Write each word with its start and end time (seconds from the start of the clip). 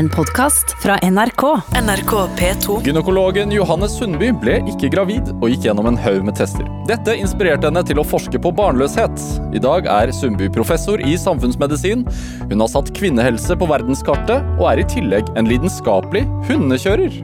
En 0.00 0.08
podkast 0.08 0.70
fra 0.82 0.94
NRK. 1.02 1.42
NRK 1.82 2.12
P2. 2.38 2.84
Gynekologen 2.84 3.50
Johanne 3.52 3.84
Sundby 3.88 4.30
ble 4.32 4.54
ikke 4.70 4.88
gravid 4.94 5.28
og 5.34 5.50
gikk 5.52 5.66
gjennom 5.66 5.90
en 5.90 5.98
haug 6.00 6.22
med 6.24 6.38
tester. 6.38 6.64
Dette 6.88 7.18
inspirerte 7.20 7.68
henne 7.68 7.82
til 7.84 8.00
å 8.00 8.06
forske 8.08 8.40
på 8.40 8.52
barnløshet. 8.56 9.26
I 9.52 9.60
dag 9.60 9.90
er 9.92 10.14
Sundby 10.16 10.48
professor 10.54 11.04
i 11.04 11.18
samfunnsmedisin. 11.20 12.06
Hun 12.46 12.64
har 12.64 12.72
satt 12.72 12.94
kvinnehelse 12.96 13.58
på 13.60 13.68
verdenskartet, 13.68 14.48
og 14.56 14.70
er 14.72 14.80
i 14.80 14.88
tillegg 14.88 15.28
en 15.36 15.52
lidenskapelig 15.52 16.24
hundekjører. 16.48 17.20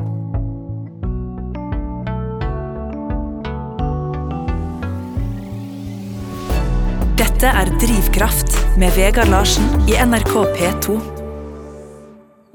Dette 7.25 7.59
er 7.65 7.77
Drivkraft 7.81 8.65
med 8.77 8.93
Vegard 9.01 9.33
Larsen 9.33 9.79
i 9.89 9.97
NRK 9.97 10.43
P2. 10.61 11.16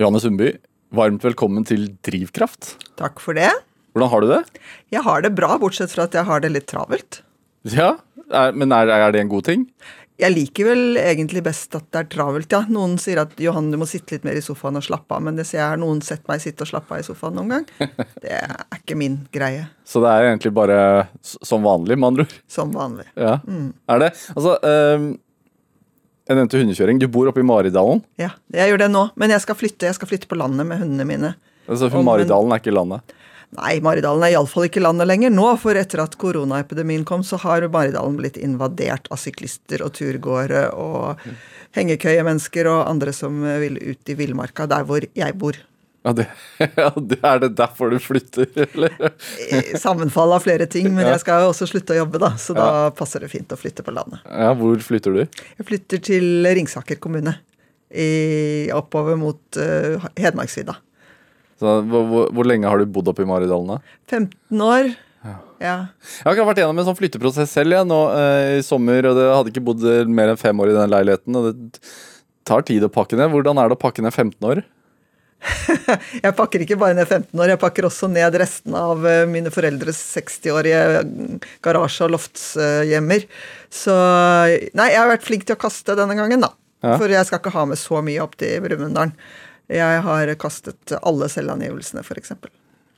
Johanne 0.02 0.18
Sundby, 0.18 0.55
varmt 0.97 1.21
velkommen 1.21 1.65
til 1.67 1.91
Drivkraft. 2.02 2.71
Takk 2.98 3.20
for 3.21 3.38
det. 3.38 3.52
Hvordan 3.94 4.09
har 4.09 4.23
du 4.23 4.31
det? 4.31 4.39
Jeg 4.89 5.05
har 5.05 5.21
det 5.21 5.30
bra, 5.38 5.52
bortsett 5.62 5.94
fra 5.94 6.08
at 6.08 6.16
jeg 6.17 6.25
har 6.25 6.41
det 6.41 6.49
litt 6.55 6.66
travelt. 6.71 7.20
Ja, 7.70 7.91
er, 8.34 8.55
Men 8.58 8.73
er, 8.73 8.89
er 8.89 9.13
det 9.13 9.22
en 9.22 9.30
god 9.30 9.45
ting? 9.45 9.67
Jeg 10.17 10.34
liker 10.34 10.72
vel 10.72 10.98
egentlig 10.98 11.44
best 11.45 11.77
at 11.77 11.85
det 11.94 12.02
er 12.02 12.09
travelt, 12.16 12.49
ja. 12.49 12.63
Noen 12.73 12.98
sier 13.02 13.22
at 13.22 13.38
Johan, 13.41 13.70
du 13.70 13.77
må 13.77 13.85
sitte 13.89 14.16
litt 14.17 14.25
mer 14.25 14.38
i 14.39 14.41
sofaen 14.41 14.80
og 14.81 14.88
slappe 14.88 15.13
av, 15.17 15.22
men 15.27 15.38
det 15.38 15.45
sier 15.49 15.61
jeg 15.61 15.75
har 15.75 15.81
noen 15.81 16.02
sett 16.05 16.25
meg 16.30 16.41
sitte 16.41 16.66
og 16.66 16.72
slappe 16.73 16.97
av 16.97 17.03
i 17.03 17.05
sofaen 17.05 17.38
noen 17.38 17.53
gang. 17.59 17.70
Det 18.25 18.33
er 18.41 18.58
ikke 18.80 18.97
min 18.97 19.22
greie. 19.33 19.67
Så 19.86 20.02
det 20.02 20.09
er 20.09 20.31
egentlig 20.31 20.53
bare 20.58 20.80
som 21.22 21.61
vanlig, 21.66 21.99
med 21.99 22.09
andre 22.09 22.25
ord? 22.25 22.39
Som 22.49 22.73
vanlig. 22.73 23.05
Ja. 23.13 23.38
Er 23.86 24.02
det? 24.08 24.16
Altså, 24.33 24.58
ehm, 24.66 25.11
jeg 26.30 26.38
nevnte 26.38 26.59
hundekjøring. 26.61 26.99
Du 27.02 27.07
bor 27.11 27.30
oppe 27.31 27.41
i 27.41 27.48
Maridalen. 27.48 28.03
Ja, 28.21 28.34
jeg 28.53 28.71
gjør 28.71 28.84
det 28.85 28.91
nå. 28.93 29.07
Men 29.20 29.34
jeg 29.34 29.43
skal 29.43 29.57
flytte. 29.57 29.89
Jeg 29.89 29.98
skal 29.98 30.11
flytte 30.11 30.30
på 30.30 30.38
landet 30.39 30.67
med 30.70 30.81
hundene 30.84 31.07
mine. 31.07 31.34
Altså, 31.67 31.89
for 31.91 32.05
Maridalen 32.05 32.53
er 32.53 32.61
ikke 32.61 32.75
landet. 32.75 33.16
Nei, 33.57 33.73
Maridalen 33.83 34.23
er 34.23 34.38
iallfall 34.38 34.69
ikke 34.69 34.83
landet 34.83 35.09
lenger 35.09 35.33
nå, 35.33 35.44
for 35.59 35.75
etter 35.75 35.99
at 36.05 36.14
koronaepidemien 36.19 37.03
kom, 37.08 37.23
så 37.27 37.36
har 37.44 37.66
Maridalen 37.73 38.16
blitt 38.19 38.39
invadert 38.39 39.09
av 39.11 39.19
syklister 39.19 39.83
og 39.83 39.92
turgåere 39.97 40.69
og 40.72 41.19
hengekøyemennesker 41.75 42.69
og 42.72 42.86
andre 42.88 43.11
som 43.16 43.42
vil 43.44 43.75
ut 43.75 44.11
i 44.11 44.16
villmarka, 44.16 44.69
der 44.72 44.88
hvor 44.88 45.03
jeg 45.03 45.36
bor. 45.42 45.59
Ja, 46.02 46.11
det, 46.17 46.25
ja, 46.81 46.88
det 46.97 47.19
er 47.21 47.41
det 47.44 47.49
derfor 47.59 47.91
du 47.94 47.99
flytter, 48.02 48.47
eller? 48.66 48.95
Eh, 49.52 49.75
Sammenfall 49.77 50.33
av 50.33 50.41
flere 50.45 50.66
ting, 50.71 50.88
men 50.95 51.05
Ja. 51.05 51.11
jeg 51.13 51.21
skal 51.25 51.43
jo 51.43 51.52
også 51.52 51.67
slutte 51.69 51.93
å 51.93 51.99
jobbe, 52.02 52.21
da, 52.23 52.31
så 52.41 52.55
da 52.58 52.67
passer 52.97 53.21
det 53.21 53.30
fint 53.33 53.53
å 53.53 53.59
flytte 53.59 53.85
på 53.85 53.93
landet. 53.93 54.23
Ja, 54.25 54.49
hvor 54.58 54.81
flytter 54.81 55.13
du? 55.13 55.21
Jeg 55.59 55.67
flytter 55.67 56.02
til 56.09 56.47
Ringsaker 56.58 56.97
kommune, 57.02 57.35
i, 57.91 58.71
oppover 58.73 59.17
mot 59.19 59.59
uh, 59.59 60.02
Hedmarksvidda. 60.17 60.77
Så, 61.61 61.77
hvor, 61.85 62.05
hvor, 62.09 62.30
hvor 62.33 62.47
lenge 62.47 62.69
har 62.71 62.80
du 62.81 62.88
bodd 62.89 63.11
oppe 63.11 63.21
i 63.25 63.30
Maridalen? 63.30 63.75
da? 63.75 63.97
15 64.09 64.63
år. 64.65 64.93
Ja. 65.21 65.36
Jeg 65.61 66.25
har 66.25 66.33
ikke 66.33 66.47
vært 66.47 66.61
gjennom 66.63 66.80
en 66.81 66.88
sånn 66.88 66.97
flytteprosess 66.97 67.52
selv 67.53 67.75
jeg, 67.75 67.86
nå 67.86 67.97
eh, 68.17 68.55
i 68.58 68.63
sommer, 68.65 69.05
og 69.11 69.19
det 69.19 69.27
hadde 69.30 69.52
ikke 69.52 69.61
bodd 69.67 69.83
mer 70.09 70.31
enn 70.31 70.39
fem 70.41 70.58
år 70.63 70.71
i 70.71 70.77
den 70.80 70.89
leiligheten. 70.89 71.38
og 71.38 71.52
det 71.52 71.83
tar 72.49 72.65
tid 72.65 72.81
å 72.88 72.89
pakke 72.89 73.19
ned. 73.19 73.30
Hvordan 73.30 73.59
er 73.61 73.69
det 73.69 73.77
å 73.77 73.81
pakke 73.83 74.02
ned 74.02 74.15
15 74.15 74.47
år? 74.49 74.63
Jeg 76.25 76.34
pakker 76.38 76.64
ikke 76.64 76.78
bare 76.80 76.95
ned 76.97 77.08
15 77.09 77.34
år, 77.39 77.53
jeg 77.53 77.61
pakker 77.61 77.88
også 77.88 78.09
ned 78.11 78.36
resten 78.38 78.75
av 78.78 79.06
eh, 79.09 79.23
mine 79.30 79.52
foreldres 79.53 80.00
60-årige 80.14 80.81
garasje- 81.66 82.06
og 82.06 82.14
loftshjemmer. 82.16 83.25
Så 83.73 83.95
Nei, 84.78 84.89
jeg 84.94 85.00
har 85.02 85.09
vært 85.09 85.25
flink 85.25 85.48
til 85.48 85.58
å 85.58 85.61
kaste 85.61 85.98
denne 85.98 86.17
gangen, 86.20 86.45
da. 86.45 86.52
Ja. 86.81 86.98
For 86.98 87.14
jeg 87.14 87.25
skal 87.30 87.42
ikke 87.42 87.53
ha 87.56 87.66
med 87.70 87.80
så 87.81 88.02
mye 88.06 88.22
opp 88.23 88.38
til 88.42 88.61
Brumunddal. 88.66 89.14
Jeg 89.72 90.03
har 90.06 90.33
kastet 90.42 90.94
alle 91.00 91.30
selvangivelsene, 91.31 92.03
f.eks. 92.03 92.33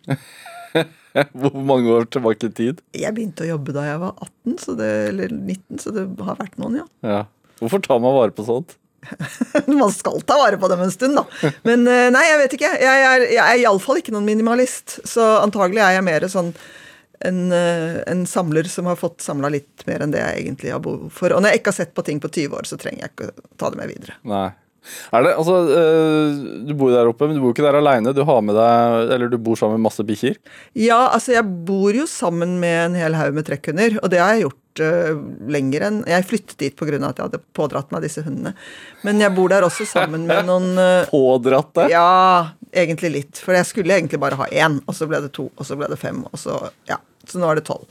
Hvor 1.37 1.57
mange 1.61 1.91
år 1.93 2.07
tilbake 2.09 2.49
i 2.49 2.53
tid? 2.57 2.79
Jeg 2.97 3.13
begynte 3.13 3.45
å 3.45 3.51
jobbe 3.53 3.75
da 3.75 3.85
jeg 3.85 3.99
var 4.01 4.15
18, 4.17 4.55
så 4.63 4.75
det, 4.79 4.91
eller 5.11 5.35
19, 5.35 5.81
så 5.83 5.93
det 5.93 6.07
har 6.25 6.39
vært 6.39 6.57
noen, 6.61 6.79
ja. 6.81 6.87
Ja. 7.05 7.19
Hvorfor 7.61 7.83
tar 7.85 8.01
man 8.01 8.15
vare 8.17 8.33
på 8.35 8.45
sånt? 8.47 8.73
Man 9.81 9.91
skal 9.93 10.21
ta 10.27 10.37
vare 10.39 10.59
på 10.61 10.69
dem 10.71 10.85
en 10.85 10.93
stund, 10.93 11.19
da. 11.19 11.51
Men 11.67 11.87
eh, 11.87 12.07
nei, 12.13 12.23
jeg 12.29 12.39
vet 12.43 12.55
ikke. 12.59 12.71
Jeg 12.83 13.03
er, 13.09 13.27
jeg 13.33 13.43
er 13.43 13.65
iallfall 13.65 13.99
ikke 14.01 14.15
noen 14.15 14.27
minimalist. 14.27 14.99
Så 15.07 15.25
antagelig 15.41 15.83
er 15.83 15.97
jeg 15.97 16.07
mer 16.07 16.27
sånn 16.31 16.53
en, 17.23 17.51
eh, 17.55 18.01
en 18.07 18.25
samler 18.27 18.67
som 18.67 18.89
har 18.89 18.99
fått 18.99 19.23
samla 19.23 19.51
litt 19.53 19.85
mer 19.87 20.03
enn 20.03 20.11
det 20.11 20.23
jeg 20.23 20.41
egentlig 20.43 20.73
har 20.75 20.83
behov 20.83 21.07
for. 21.13 21.33
Og 21.33 21.43
når 21.43 21.53
jeg 21.53 21.61
ikke 21.61 21.73
har 21.73 21.79
sett 21.81 21.95
på 21.95 22.05
ting 22.05 22.19
på 22.23 22.31
20 22.31 22.59
år, 22.59 22.67
så 22.67 22.79
trenger 22.79 23.05
jeg 23.05 23.15
ikke 23.15 23.47
ta 23.59 23.71
det 23.71 23.79
med 23.79 23.93
videre. 23.93 24.17
Nei. 24.27 24.49
Er 25.15 25.23
det, 25.23 25.31
altså, 25.39 25.53
eh, 25.71 26.65
Du 26.67 26.73
bor 26.75 26.91
der 26.91 27.07
oppe, 27.07 27.27
men 27.27 27.37
du 27.37 27.43
bor 27.43 27.53
ikke 27.55 27.63
der 27.63 27.79
aleine. 27.79 28.11
Du 28.15 28.23
har 28.27 28.41
med 28.43 28.55
deg, 28.57 29.13
eller 29.15 29.31
du 29.31 29.37
bor 29.37 29.55
sammen 29.55 29.79
med 29.79 29.87
masse 29.87 30.03
bikkjer. 30.03 30.35
Ja, 30.75 31.07
altså 31.13 31.37
jeg 31.37 31.47
bor 31.67 31.95
jo 31.95 32.03
sammen 32.09 32.59
med 32.59 32.89
en 32.89 32.99
hel 32.99 33.15
haug 33.15 33.37
med 33.37 33.47
trekkhunder, 33.47 33.99
og 34.03 34.11
det 34.11 34.19
har 34.19 34.35
jeg 34.35 34.49
gjort 34.49 34.59
lenger 34.79 35.85
enn 35.87 35.99
Jeg 36.09 36.25
flyttet 36.29 36.57
dit 36.57 36.75
pga. 36.75 36.97
at 36.97 37.17
jeg 37.19 37.27
hadde 37.27 37.41
pådratt 37.53 37.91
meg 37.91 38.03
disse 38.05 38.23
hundene. 38.25 38.53
Men 39.03 39.21
jeg 39.21 39.35
bor 39.35 39.49
der 39.49 39.65
også 39.67 39.85
sammen 39.85 40.25
med 40.29 40.45
noen 40.49 40.77
eh, 40.77 41.09
Pådratt 41.11 41.73
deg? 41.75 41.93
Ja, 41.93 42.53
egentlig 42.73 43.11
litt. 43.13 43.41
For 43.43 43.53
jeg 43.53 43.69
skulle 43.69 43.93
egentlig 43.93 44.19
bare 44.19 44.39
ha 44.39 44.47
én, 44.49 44.81
og 44.87 44.95
så 44.95 45.07
ble 45.09 45.21
det 45.21 45.33
to, 45.35 45.49
og 45.55 45.67
så 45.67 45.77
ble 45.79 45.89
det 45.91 45.99
fem, 46.01 46.23
og 46.29 46.39
så 46.39 46.69
Ja. 46.89 46.99
Så 47.23 47.39
nå 47.39 47.47
er 47.47 47.55
det 47.55 47.63
tolv. 47.69 47.87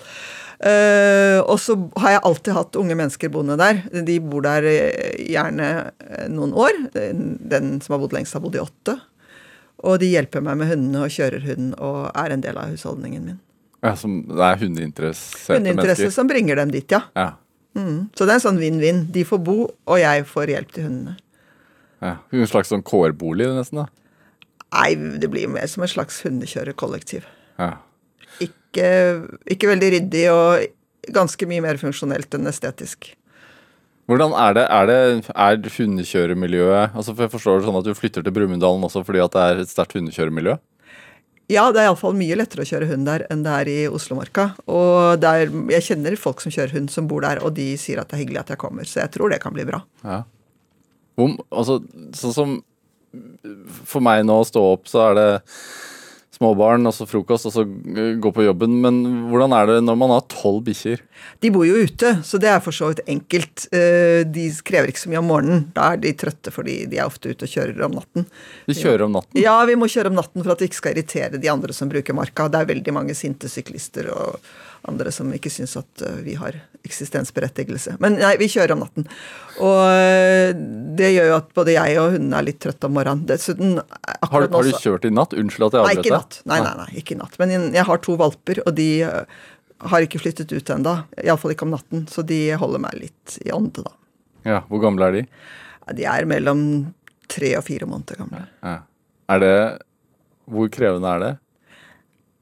Uh, 0.63 1.41
og 1.51 1.57
så 1.59 1.75
har 1.99 2.13
jeg 2.13 2.23
alltid 2.29 2.55
hatt 2.55 2.77
unge 2.79 2.95
mennesker 2.95 3.31
boende 3.33 3.57
der. 3.59 3.81
De 4.07 4.19
bor 4.23 4.45
der 4.45 4.67
eh, 4.69 5.15
gjerne 5.33 5.71
eh, 5.89 6.29
noen 6.31 6.53
år. 6.55 6.77
Den, 6.95 7.33
den 7.41 7.73
som 7.83 7.97
har 7.97 8.03
bodd 8.05 8.15
lengst, 8.15 8.37
har 8.37 8.45
bodd 8.45 8.59
i 8.59 8.63
åtte. 8.63 8.99
Og 9.83 9.99
de 9.99 10.13
hjelper 10.13 10.45
meg 10.45 10.61
med 10.61 10.71
hundene 10.71 11.07
og 11.07 11.11
kjører 11.11 11.49
hund 11.49 11.73
og 11.83 12.13
er 12.15 12.35
en 12.35 12.45
del 12.45 12.61
av 12.61 12.71
husholdningen 12.71 13.25
min. 13.27 13.41
Ja, 13.83 13.95
som, 13.99 14.21
det 14.29 14.45
er 14.47 14.61
hundeinteresserte 14.61 15.59
Hundeinteresse 15.59 16.05
mennesker? 16.07 16.15
som 16.15 16.29
bringer 16.31 16.61
dem 16.61 16.71
dit, 16.75 16.93
ja. 16.95 17.03
Ja. 17.19 17.33
Mm. 17.75 18.11
Så 18.15 18.27
det 18.29 18.35
er 18.35 18.39
en 18.39 18.45
sånn 18.45 18.61
vinn-vinn. 18.61 19.07
De 19.15 19.25
får 19.27 19.41
bo, 19.43 19.57
og 19.73 19.99
jeg 19.99 20.27
får 20.29 20.53
hjelp 20.55 20.75
til 20.77 20.87
hundene. 20.87 21.17
ja. 22.05 22.17
En 22.31 22.51
slags 22.51 22.71
sånn 22.71 22.85
kårbolig, 22.87 23.49
nesten? 23.57 23.83
da. 23.83 23.89
Nei, 24.73 24.95
det 25.21 25.29
blir 25.33 25.51
mer 25.53 25.67
som 25.69 25.83
en 25.85 25.91
slags 25.91 26.23
hundekjørerkollektiv. 26.25 27.27
Ja. 27.59 27.75
ikke, 28.41 28.87
ikke 29.53 29.69
veldig 29.69 29.91
ryddig 29.97 30.23
og 30.33 31.13
ganske 31.13 31.47
mye 31.51 31.61
mer 31.65 31.77
funksjonelt 31.81 32.33
enn 32.39 32.49
estetisk. 32.49 33.11
Hvordan 34.11 34.33
er 34.35 34.57
det, 34.57 34.65
er 34.67 34.89
det 34.89 34.97
er 35.31 35.59
hundekjøremiljøet 35.77 36.97
altså 36.97 37.15
for 37.15 37.23
Jeg 37.23 37.33
forstår 37.37 37.61
det 37.61 37.67
sånn 37.69 37.79
at 37.79 37.87
du 37.87 37.95
flytter 37.95 38.25
til 38.25 38.35
Brumunddal 38.35 38.83
også 38.89 39.05
fordi 39.07 39.21
at 39.23 39.35
det 39.37 39.43
er 39.43 39.61
et 39.63 39.71
sterkt 39.71 39.95
hundekjøremiljø? 39.99 40.57
Ja, 41.51 41.65
det 41.75 41.83
er 41.83 41.89
iallfall 41.89 42.15
mye 42.17 42.37
lettere 42.39 42.65
å 42.65 42.69
kjøre 42.69 42.89
hund 42.93 43.09
der 43.09 43.25
enn 43.33 43.43
det 43.45 43.55
er 43.63 43.71
i 43.71 43.79
Oslomarka. 43.91 44.53
Og 44.71 45.19
det 45.21 45.31
er, 45.31 45.55
jeg 45.75 45.87
kjenner 45.89 46.17
folk 46.21 46.43
som 46.45 46.55
kjører 46.55 46.77
hund 46.77 46.93
som 46.93 47.09
bor 47.11 47.25
der, 47.25 47.43
og 47.43 47.57
de 47.57 47.73
sier 47.81 48.01
at 48.01 48.11
det 48.11 48.19
er 48.19 48.23
hyggelig 48.23 48.43
at 48.45 48.53
jeg 48.55 48.63
kommer. 48.63 48.89
Så 48.89 49.03
jeg 49.03 49.13
tror 49.17 49.33
det 49.33 49.41
kan 49.43 49.55
bli 49.57 49.67
bra. 49.69 49.83
Ja. 50.05 50.23
Om, 51.21 51.37
altså, 51.51 51.83
sånn 52.17 52.37
som 52.37 52.53
For 53.85 54.01
meg 54.01 54.23
nå 54.25 54.39
å 54.41 54.47
stå 54.49 54.61
opp, 54.65 54.87
så 54.89 55.03
er 55.11 55.19
det 55.19 55.27
småbarn, 56.43 56.87
og 56.91 56.95
så 56.97 57.07
frokost, 57.07 57.47
og 57.47 57.55
så 57.55 57.63
gå 58.19 58.33
på 58.35 58.45
jobben. 58.45 58.81
Men 58.83 58.99
hvordan 59.31 59.55
er 59.55 59.71
det 59.71 59.77
når 59.87 59.99
man 60.03 60.11
har 60.17 60.25
tolv 60.33 60.65
bikkjer? 60.67 61.01
De 61.43 61.51
bor 61.55 61.65
jo 61.69 61.79
ute, 61.87 62.17
så 62.27 62.41
det 62.43 62.51
er 62.51 62.61
for 62.65 62.75
så 62.75 62.91
vidt 62.91 63.05
enkelt. 63.07 63.69
Eh, 63.73 64.27
De 64.27 64.49
krever 64.67 64.91
ikke 64.91 65.05
så 65.05 65.13
mye 65.13 65.23
om 65.23 65.31
morgenen. 65.31 65.65
Da 65.77 65.93
er 65.95 66.03
de 66.03 66.13
trøtte 66.19 66.53
fordi 66.55 66.83
de 66.91 66.99
er 66.99 67.07
ofte 67.07 67.31
ute 67.33 67.47
og 67.47 67.55
kjører 67.55 67.87
om 67.87 67.97
natten. 68.01 68.27
De 68.67 68.75
kjører 68.77 69.07
om 69.07 69.15
natten. 69.17 69.39
Ja, 69.41 69.57
vi 69.69 69.79
må 69.79 69.87
kjøre 69.91 70.11
om 70.13 70.19
natten 70.19 70.43
for 70.43 70.55
at 70.57 70.63
vi 70.65 70.71
ikke 70.71 70.81
skal 70.83 70.97
irritere 70.97 71.41
de 71.43 71.53
andre 71.53 71.73
som 71.77 71.91
bruker 71.93 72.17
marka. 72.19 72.49
Det 72.51 72.61
er 72.61 72.71
veldig 72.75 72.97
mange 72.99 73.17
sinte 73.19 73.51
syklister 73.53 74.11
og 74.13 74.41
andre 74.89 75.13
som 75.15 75.31
ikke 75.35 75.51
syns 75.53 75.77
at 75.79 76.03
eh, 76.03 76.19
vi 76.27 76.35
har 76.41 76.57
eksistensberettigelse. 76.83 77.97
Men 78.03 78.17
nei, 78.19 78.33
vi 78.41 78.49
kjører 78.51 78.75
om 78.75 78.83
natten. 78.83 79.07
Og 79.63 79.81
eh, 79.87 80.51
det 80.99 81.13
gjør 81.15 81.31
jo 81.31 81.37
at 81.39 81.53
både 81.57 81.77
jeg 81.77 81.99
og 82.03 82.17
hundene 82.17 82.41
er 82.41 82.49
litt 82.49 82.61
trøtte 82.65 82.89
om 82.91 82.97
morgenen. 82.99 83.25
Dessuten 83.29 83.77
Har, 83.79 84.29
har 84.33 84.49
du 84.49 84.73
kjørt 84.75 85.07
i 85.07 85.13
natt? 85.15 85.37
Unnskyld 85.39 85.69
at 85.69 85.79
jeg 85.79 85.87
avbrøt 85.87 86.05
deg. 86.09 86.17
natt. 86.17 86.39
Nei, 86.51 86.61
nei, 86.67 86.75
nei, 86.83 86.89
ikke 87.03 87.17
i 87.17 87.21
natt. 87.23 87.39
Men 87.43 87.55
jeg 87.75 87.87
har 87.89 88.03
to 88.03 88.17
valper, 88.21 88.63
og 88.67 88.75
de 88.79 88.89
eh, 89.07 89.43
har 89.93 90.07
ikke 90.07 90.23
flyttet 90.23 90.53
ut 90.55 90.75
ennå. 90.75 90.97
Iallfall 91.23 91.55
ikke 91.55 91.67
om 91.69 91.75
natten, 91.77 92.07
så 92.11 92.25
de 92.27 92.41
holder 92.59 92.83
meg 92.83 92.99
litt 92.99 93.39
i 93.47 93.55
ånde, 93.55 93.87
da. 93.87 93.95
Ja, 94.43 94.65
Hvor 94.67 94.83
gamle 94.83 95.07
er 95.07 95.21
de? 95.21 95.23
De 95.95 96.05
er 96.11 96.27
mellom 96.27 96.61
tre 97.31 97.55
og 97.59 97.65
fire 97.67 97.87
måneder 97.87 98.19
gamle. 98.25 98.45
Ja. 98.63 98.81
Er 99.33 99.43
det 99.43 99.55
Hvor 100.51 100.67
krevende 100.75 101.11
er 101.15 101.23
det? 101.23 101.33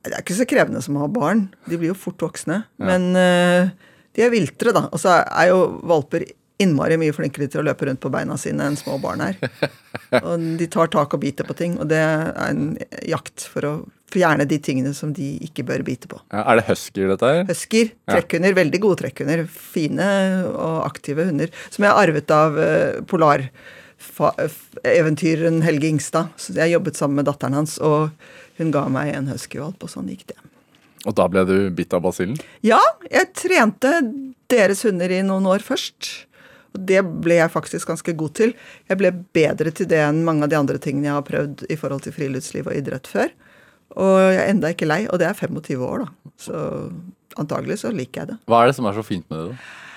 Det 0.05 0.15
er 0.17 0.23
ikke 0.25 0.39
så 0.39 0.47
krevende 0.49 0.81
som 0.85 0.97
å 0.97 1.05
ha 1.05 1.09
barn. 1.13 1.47
De 1.69 1.77
blir 1.77 1.91
jo 1.93 1.99
fort 1.99 2.23
voksne. 2.25 2.63
Men 2.81 3.11
uh, 3.17 3.71
de 4.17 4.23
er 4.25 4.33
viltre, 4.33 4.73
da. 4.77 4.87
Og 4.91 5.01
så 5.03 5.19
er 5.27 5.51
jo 5.53 5.59
valper 5.91 6.25
innmari 6.61 6.97
mye 7.01 7.13
flinkere 7.17 7.47
til 7.49 7.63
å 7.63 7.65
løpe 7.71 7.87
rundt 7.89 8.01
på 8.05 8.11
beina 8.13 8.35
sine 8.41 8.67
enn 8.69 8.75
små 8.77 8.99
barn 9.01 9.23
er. 9.25 9.37
Og 10.27 10.43
de 10.61 10.67
tar 10.73 10.91
tak 10.93 11.15
og 11.17 11.21
biter 11.23 11.47
på 11.49 11.55
ting, 11.57 11.77
og 11.81 11.87
det 11.89 11.97
er 12.03 12.33
en 12.51 12.75
jakt 13.09 13.45
for 13.49 13.65
å 13.65 13.71
fjerne 14.13 14.45
de 14.51 14.59
tingene 14.61 14.91
som 14.97 15.13
de 15.15 15.29
ikke 15.47 15.63
bør 15.69 15.85
bite 15.87 16.09
på. 16.11 16.19
Ja, 16.35 16.43
er 16.51 16.59
det 16.59 16.65
huskyer, 16.69 17.13
dette 17.15 17.31
her? 17.31 17.45
Husker, 17.49 17.93
trekkhunder, 18.11 18.57
veldig 18.59 18.81
gode 18.83 18.99
trekkhunder. 19.05 19.45
Fine 19.49 20.09
og 20.51 20.81
aktive 20.89 21.29
hunder. 21.31 21.53
Som 21.73 21.87
jeg 21.87 21.95
har 21.95 22.03
arvet 22.11 22.35
av 22.35 22.59
polar 23.11 23.47
fa- 23.47 23.49
f- 23.55 23.79
eventyreren 24.87 25.61
Helge 25.65 25.91
Ingstad. 25.91 26.33
Så 26.41 26.55
jeg 26.57 26.75
jobbet 26.75 26.99
sammen 26.99 27.21
med 27.21 27.29
datteren 27.29 27.59
hans, 27.59 27.79
og 27.79 28.11
hun 28.61 28.73
ga 28.75 28.87
meg 28.93 29.13
en 29.15 29.31
huskyvalp, 29.33 29.81
og 29.83 29.93
sånn 29.93 30.11
gikk 30.13 30.27
det. 30.33 30.39
Og 31.09 31.17
da 31.17 31.27
ble 31.33 31.45
du 31.49 31.55
bitt 31.73 31.95
av 31.97 32.03
basillen? 32.05 32.37
Ja, 32.67 32.81
jeg 33.09 33.31
trente 33.37 33.93
deres 34.53 34.83
hunder 34.85 35.13
i 35.13 35.23
noen 35.25 35.47
år 35.49 35.65
først. 35.65 36.11
Og 36.77 36.83
det 36.87 37.01
ble 37.25 37.41
jeg 37.41 37.53
faktisk 37.53 37.91
ganske 37.91 38.15
god 38.19 38.35
til. 38.39 38.53
Jeg 38.91 39.01
ble 39.01 39.13
bedre 39.35 39.73
til 39.75 39.89
det 39.91 40.03
enn 40.05 40.25
mange 40.27 40.47
av 40.47 40.53
de 40.53 40.59
andre 40.59 40.81
tingene 40.83 41.09
jeg 41.09 41.17
har 41.17 41.27
prøvd 41.27 41.65
i 41.73 41.79
forhold 41.81 42.05
til 42.05 42.15
friluftsliv 42.15 42.69
og 42.69 42.77
idrett 42.77 43.09
før. 43.11 43.33
Og 43.99 44.19
jeg 44.23 44.39
er 44.39 44.53
enda 44.53 44.71
ikke 44.71 44.87
lei, 44.87 45.01
og 45.11 45.19
det 45.19 45.27
er 45.27 45.39
25 45.39 45.83
år, 45.83 46.05
da. 46.05 46.35
Så 46.39 46.61
antagelig 47.41 47.81
så 47.83 47.91
liker 47.95 48.23
jeg 48.23 48.33
det. 48.35 48.39
Hva 48.51 48.63
er 48.63 48.71
det 48.71 48.77
som 48.77 48.87
er 48.87 48.95
så 48.95 49.07
fint 49.07 49.27
med 49.33 49.41
det? 49.41 49.55
da? 49.55 49.90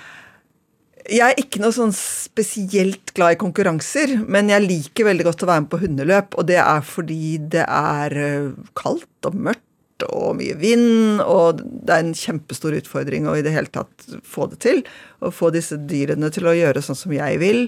Jeg 1.12 1.34
er 1.34 1.40
ikke 1.42 1.60
noe 1.60 1.76
sånn 1.76 1.92
spesielt 1.96 3.12
glad 3.18 3.36
i 3.36 3.40
konkurranser, 3.42 4.14
men 4.24 4.48
jeg 4.52 4.64
liker 4.64 5.10
veldig 5.10 5.26
godt 5.28 5.44
å 5.44 5.50
være 5.50 5.64
med 5.66 5.72
på 5.74 5.80
hundeløp, 5.82 6.38
og 6.40 6.48
det 6.48 6.60
er 6.64 6.86
fordi 6.88 7.38
det 7.52 7.66
er 7.68 8.16
eh, 8.24 8.54
kaldt 8.80 9.28
og 9.28 9.36
mørkt 9.50 10.06
og 10.08 10.38
mye 10.40 10.56
vind, 10.60 11.22
og 11.24 11.60
det 11.60 11.92
er 11.94 12.06
en 12.06 12.16
kjempestor 12.18 12.76
utfordring 12.80 13.28
å 13.28 13.36
i 13.40 13.44
det 13.46 13.54
hele 13.56 13.72
tatt 13.72 14.08
få 14.28 14.48
det 14.52 14.62
til. 14.64 14.82
Å 15.24 15.32
få 15.32 15.52
disse 15.56 15.78
dyrene 15.80 16.32
til 16.34 16.48
å 16.48 16.56
gjøre 16.56 16.84
sånn 16.84 17.00
som 17.00 17.14
jeg 17.16 17.40
vil. 17.44 17.66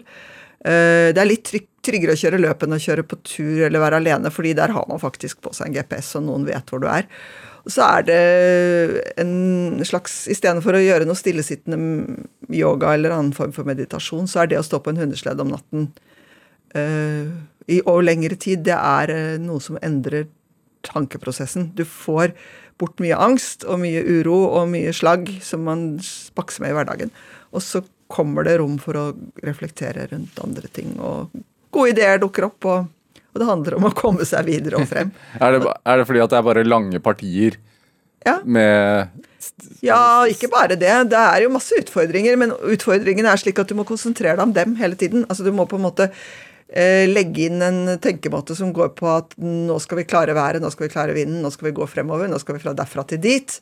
Eh, 0.66 1.12
Det 1.12 1.22
er 1.22 1.30
litt 1.30 1.52
tryggere 1.86 2.16
å 2.16 2.20
kjøre 2.20 2.42
løp 2.42 2.64
enn 2.66 2.76
å 2.76 2.82
kjøre 2.82 3.04
på 3.06 3.20
tur 3.24 3.66
eller 3.68 3.84
være 3.84 4.00
alene, 4.02 4.32
fordi 4.34 4.56
der 4.58 4.74
har 4.74 4.88
man 4.90 5.00
faktisk 5.04 5.44
på 5.44 5.54
seg 5.54 5.70
en 5.70 5.78
GPS, 5.78 6.16
og 6.18 6.26
noen 6.30 6.48
vet 6.48 6.72
hvor 6.72 6.82
du 6.82 6.88
er. 6.88 7.06
Så 7.66 7.82
er 7.82 8.06
det 8.06 8.20
en 9.22 9.82
slags 9.88 10.28
Istedenfor 10.30 10.78
å 10.78 10.84
gjøre 10.84 11.08
noe 11.08 11.18
stillesittende 11.18 12.20
yoga 12.54 12.94
eller 12.94 13.16
annen 13.16 13.34
form 13.34 13.56
for 13.56 13.68
meditasjon, 13.68 14.30
så 14.30 14.44
er 14.44 14.52
det 14.52 14.60
å 14.62 14.66
stå 14.66 14.82
på 14.84 14.94
en 14.94 15.02
hundeslede 15.02 15.42
om 15.42 15.54
natten 15.56 15.88
uh, 16.78 17.32
i 17.66 17.80
over 17.82 18.06
lengre 18.06 18.38
tid, 18.38 18.62
det 18.68 18.76
er 18.78 19.10
eh, 19.10 19.38
noe 19.42 19.62
som 19.64 19.80
endrer 19.82 20.28
tankeprosessen. 20.86 21.72
Du 21.74 21.82
får 21.90 22.36
bort 22.78 23.02
mye 23.02 23.18
angst 23.18 23.66
og 23.66 23.80
mye 23.82 24.04
uro 24.06 24.38
og 24.52 24.70
mye 24.70 24.94
slagg 24.94 25.32
som 25.42 25.64
man 25.66 25.88
bakser 26.38 26.62
med 26.62 26.74
i 26.74 26.78
hverdagen. 26.78 27.14
Og 27.56 27.64
så 27.66 27.82
kommer 28.12 28.46
det 28.46 28.60
rom 28.62 28.78
for 28.82 29.00
å 29.00 29.06
reflektere 29.42 30.06
rundt 30.12 30.38
andre 30.44 30.70
ting, 30.70 30.94
og 31.02 31.34
gode 31.74 31.96
ideer 31.96 32.22
dukker 32.22 32.46
opp. 32.52 32.70
og 32.70 32.92
og 33.36 33.42
det 33.42 33.48
handler 33.50 33.76
om 33.78 33.88
å 33.90 33.94
komme 33.96 34.24
seg 34.28 34.48
videre 34.48 34.80
og 34.80 34.88
frem. 34.88 35.12
Er 35.44 35.58
det, 35.58 35.74
er 35.84 36.00
det 36.00 36.08
fordi 36.08 36.22
at 36.24 36.32
det 36.32 36.38
er 36.40 36.46
bare 36.48 36.64
lange 36.66 37.02
partier 37.04 37.60
Ja. 38.26 38.40
med 38.44 39.12
Ja, 39.86 40.24
ikke 40.26 40.48
bare 40.50 40.78
det. 40.80 40.94
Det 41.12 41.20
er 41.20 41.44
jo 41.44 41.52
masse 41.54 41.76
utfordringer, 41.78 42.38
men 42.40 42.56
utfordringene 42.56 43.30
er 43.30 43.38
slik 43.44 43.60
at 43.62 43.70
du 43.70 43.76
må 43.78 43.86
konsentrere 43.86 44.40
deg 44.40 44.48
om 44.48 44.54
dem 44.56 44.76
hele 44.80 44.96
tiden. 44.98 45.28
Altså 45.30 45.44
Du 45.46 45.52
må 45.54 45.68
på 45.70 45.78
en 45.78 45.86
måte 45.86 46.08
eh, 46.72 47.06
legge 47.12 47.46
inn 47.50 47.62
en 47.62 47.98
tenkemåte 48.02 48.56
som 48.58 48.72
går 48.74 48.96
på 48.98 49.12
at 49.12 49.36
nå 49.38 49.78
skal 49.84 50.00
vi 50.02 50.08
klare 50.10 50.34
været, 50.34 50.64
nå 50.64 50.72
skal 50.74 50.88
vi 50.88 50.94
klare 50.96 51.14
vinden, 51.18 51.44
nå 51.44 51.52
skal 51.54 51.70
vi 51.70 51.76
gå 51.78 51.86
fremover, 51.92 52.32
nå 52.32 52.40
skal 52.42 52.58
vi 52.58 52.64
fra 52.64 52.74
derfra 52.74 53.06
til 53.12 53.22
dit. 53.22 53.60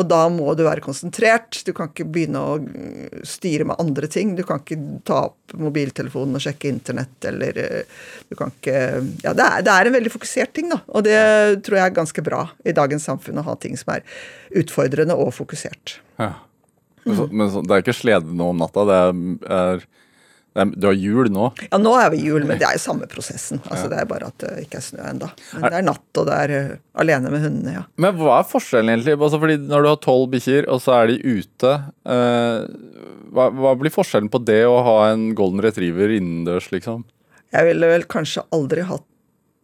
Og 0.00 0.06
da 0.08 0.22
må 0.32 0.54
du 0.56 0.62
være 0.64 0.80
konsentrert. 0.84 1.58
Du 1.66 1.72
kan 1.76 1.90
ikke 1.90 2.06
begynne 2.08 2.40
å 2.40 2.54
mm, 2.62 3.24
styre 3.28 3.66
med 3.68 3.80
andre 3.82 4.08
ting. 4.10 4.32
Du 4.38 4.44
kan 4.48 4.62
ikke 4.62 4.78
ta 5.08 5.26
opp 5.28 5.52
mobiltelefonen 5.60 6.38
og 6.38 6.44
sjekke 6.44 6.70
internett, 6.72 7.18
eller 7.28 7.58
eh, 7.60 7.98
du 8.30 8.36
kan 8.38 8.54
ikke 8.54 8.78
Ja, 9.24 9.34
det 9.36 9.44
er, 9.44 9.66
det 9.66 9.74
er 9.74 9.90
en 9.90 9.96
veldig 9.98 10.14
fokusert 10.14 10.54
ting, 10.56 10.70
da. 10.72 10.80
Og 10.96 11.04
det 11.04 11.18
tror 11.66 11.78
jeg 11.78 11.90
er 11.90 11.98
ganske 11.98 12.24
bra 12.24 12.46
i 12.64 12.74
dagens 12.76 13.04
samfunn, 13.10 13.42
å 13.42 13.46
ha 13.50 13.58
ting 13.60 13.76
som 13.80 13.92
er 13.96 14.06
utfordrende 14.62 15.18
og 15.18 15.34
fokusert. 15.36 15.98
ja. 16.22 16.32
Så, 17.02 17.24
men 17.34 17.48
så, 17.50 17.58
det 17.66 17.74
er 17.74 17.80
ikke 17.82 17.96
slede 17.98 18.30
nå 18.30 18.52
om 18.52 18.60
natta, 18.62 18.84
det 18.86 18.98
er 19.50 19.80
Du 20.52 20.84
har 20.84 20.96
jul 20.96 21.30
nå. 21.32 21.46
Ja, 21.70 21.78
nå 21.80 21.94
er 21.96 22.10
vi 22.12 22.18
jul, 22.26 22.44
men 22.44 22.58
det 22.60 22.66
er 22.68 22.76
jo 22.76 22.82
samme 22.82 23.06
prosessen. 23.08 23.62
Altså, 23.70 23.86
Det 23.88 24.00
er 24.02 24.08
bare 24.10 24.28
at 24.28 24.42
det 24.42 24.66
ikke 24.66 24.80
er 24.82 24.84
snø 24.84 25.04
ennå. 25.08 25.30
Men 25.56 25.64
det 25.64 25.78
er 25.78 25.86
natt, 25.86 26.08
og 26.20 26.26
det 26.28 26.40
er 26.44 26.52
uh, 26.52 26.74
alene 27.00 27.32
med 27.32 27.44
hundene, 27.46 27.76
ja. 27.78 27.84
Men 28.04 28.18
hva 28.18 28.34
er 28.40 28.50
forskjellen 28.50 28.92
egentlig? 28.92 29.16
Altså, 29.16 29.40
fordi 29.40 29.56
Når 29.62 29.86
du 29.86 29.88
har 29.88 30.02
tolv 30.04 30.26
bikkjer, 30.34 30.68
og 30.68 30.82
så 30.84 30.98
er 30.98 31.12
de 31.12 31.38
ute 31.38 31.72
uh, 31.72 32.66
hva, 33.32 33.48
hva 33.48 33.72
blir 33.80 33.94
forskjellen 33.94 34.28
på 34.32 34.42
det 34.44 34.60
å 34.68 34.76
ha 34.84 34.98
en 35.12 35.30
golden 35.38 35.64
retriever 35.64 36.12
innendørs, 36.18 36.68
liksom? 36.74 37.06
Jeg 37.52 37.68
ville 37.68 37.88
vel 37.88 38.04
kanskje 38.08 38.44
aldri 38.52 38.84
hatt 38.88 39.08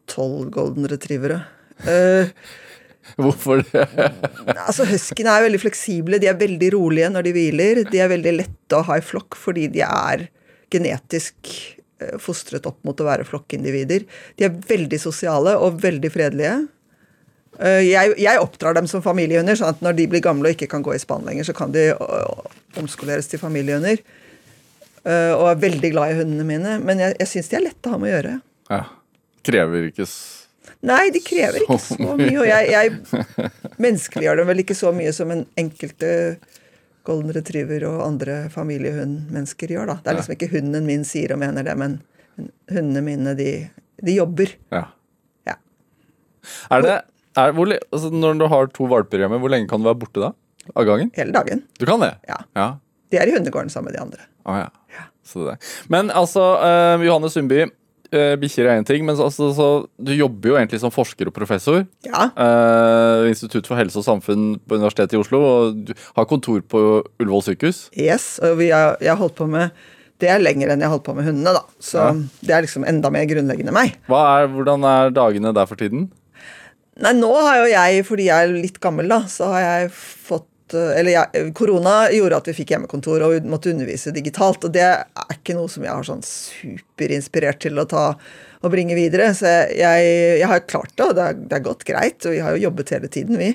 tolv 0.09 0.49
golden 0.55 0.89
retrievere. 0.89 1.43
Uh, 1.85 2.33
Hvorfor 3.21 3.61
det? 3.61 3.85
altså 4.69 4.89
Huskyene 4.89 5.37
er 5.37 5.47
veldig 5.47 5.61
fleksible. 5.63 6.21
De 6.21 6.29
er 6.31 6.41
veldig 6.41 6.73
rolige 6.75 7.13
når 7.13 7.29
de 7.29 7.37
hviler. 7.37 7.85
De 7.89 8.03
er 8.03 8.11
veldig 8.13 8.35
lette 8.41 8.79
å 8.81 8.85
ha 8.89 8.99
i 8.99 9.05
flokk 9.05 9.37
fordi 9.39 9.69
de 9.73 9.85
er 9.85 10.29
genetisk 10.73 11.53
eh, 12.01 12.17
fostret 12.23 12.67
opp 12.69 12.79
mot 12.87 12.99
å 13.01 13.07
være 13.09 13.27
flokkindivider. 13.29 14.05
De 14.39 14.47
er 14.49 14.59
veldig 14.69 15.01
sosiale 15.03 15.57
og 15.59 15.81
veldig 15.83 16.11
fredelige. 16.15 16.57
Eh, 17.59 17.83
Jeg, 17.89 18.15
jeg 18.23 18.43
oppdrar 18.43 18.77
dem 18.79 18.87
som 18.91 19.03
familiehunder, 19.03 19.59
sånn 19.59 19.75
at 19.75 19.83
når 19.85 19.99
de 19.99 20.09
blir 20.15 20.23
gamle 20.25 20.51
og 20.51 20.57
ikke 20.57 20.71
kan 20.71 20.85
gå 20.87 20.95
i 20.95 21.03
spann 21.03 21.27
lenger, 21.27 21.49
så 21.49 21.57
kan 21.57 21.73
de 21.75 21.89
øh, 21.95 22.49
omskoleres 22.79 23.27
til 23.31 23.41
familiehunder. 23.43 24.03
Eh, 25.05 25.33
Og 25.35 25.49
er 25.51 25.63
veldig 25.65 25.91
glad 25.95 26.13
i 26.13 26.19
hundene 26.21 26.45
mine. 26.47 26.79
Men 26.85 27.01
jeg, 27.03 27.17
jeg 27.23 27.33
syns 27.33 27.49
de 27.51 27.57
er 27.59 27.67
lette 27.71 27.89
å 27.89 27.95
ha 27.97 27.99
med 28.03 28.13
å 28.13 28.17
gjøre. 28.17 28.37
Ja. 28.71 28.85
Krever 29.49 29.89
ikke 29.89 30.05
Nei, 30.85 31.09
de 31.11 31.19
krever 31.25 31.63
ikke 31.65 31.79
Så 31.81 31.97
så 31.97 32.15
mye. 32.19 32.35
Og 32.39 32.47
jeg, 32.47 32.67
jeg 32.71 33.49
menneskeliggjør 33.83 34.39
dem 34.43 34.51
vel 34.51 34.61
ikke 34.63 34.77
så 34.79 34.93
mye 34.95 35.11
som 35.17 35.31
en 35.35 35.41
enkelte 35.59 36.11
golden 37.09 37.35
retriever 37.35 37.87
og 37.89 38.05
andre 38.05 38.39
familiehundmennesker 38.53 39.75
gjør, 39.75 39.95
da. 39.95 39.99
Det 40.05 40.13
er 40.13 40.21
liksom 40.21 40.37
ikke 40.37 40.53
hunden 40.55 40.89
min 40.89 41.07
sier 41.09 41.35
og 41.35 41.41
mener 41.43 41.67
det, 41.67 41.75
men 41.81 41.99
hundene 42.71 43.03
mine, 43.05 43.35
de, 43.39 43.53
de 44.05 44.19
jobber. 44.19 44.53
Ja. 44.75 44.85
Ja. 45.49 45.57
Er 46.75 46.85
det 46.85 46.99
er, 47.39 47.55
hvor, 47.55 47.71
altså, 47.71 48.11
Når 48.11 48.39
du 48.41 48.47
har 48.51 48.71
to 48.75 48.89
valper 48.91 49.23
hjemme, 49.23 49.41
hvor 49.43 49.53
lenge 49.53 49.69
kan 49.71 49.83
du 49.83 49.89
være 49.89 50.01
borte 50.01 50.23
da? 50.23 50.33
Av 50.75 50.85
gangen? 50.85 51.11
Hele 51.17 51.33
dagen. 51.33 51.63
Du 51.81 51.87
kan 51.89 52.03
det? 52.03 52.13
Ja. 52.29 52.39
ja. 52.59 52.69
De 53.13 53.21
er 53.21 53.31
i 53.31 53.37
hundegården 53.37 53.71
sammen 53.73 53.93
med 53.93 53.99
de 53.99 54.03
andre. 54.05 54.27
Ah, 54.49 54.67
ja. 54.93 55.05
Så 55.29 55.45
det. 55.47 55.59
Men 55.93 56.11
altså, 56.11 56.43
uh, 56.61 57.05
Johanne 57.05 57.31
Sundby. 57.33 57.67
Uh, 58.09 58.35
Bikkjer 58.41 58.65
er 58.71 58.79
én 58.81 58.87
ting, 58.89 59.03
men 59.05 59.19
altså, 59.21 59.51
så, 59.53 59.67
du 60.01 60.15
jobber 60.17 60.49
jo 60.55 60.57
egentlig 60.57 60.81
som 60.81 60.93
forsker 60.95 61.29
og 61.29 61.35
professor. 61.37 61.83
Ja. 62.07 62.31
eh, 62.33 63.27
Institutt 63.29 63.69
for 63.69 63.77
helse 63.77 64.01
og 64.01 64.07
samfunn 64.07 64.55
på 64.65 64.79
Universitetet 64.79 65.19
i 65.19 65.21
Oslo. 65.21 65.41
Og 65.45 65.83
du 65.91 65.93
har 66.17 66.25
kontor 66.31 66.63
på 66.65 66.81
Ullevål 67.21 67.45
sykehus. 67.51 67.83
Yes. 67.93 68.39
Og 68.41 68.57
vi 68.63 68.71
har, 68.73 68.97
jeg 69.05 69.13
har 69.13 69.21
holdt 69.21 69.37
på 69.37 69.49
med 69.51 69.71
Det 70.19 70.27
er 70.33 70.41
lenger 70.43 70.73
enn 70.73 70.81
jeg 70.83 70.89
har 70.89 70.97
holdt 70.97 71.05
på 71.07 71.15
med 71.15 71.29
hundene, 71.29 71.53
da. 71.55 71.61
Så 71.79 72.01
Ja. 72.01 72.13
det 72.43 72.51
er 72.57 72.65
liksom 72.65 72.83
enda 72.89 73.11
mer 73.15 73.29
grunnleggende 73.31 73.71
meg. 73.77 73.93
Er, 74.11 74.49
hvordan 74.51 74.83
er 74.89 75.13
dagene 75.15 75.53
der 75.55 75.69
for 75.71 75.79
tiden? 75.79 76.09
Nei, 76.99 77.13
nå 77.15 77.29
har 77.37 77.61
jo 77.61 77.69
jeg, 77.71 78.01
fordi 78.09 78.25
jeg 78.27 78.49
er 78.49 78.57
litt 78.57 78.81
gammel, 78.83 79.07
da, 79.07 79.21
så 79.31 79.53
har 79.53 79.61
jeg 79.63 79.93
fått 79.95 80.49
eh, 80.77 80.99
Eller 81.01 81.13
ja, 81.15 81.25
korona 81.57 82.11
gjorde 82.13 82.41
at 82.43 82.51
vi 82.51 82.57
fikk 82.61 82.75
hjemmekontor 82.75 83.25
og 83.27 83.49
måtte 83.49 83.73
undervise 83.73 84.13
digitalt. 84.15 84.67
Og 84.67 84.75
det 84.75 84.85
er 84.85 85.37
ikke 85.37 85.57
noe 85.59 85.71
som 85.73 85.87
jeg 85.87 85.95
har 85.95 86.09
sånn 86.09 86.25
superinspirert 86.27 87.63
til 87.65 87.79
å 87.79 87.87
ta 87.89 88.07
og 88.59 88.73
bringe 88.73 88.97
videre. 88.99 89.31
Så 89.39 89.51
jeg, 89.71 90.09
jeg 90.41 90.51
har 90.51 90.67
klart 90.67 90.95
det, 90.97 91.07
og 91.07 91.15
det 91.19 91.29
er, 91.29 91.39
det 91.51 91.61
er 91.61 91.69
gått 91.69 91.87
greit. 91.89 92.19
Og 92.25 92.35
vi 92.35 92.43
har 92.43 92.57
jo 92.57 92.67
jobbet 92.69 92.97
hele 92.97 93.13
tiden, 93.13 93.39
vi. 93.41 93.53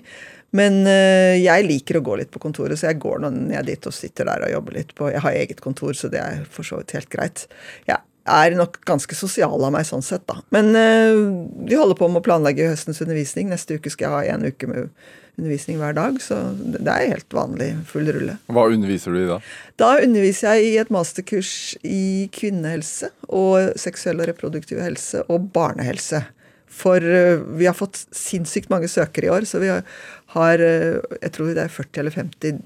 Men 0.53 0.83
eh, 0.85 1.41
jeg 1.41 1.65
liker 1.65 1.97
å 1.97 2.05
gå 2.05 2.19
litt 2.19 2.31
på 2.33 2.41
kontoret, 2.41 2.77
så 2.77 2.91
jeg 2.91 3.01
går 3.01 3.23
nå 3.23 3.31
ned 3.33 3.65
dit 3.67 3.89
og 3.89 3.95
sitter 3.95 4.29
der 4.29 4.45
og 4.45 4.53
jobber 4.53 4.77
litt 4.77 4.91
på 4.97 5.09
Jeg 5.09 5.23
har 5.25 5.37
eget 5.37 5.63
kontor, 5.65 5.95
så 5.97 6.11
det 6.13 6.21
er 6.21 6.43
for 6.45 6.67
så 6.67 6.81
vidt 6.81 6.93
helt 6.93 7.09
greit. 7.13 7.47
Jeg 7.89 7.97
er 8.29 8.55
nok 8.55 8.79
ganske 8.87 9.15
sosial 9.17 9.57
av 9.57 9.73
meg 9.75 9.87
sånn 9.87 10.05
sett, 10.05 10.23
da. 10.29 10.39
Men 10.55 10.71
eh, 10.79 11.17
vi 11.67 11.79
holder 11.79 11.97
på 11.99 12.07
med 12.11 12.21
å 12.21 12.25
planlegge 12.25 12.69
høstens 12.71 13.01
undervisning. 13.03 13.49
Neste 13.51 13.79
uke 13.79 13.91
skal 13.91 14.07
jeg 14.07 14.13
ha 14.13 14.37
en 14.37 14.47
uke 14.47 14.69
med 14.69 14.93
undervisning 15.33 15.79
hver 15.81 15.95
dag, 15.97 16.19
så 16.21 16.37
det 16.61 16.85
er 16.85 17.15
helt 17.15 17.33
vanlig 17.33 17.71
full 17.89 18.05
rulle. 18.13 18.37
Hva 18.53 18.67
underviser 18.69 19.15
du 19.15 19.23
i 19.23 19.29
da? 19.31 19.39
Da 19.81 19.89
underviser 20.03 20.53
jeg 20.53 20.69
i 20.69 20.77
et 20.83 20.93
masterkurs 20.93 21.73
i 21.81 22.29
kvinnehelse 22.35 23.09
og 23.33 23.73
seksuell 23.81 24.21
og 24.21 24.29
reproduktiv 24.29 24.81
helse 24.83 25.25
og 25.25 25.49
barnehelse. 25.55 26.21
For 26.73 27.01
eh, 27.01 27.41
vi 27.59 27.67
har 27.69 27.77
fått 27.77 28.05
sinnssykt 28.15 28.71
mange 28.73 28.89
søkere 28.91 29.29
i 29.29 29.33
år, 29.33 29.49
så 29.49 29.61
vi 29.61 29.73
har, 29.73 29.83
har 30.37 30.63
eh, 30.63 31.01
jeg 31.19 31.35
tror 31.35 31.51
det 31.51 31.65
er 31.65 31.75
40 31.81 32.03
eller 32.05 32.17
50 32.21 32.63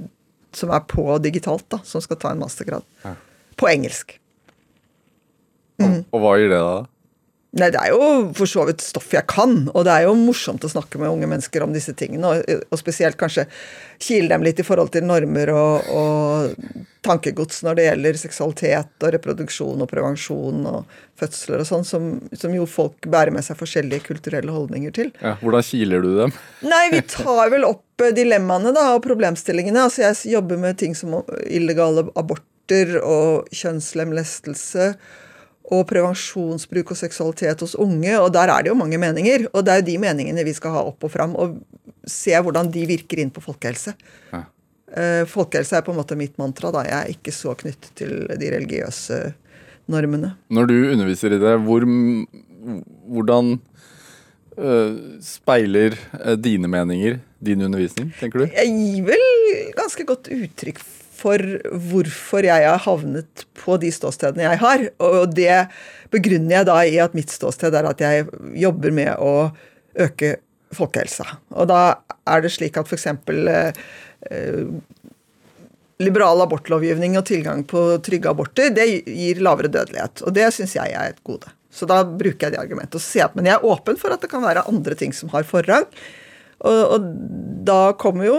som 0.58 0.72
er 0.74 0.86
på 0.90 1.04
digitalt, 1.22 1.68
da, 1.72 1.82
som 1.86 2.02
skal 2.04 2.20
ta 2.20 2.32
en 2.32 2.42
mastergrad. 2.42 2.86
Ja. 3.04 3.14
På 3.60 3.68
engelsk. 3.70 4.16
Og, 5.84 5.98
og 6.12 6.24
hva 6.24 6.38
gir 6.42 6.54
det 6.54 6.62
da? 6.62 6.78
Nei, 7.58 7.70
det 7.74 7.80
er 7.80 7.94
jo 7.94 8.08
for 8.38 8.50
så 8.50 8.66
vidt 8.68 8.84
stoff 8.84 9.08
jeg 9.16 9.26
kan, 9.30 9.70
og 9.72 9.86
det 9.88 9.94
er 9.94 10.06
jo 10.06 10.18
morsomt 10.20 10.66
å 10.68 10.70
snakke 10.70 11.00
med 11.00 11.10
unge 11.10 11.30
mennesker 11.32 11.64
om 11.64 11.72
disse 11.74 11.94
tingene, 11.98 12.28
og, 12.30 12.64
og 12.70 12.80
spesielt 12.80 13.18
kanskje 13.18 13.46
kile 14.04 14.30
dem 14.34 14.44
litt 14.46 14.60
i 14.60 14.66
forhold 14.68 14.92
til 14.94 15.06
normer 15.08 15.50
og, 15.56 15.88
og 15.90 16.84
tankegods 17.08 17.64
når 17.66 17.78
det 17.80 17.86
gjelder 17.88 18.20
seksualitet 18.20 19.06
og 19.06 19.14
reproduksjon 19.16 19.84
og 19.84 19.90
prevensjon 19.90 20.68
og 20.70 20.98
fødsler 21.18 21.64
og 21.64 21.70
sånn, 21.70 21.88
som, 21.88 22.10
som 22.36 22.54
jo 22.54 22.68
folk 22.70 23.08
bærer 23.10 23.34
med 23.34 23.46
seg 23.48 23.58
forskjellige 23.58 24.06
kulturelle 24.10 24.54
holdninger 24.54 24.94
til. 24.94 25.14
Ja, 25.24 25.38
hvordan 25.42 25.66
kiler 25.66 26.04
du 26.04 26.12
dem? 26.20 26.36
Nei, 26.74 26.84
vi 26.94 27.02
tar 27.10 27.48
vel 27.54 27.66
opp 27.66 28.04
eh, 28.06 28.14
dilemmaene 28.18 28.76
da, 28.76 28.90
og 28.98 29.06
problemstillingene. 29.08 29.88
Altså, 29.88 30.04
jeg 30.04 30.36
jobber 30.36 30.60
med 30.62 30.78
ting 30.84 30.94
som 31.00 31.24
illegale 31.48 32.10
aborter 32.20 33.00
og 33.00 33.48
kjønnslemlestelse. 33.56 34.92
Og 35.68 35.84
prevensjonsbruk 35.90 36.94
og 36.94 37.00
seksualitet 37.00 37.64
hos 37.64 37.76
unge, 37.76 38.14
og 38.22 38.30
der 38.36 38.52
er 38.54 38.64
det 38.64 38.72
jo 38.72 38.78
mange 38.80 39.00
meninger. 39.02 39.50
Og 39.52 39.66
det 39.66 39.74
er 39.74 39.82
jo 39.82 39.88
de 39.90 39.98
meningene 40.00 40.46
vi 40.48 40.56
skal 40.56 40.76
ha 40.78 40.84
opp 40.88 41.04
og 41.04 41.12
fram, 41.12 41.36
og 41.36 41.58
se 42.08 42.36
hvordan 42.40 42.72
de 42.72 42.86
virker 42.88 43.20
inn 43.24 43.34
på 43.36 43.44
folkehelse. 43.44 43.94
Ja. 44.32 44.46
Eh, 44.88 45.24
folkehelse 45.28 45.76
er 45.76 45.84
på 45.84 45.92
en 45.92 46.00
måte 46.00 46.16
mitt 46.20 46.38
mantra. 46.40 46.72
da, 46.72 46.86
Jeg 46.88 46.98
er 46.98 47.12
ikke 47.12 47.36
så 47.36 47.56
knyttet 47.60 47.92
til 48.00 48.28
de 48.32 48.52
religiøse 48.56 49.34
normene. 49.92 50.36
Når 50.50 50.70
du 50.72 50.76
underviser 50.94 51.36
i 51.36 51.42
det, 51.42 51.56
hvor, 51.68 51.84
hvordan 53.12 53.58
øh, 54.58 54.96
speiler 55.22 55.98
øh, 56.24 56.38
dine 56.40 56.68
meninger 56.68 57.20
din 57.44 57.62
undervisning, 57.62 58.14
tenker 58.20 58.40
du? 58.40 58.46
Jeg 58.48 58.72
gir 58.72 59.04
vel 59.12 59.26
ganske 59.76 60.08
godt 60.08 60.32
uttrykk 60.32 60.80
for 60.80 60.97
hvorfor 61.22 62.46
jeg 62.46 62.66
har 62.68 62.84
havnet 62.86 63.46
på 63.58 63.78
de 63.82 63.92
ståstedene 63.94 64.46
jeg 64.46 64.62
har. 64.64 64.84
Og 65.04 65.34
det 65.36 65.68
begrunner 66.14 66.60
jeg 66.60 66.70
da 66.70 66.78
i 66.86 67.00
at 67.04 67.18
mitt 67.18 67.34
ståsted 67.34 67.76
er 67.76 67.90
at 67.90 68.04
jeg 68.04 68.28
jobber 68.58 68.94
med 68.96 69.14
å 69.18 69.50
øke 69.98 70.38
folkehelsa. 70.76 71.26
Og 71.56 71.70
da 71.72 71.82
er 72.28 72.44
det 72.44 72.54
slik 72.54 72.78
at 72.80 72.90
f.eks. 72.90 73.08
Eh, 74.28 74.64
liberal 76.04 76.44
abortlovgivning 76.44 77.18
og 77.18 77.26
tilgang 77.30 77.64
på 77.68 77.84
trygge 78.06 78.30
aborter, 78.30 78.70
det 78.74 78.86
gir 79.08 79.42
lavere 79.42 79.72
dødelighet. 79.72 80.22
Og 80.28 80.36
det 80.36 80.52
syns 80.54 80.76
jeg 80.78 80.94
er 80.94 81.14
et 81.14 81.24
gode. 81.26 81.50
Så 81.74 81.88
da 81.90 82.02
bruker 82.06 82.48
jeg 82.48 82.56
det 82.56 82.62
argumentet. 82.62 82.98
Og 83.00 83.04
så 83.04 83.26
at 83.26 83.36
men 83.38 83.50
jeg 83.50 83.58
er 83.58 83.68
åpen 83.68 84.00
for 84.00 84.14
at 84.14 84.24
det 84.24 84.32
kan 84.32 84.46
være 84.46 84.66
andre 84.70 84.98
ting 84.98 85.14
som 85.16 85.32
har 85.34 85.48
forrang. 85.48 85.88
Og, 86.66 86.80
og, 86.96 87.10
da 87.68 87.92
kommer 88.00 88.26
jo 88.30 88.38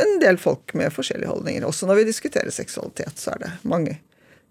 en 0.00 0.16
del 0.22 0.38
folk 0.40 0.72
med 0.78 0.92
forskjellige 0.94 1.28
holdninger. 1.28 1.66
Også 1.68 1.86
når 1.86 2.00
vi 2.00 2.06
diskuterer 2.08 2.50
seksualitet, 2.54 3.18
så 3.20 3.34
er 3.34 3.42
det 3.42 3.50
mange 3.68 3.98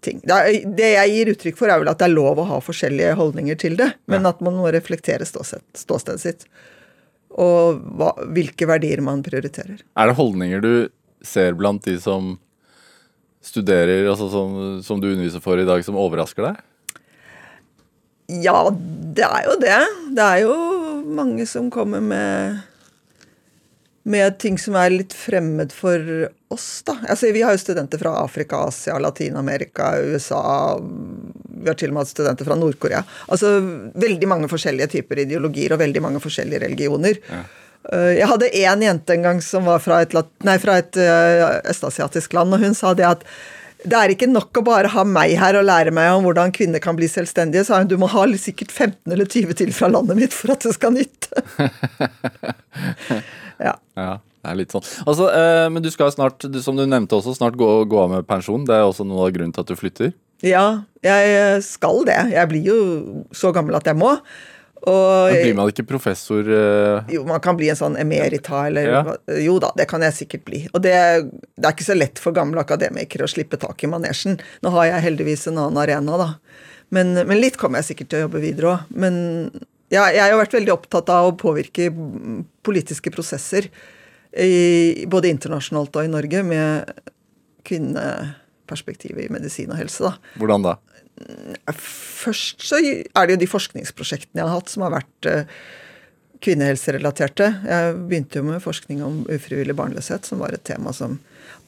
ting. 0.04 0.20
Det, 0.22 0.36
er, 0.36 0.68
det 0.78 0.90
jeg 0.92 1.12
gir 1.12 1.32
uttrykk 1.32 1.58
for, 1.58 1.72
er 1.72 1.82
vel 1.82 1.90
at 1.90 2.00
det 2.00 2.06
er 2.06 2.14
lov 2.14 2.38
å 2.40 2.46
ha 2.52 2.60
forskjellige 2.62 3.16
holdninger 3.18 3.58
til 3.60 3.76
det, 3.80 3.90
men 4.10 4.28
at 4.28 4.40
man 4.44 4.56
må 4.60 4.70
reflektere 4.72 5.26
ståsted, 5.28 5.64
ståstedet 5.76 6.22
sitt. 6.22 6.46
Og 7.34 7.80
hva, 7.98 8.12
hvilke 8.36 8.68
verdier 8.70 9.02
man 9.02 9.24
prioriterer. 9.26 9.82
Er 9.82 10.10
det 10.10 10.18
holdninger 10.20 10.62
du 10.62 10.72
ser 11.24 11.56
blant 11.58 11.82
de 11.88 11.96
som 11.98 12.36
studerer, 13.44 14.06
altså 14.08 14.30
som, 14.32 14.54
som 14.84 15.02
du 15.02 15.10
underviser 15.10 15.42
for 15.44 15.60
i 15.60 15.66
dag, 15.66 15.82
som 15.84 15.98
overrasker 16.00 16.46
deg? 16.46 16.62
Ja, 18.44 18.70
det 18.70 19.26
er 19.26 19.50
jo 19.50 19.58
det. 19.60 19.80
Det 20.16 20.28
er 20.28 20.44
jo 20.46 20.54
mange 21.18 21.44
som 21.50 21.66
kommer 21.72 22.00
med 22.00 22.62
med 24.04 24.38
ting 24.38 24.58
som 24.60 24.76
er 24.76 24.92
litt 24.92 25.14
fremmed 25.16 25.72
for 25.72 26.00
oss, 26.52 26.82
da. 26.84 26.98
Altså, 27.08 27.30
vi 27.32 27.42
har 27.42 27.56
jo 27.56 27.62
studenter 27.62 28.00
fra 28.00 28.12
Afrika, 28.20 28.60
Asia, 28.68 28.98
Latin-Amerika, 29.00 29.94
USA. 30.12 30.42
Vi 30.78 31.70
har 31.70 31.78
til 31.80 31.92
og 31.92 31.96
med 31.96 32.04
hatt 32.04 32.12
studenter 32.12 32.48
fra 32.48 32.58
Nord-Korea. 32.60 33.00
Altså 33.32 33.56
veldig 33.96 34.28
mange 34.28 34.50
forskjellige 34.52 34.92
typer 34.98 35.24
ideologier 35.24 35.72
og 35.72 35.80
veldig 35.80 36.04
mange 36.04 36.20
forskjellige 36.22 36.66
religioner. 36.66 37.20
Ja. 37.32 37.42
Eh, 37.92 38.12
jeg 38.20 38.28
hadde 38.28 38.52
én 38.52 38.84
jente 38.84 39.16
en 39.16 39.26
gang 39.30 39.42
som 39.44 39.66
var 39.68 39.80
fra 39.84 40.02
et, 40.04 40.14
nei, 40.44 40.56
fra 40.60 40.78
et 40.80 41.00
uh, 41.00 41.60
østasiatisk 41.72 42.36
land, 42.36 42.52
og 42.56 42.64
hun 42.64 42.76
sa 42.76 42.92
det 42.96 43.08
at 43.08 43.24
det 43.84 43.98
er 43.98 44.12
ikke 44.14 44.28
nok 44.30 44.60
å 44.60 44.64
bare 44.64 44.90
ha 44.94 45.04
meg 45.06 45.34
her 45.40 45.58
og 45.60 45.66
lære 45.68 45.92
meg 45.94 46.08
om 46.14 46.24
hvordan 46.24 46.52
kvinner 46.56 46.80
kan 46.82 46.96
bli 46.96 47.08
selvstendige. 47.10 47.66
sa 47.68 47.82
hun, 47.82 47.90
Du 47.90 47.98
må 48.00 48.08
ha 48.12 48.24
sikkert 48.40 48.72
15 48.72 49.12
eller 49.12 49.28
20 49.28 49.58
til 49.60 49.72
fra 49.76 49.90
landet 49.92 50.16
mitt 50.16 50.36
for 50.36 50.54
at 50.54 50.64
det 50.64 50.72
skal 50.76 50.94
nytte. 50.96 51.44
ja. 53.66 53.76
ja. 53.76 54.14
Det 54.44 54.52
er 54.52 54.58
litt 54.60 54.74
sånn. 54.74 54.84
Altså, 55.08 55.28
eh, 55.32 55.66
men 55.72 55.84
du 55.84 55.88
skal 55.92 56.12
snart, 56.12 56.44
som 56.60 56.76
du 56.76 56.84
nevnte 56.84 57.16
også, 57.16 57.32
snart 57.36 57.56
gå, 57.56 57.68
gå, 57.88 58.00
av 58.00 58.12
med 58.12 58.26
pensjon. 58.28 58.66
Det 58.68 58.76
er 58.76 58.84
også 58.84 59.06
noe 59.08 59.28
av 59.28 59.36
grunnen 59.36 59.54
til 59.56 59.64
at 59.64 59.70
du 59.70 59.78
flytter? 59.80 60.12
Ja, 60.44 60.84
jeg 61.04 61.62
skal 61.64 62.02
det. 62.04 62.18
Jeg 62.34 62.50
blir 62.50 62.68
jo 62.68 62.80
så 63.32 63.54
gammel 63.56 63.78
at 63.78 63.88
jeg 63.88 63.96
må. 63.96 64.18
Og, 64.84 65.32
Men 65.32 65.40
blir 65.40 65.56
man 65.56 65.70
ikke 65.72 65.86
professor 65.88 66.44
uh... 66.44 67.06
Jo, 67.08 67.22
man 67.28 67.40
kan 67.44 67.56
bli 67.56 67.70
en 67.72 67.78
sånn 67.78 67.96
emerita, 68.00 68.66
eller 68.68 68.90
ja. 68.90 69.02
Jo 69.40 69.56
da, 69.62 69.70
det 69.78 69.86
kan 69.88 70.04
jeg 70.04 70.16
sikkert 70.18 70.44
bli. 70.48 70.60
Og 70.72 70.82
det, 70.84 70.94
det, 71.56 71.64
er 71.64 71.72
ikke 71.72 71.86
så 71.86 71.96
lett 71.96 72.20
for 72.20 72.36
gamle 72.36 72.60
akademikere 72.60 73.24
å 73.24 73.30
slippe 73.30 73.60
tak 73.60 73.80
i 73.86 73.90
manesjen. 73.90 74.36
Nå 74.60 74.74
har 74.76 74.90
jeg 74.90 75.06
heldigvis 75.06 75.46
en 75.48 75.62
annen 75.62 75.80
arena, 75.80 76.20
da. 76.20 76.28
Men, 76.94 77.14
men 77.16 77.40
litt 77.40 77.56
kommer 77.60 77.80
jeg 77.80 77.94
sikkert 77.94 78.12
til 78.12 78.20
å 78.20 78.26
jobbe 78.26 78.44
videre 78.44 78.74
òg. 78.74 78.92
Men 78.92 79.16
ja, 79.92 80.08
jeg 80.12 80.22
har 80.22 80.38
vært 80.38 80.56
veldig 80.56 80.74
opptatt 80.74 81.10
av 81.12 81.30
å 81.30 81.36
påvirke 81.38 81.88
politiske 82.66 83.12
prosesser, 83.14 83.70
i, 84.34 85.06
både 85.06 85.30
internasjonalt 85.30 85.94
og 85.94 86.06
i 86.08 86.10
Norge, 86.10 86.40
med 86.44 86.90
kvinneperspektivet 87.64 89.28
i 89.28 89.32
medisin 89.32 89.72
og 89.72 89.78
helse. 89.78 90.10
da. 90.10 90.34
Hvordan 90.40 90.66
da? 90.66 90.78
Først 92.24 92.64
så 92.64 92.80
er 92.80 93.26
det 93.26 93.36
jo 93.36 93.42
de 93.44 93.50
forskningsprosjektene 93.50 94.40
jeg 94.42 94.48
har 94.48 94.56
hatt, 94.58 94.72
som 94.72 94.86
har 94.86 94.94
vært 94.96 95.28
uh, 95.30 95.58
kvinnehelserelaterte. 96.44 97.50
Jeg 97.68 97.94
begynte 98.08 98.40
jo 98.40 98.48
med 98.48 98.64
forskning 98.64 99.02
om 99.04 99.22
ufrivillig 99.32 99.76
barnløshet, 99.78 100.26
som 100.28 100.42
var 100.42 100.54
et 100.54 100.64
tema 100.66 100.92
som 100.96 101.18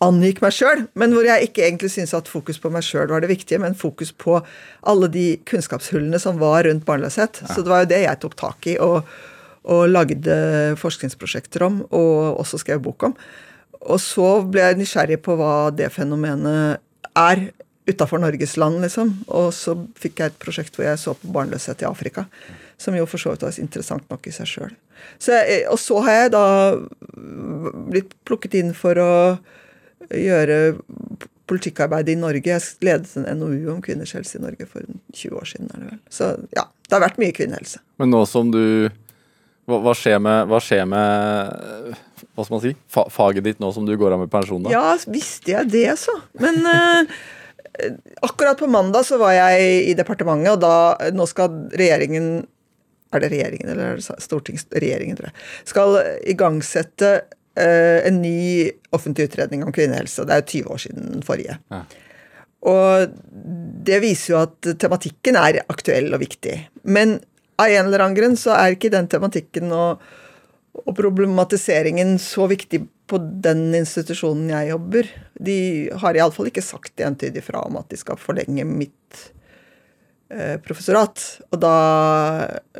angikk 0.05 0.43
meg 0.45 0.53
sjøl, 0.53 0.83
men 0.99 1.15
hvor 1.17 1.25
jeg 1.25 1.49
ikke 1.49 1.65
egentlig 1.65 1.89
syntes 1.95 2.13
at 2.17 2.29
fokus 2.29 2.59
på 2.61 2.69
meg 2.73 2.85
sjøl 2.85 3.09
var 3.09 3.25
det 3.25 3.31
viktige, 3.31 3.61
men 3.63 3.77
fokus 3.79 4.13
på 4.13 4.39
alle 4.85 5.09
de 5.13 5.27
kunnskapshullene 5.49 6.21
som 6.21 6.41
var 6.41 6.67
rundt 6.69 6.85
barnløshet. 6.89 7.41
Ja. 7.43 7.49
Så 7.55 7.65
det 7.65 7.73
var 7.73 7.85
jo 7.85 7.91
det 7.95 8.03
jeg 8.05 8.21
tok 8.21 8.37
tak 8.37 8.69
i 8.69 8.77
og, 8.85 9.09
og 9.65 9.87
lagde 9.89 10.37
forskningsprosjekter 10.81 11.65
om, 11.69 11.81
og 11.89 12.43
også 12.43 12.61
skrev 12.61 12.83
bok 12.85 13.09
om. 13.09 13.17
Og 13.87 14.01
så 14.03 14.29
ble 14.45 14.67
jeg 14.67 14.81
nysgjerrig 14.83 15.21
på 15.25 15.37
hva 15.39 15.71
det 15.75 15.89
fenomenet 15.95 16.83
er 17.17 17.49
utafor 17.87 18.19
Norges 18.19 18.57
land, 18.57 18.81
liksom. 18.83 19.13
Og 19.29 19.53
så 19.55 19.77
fikk 19.99 20.21
jeg 20.21 20.33
et 20.33 20.41
prosjekt 20.43 20.77
hvor 20.77 20.89
jeg 20.89 20.99
så 21.01 21.15
på 21.19 21.31
barnløshet 21.35 21.85
i 21.85 21.89
Afrika. 21.89 22.27
Som 22.81 22.99
jo 22.99 23.07
for 23.09 23.23
så 23.23 23.33
vidt 23.33 23.47
var 23.47 23.61
interessant 23.63 24.11
nok 24.11 24.27
i 24.27 24.35
seg 24.35 24.51
sjøl. 24.51 24.75
Og 25.71 25.79
så 25.81 26.03
har 26.07 26.19
jeg 26.19 26.35
da 26.35 26.47
blitt 27.87 28.13
plukket 28.29 28.59
inn 28.59 28.75
for 28.77 28.99
å 29.01 29.15
gjøre 30.11 30.77
politikkarbeid 31.47 32.11
i 32.11 32.19
Norge. 32.19 32.51
Jeg 32.51 32.85
ledet 32.85 33.15
en 33.23 33.41
NOU 33.41 33.71
om 33.77 33.83
kvinners 33.85 34.17
helse 34.17 34.39
i 34.39 34.43
Norge 34.43 34.67
for 34.69 34.83
20 35.15 35.39
år 35.39 35.51
siden. 35.53 35.71
er 35.73 35.83
det 35.83 35.91
vel. 35.93 36.01
Så 36.11 36.31
ja, 36.59 36.67
det 36.67 36.97
har 36.97 37.05
vært 37.07 37.21
mye 37.23 37.35
kvinnehelse. 37.37 37.83
Men 38.03 38.11
nå 38.13 38.25
som 38.29 38.51
du 38.51 38.91
hva, 39.67 39.81
hva, 39.83 39.95
skjer 39.99 40.21
med, 40.23 40.51
hva 40.51 40.61
skjer 40.63 40.85
med 40.87 41.95
hva 42.37 42.45
skal 42.45 42.55
man 42.55 42.63
si, 42.63 42.75
faget 43.15 43.47
ditt 43.47 43.63
nå 43.63 43.73
som 43.75 43.87
du 43.87 43.97
går 43.99 44.15
av 44.15 44.23
med 44.23 44.31
pensjon? 44.31 44.63
da? 44.63 44.75
Ja, 44.75 44.93
visste 45.11 45.55
jeg 45.55 45.71
det, 45.73 45.89
så. 45.99 46.15
Men 46.39 46.61
uh, 46.67 47.17
akkurat 48.27 48.59
på 48.59 48.69
mandag 48.71 49.07
så 49.09 49.19
var 49.21 49.35
jeg 49.37 49.71
i 49.91 49.95
departementet, 49.99 50.55
og 50.55 50.63
da 50.63 51.11
Nå 51.15 51.27
skal 51.29 51.67
regjeringen 51.77 52.47
Er 53.15 53.23
det 53.23 53.31
regjeringen, 53.33 53.69
eller 53.71 53.93
er 53.93 54.01
det 54.01 54.23
stortingsregjeringen, 54.25 55.17
tror 55.17 55.29
jeg. 55.31 55.45
Skal 55.71 55.99
igangsette 56.27 57.11
uh, 57.23 58.01
en 58.03 58.19
ny 58.21 58.67
offentlig 58.97 59.29
utredning 59.31 59.63
om 59.65 59.73
kvinnehelse. 59.73 60.25
Det 60.27 60.35
er 60.35 60.43
jo 60.43 60.65
20 60.67 60.73
år 60.75 60.83
siden 60.83 61.07
den 61.15 61.23
forrige. 61.25 61.55
Ja. 61.73 61.85
Og 62.67 63.15
det 63.87 64.01
viser 64.03 64.33
jo 64.33 64.41
at 64.43 64.69
tematikken 64.83 65.39
er 65.39 65.63
aktuell 65.71 66.11
og 66.17 66.25
viktig. 66.25 66.57
Men 66.83 67.21
av 67.63 67.71
en 67.71 67.87
eller 67.87 68.05
annen 68.05 68.19
grunn 68.19 68.37
så 68.41 68.57
er 68.57 68.75
ikke 68.75 68.93
den 68.93 69.09
tematikken 69.13 69.71
og, 69.73 70.03
og 70.87 70.95
problematiseringen 70.95 72.15
så 72.23 72.47
viktig 72.51 72.85
på 73.11 73.19
den 73.19 73.69
institusjonen 73.75 74.51
jeg 74.53 74.71
jobber. 74.71 75.09
De 75.35 75.57
har 76.03 76.19
iallfall 76.19 76.51
ikke 76.51 76.65
sagt 76.65 77.03
entydig 77.03 77.43
fra 77.47 77.65
om 77.67 77.79
at 77.81 77.91
de 77.91 77.99
skal 77.99 78.19
forlenge 78.19 78.67
mitt 78.67 79.23
eh, 80.31 80.57
professorat. 80.63 81.23
Og 81.51 81.59
da 81.63 81.75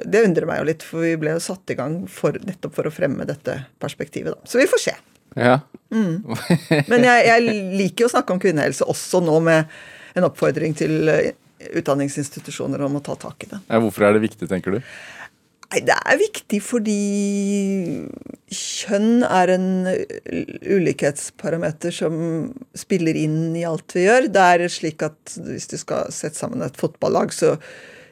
Det 0.03 0.23
undrer 0.23 0.47
meg 0.47 0.63
jo 0.63 0.69
litt, 0.71 0.87
for 0.87 1.03
vi 1.07 1.17
ble 1.19 1.35
jo 1.35 1.43
satt 1.43 1.75
i 1.75 1.79
gang 1.79 2.05
for, 2.11 2.39
nettopp 2.47 2.79
for 2.79 2.87
å 2.87 2.95
fremme 2.95 3.27
dette 3.27 3.59
perspektivet, 3.83 4.35
da. 4.35 4.51
Så 4.51 4.63
vi 4.63 4.69
får 4.71 4.85
se. 4.87 4.95
Ja. 5.37 5.59
Mm. 5.91 6.23
Men 6.91 7.07
jeg, 7.07 7.27
jeg, 7.27 7.59
liker 7.83 8.07
jo 8.07 8.11
å 8.11 8.15
snakke 8.15 8.35
om 8.35 8.43
kvinnehelse 8.43 8.87
også 8.87 9.23
nå 9.25 9.41
med 9.47 9.77
en 10.17 10.31
oppfordring 10.31 10.79
til 10.79 11.11
eh, 11.13 11.35
utdanningsinstitusjoner 11.75 12.87
om 12.87 12.99
å 12.99 13.05
ta 13.05 13.19
tak 13.19 13.47
i 13.47 13.51
det. 13.51 13.63
Ja, 13.67 13.83
hvorfor 13.83 14.07
er 14.07 14.17
det 14.17 14.27
viktig, 14.29 14.49
tenker 14.51 14.79
du? 14.79 14.81
Nei, 15.73 15.83
Det 15.83 15.97
er 15.97 16.21
viktig 16.21 16.61
fordi 16.63 17.01
kjønn 18.55 19.25
er 19.27 19.51
en 19.57 19.69
ulikhetsparameter 20.63 21.95
som 21.95 22.21
spiller 22.79 23.19
inn 23.19 23.57
i 23.59 23.65
alt 23.67 23.97
vi 23.97 24.07
gjør. 24.07 24.29
Det 24.31 24.47
er 24.55 24.67
slik 24.71 25.03
at 25.07 25.37
hvis 25.49 25.67
du 25.73 25.77
skal 25.81 26.13
sette 26.15 26.39
sammen 26.39 26.63
et 26.63 26.79
fotballag, 26.79 27.35
så 27.35 27.57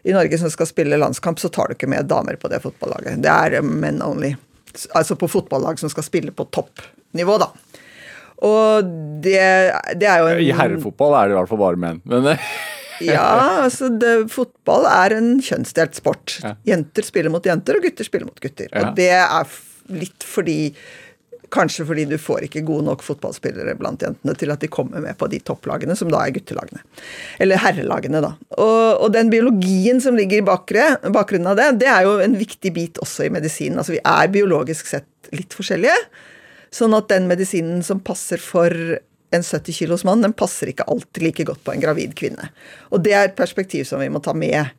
i 0.04 0.12
Norge 0.12 0.36
som 0.40 0.50
skal 0.52 0.68
spille 0.68 0.98
landskamp, 1.00 1.38
så 1.40 1.48
tar 1.48 1.70
du 1.70 1.78
ikke 1.78 1.88
med 1.88 2.10
damer 2.10 2.36
på 2.40 2.50
det 2.52 2.60
fotballaget. 2.64 3.22
Det 3.24 3.30
er 3.30 3.62
men 3.64 4.02
only. 4.04 4.34
Altså 4.92 5.16
på 5.16 5.30
fotballag 5.30 5.78
som 5.80 5.92
skal 5.92 6.04
spille 6.04 6.34
på 6.34 6.48
toppnivå, 6.52 7.38
da. 7.40 7.52
Og 8.44 8.90
det, 9.24 9.40
det 9.96 10.08
er 10.10 10.20
jo 10.20 10.30
en 10.32 10.42
I 10.42 10.50
herrefotball 10.58 11.14
er 11.16 11.30
det 11.30 11.36
i 11.36 11.38
hvert 11.38 11.52
fall 11.52 11.62
bare 11.62 11.80
menn. 11.80 12.02
Men 12.10 12.34
ja, 13.06 13.28
altså 13.66 13.90
det, 13.92 14.14
fotball 14.32 14.88
er 14.90 15.16
en 15.18 15.30
kjønnsdelt 15.44 16.00
sport. 16.00 16.38
Ja. 16.42 16.56
Jenter 16.74 17.06
spiller 17.06 17.32
mot 17.32 17.46
jenter, 17.46 17.78
og 17.78 17.86
gutter 17.86 18.06
spiller 18.06 18.28
mot 18.28 18.40
gutter. 18.42 18.70
Ja. 18.70 18.84
Og 18.84 18.98
det 18.98 19.10
er 19.14 19.56
litt 19.94 20.24
fordi 20.26 20.58
Kanskje 21.54 21.84
fordi 21.86 22.04
du 22.10 22.16
får 22.18 22.48
ikke 22.48 22.64
gode 22.66 22.86
nok 22.88 23.02
fotballspillere 23.04 23.76
blant 23.78 24.02
jentene 24.02 24.32
til 24.38 24.50
at 24.50 24.62
de 24.64 24.70
kommer 24.72 25.02
med 25.04 25.14
på 25.20 25.28
de 25.30 25.38
topplagene, 25.44 25.94
som 25.94 26.08
da 26.10 26.24
er 26.24 26.32
guttelagene. 26.34 26.80
Eller 27.42 27.60
herrelagene, 27.62 28.22
da. 28.24 28.32
Og, 28.56 29.04
og 29.04 29.12
den 29.14 29.30
biologien 29.30 30.00
som 30.02 30.18
ligger 30.18 30.40
i 30.40 30.46
bakre, 30.46 30.88
bakgrunnen 31.14 31.52
av 31.52 31.60
det, 31.60 31.68
det 31.84 31.90
er 31.92 32.08
jo 32.08 32.16
en 32.24 32.34
viktig 32.40 32.72
bit 32.74 32.98
også 33.04 33.28
i 33.28 33.32
medisinen. 33.34 33.78
Altså 33.78 33.94
vi 33.94 34.02
er 34.02 34.32
biologisk 34.34 34.90
sett 34.90 35.30
litt 35.36 35.54
forskjellige. 35.54 35.94
Sånn 36.74 36.96
at 36.96 37.12
den 37.12 37.28
medisinen 37.30 37.84
som 37.86 38.02
passer 38.02 38.42
for 38.42 38.74
en 39.36 39.46
70 39.46 39.76
kilos 39.80 40.04
mann, 40.06 40.22
den 40.24 40.36
passer 40.36 40.70
ikke 40.70 40.86
alltid 40.90 41.22
like 41.26 41.46
godt 41.48 41.64
på 41.66 41.74
en 41.74 41.82
gravid 41.82 42.14
kvinne. 42.18 42.50
Og 42.90 43.02
det 43.04 43.14
er 43.16 43.28
et 43.28 43.38
perspektiv 43.38 43.86
som 43.88 44.02
vi 44.02 44.10
må 44.12 44.22
ta 44.24 44.34
med 44.36 44.72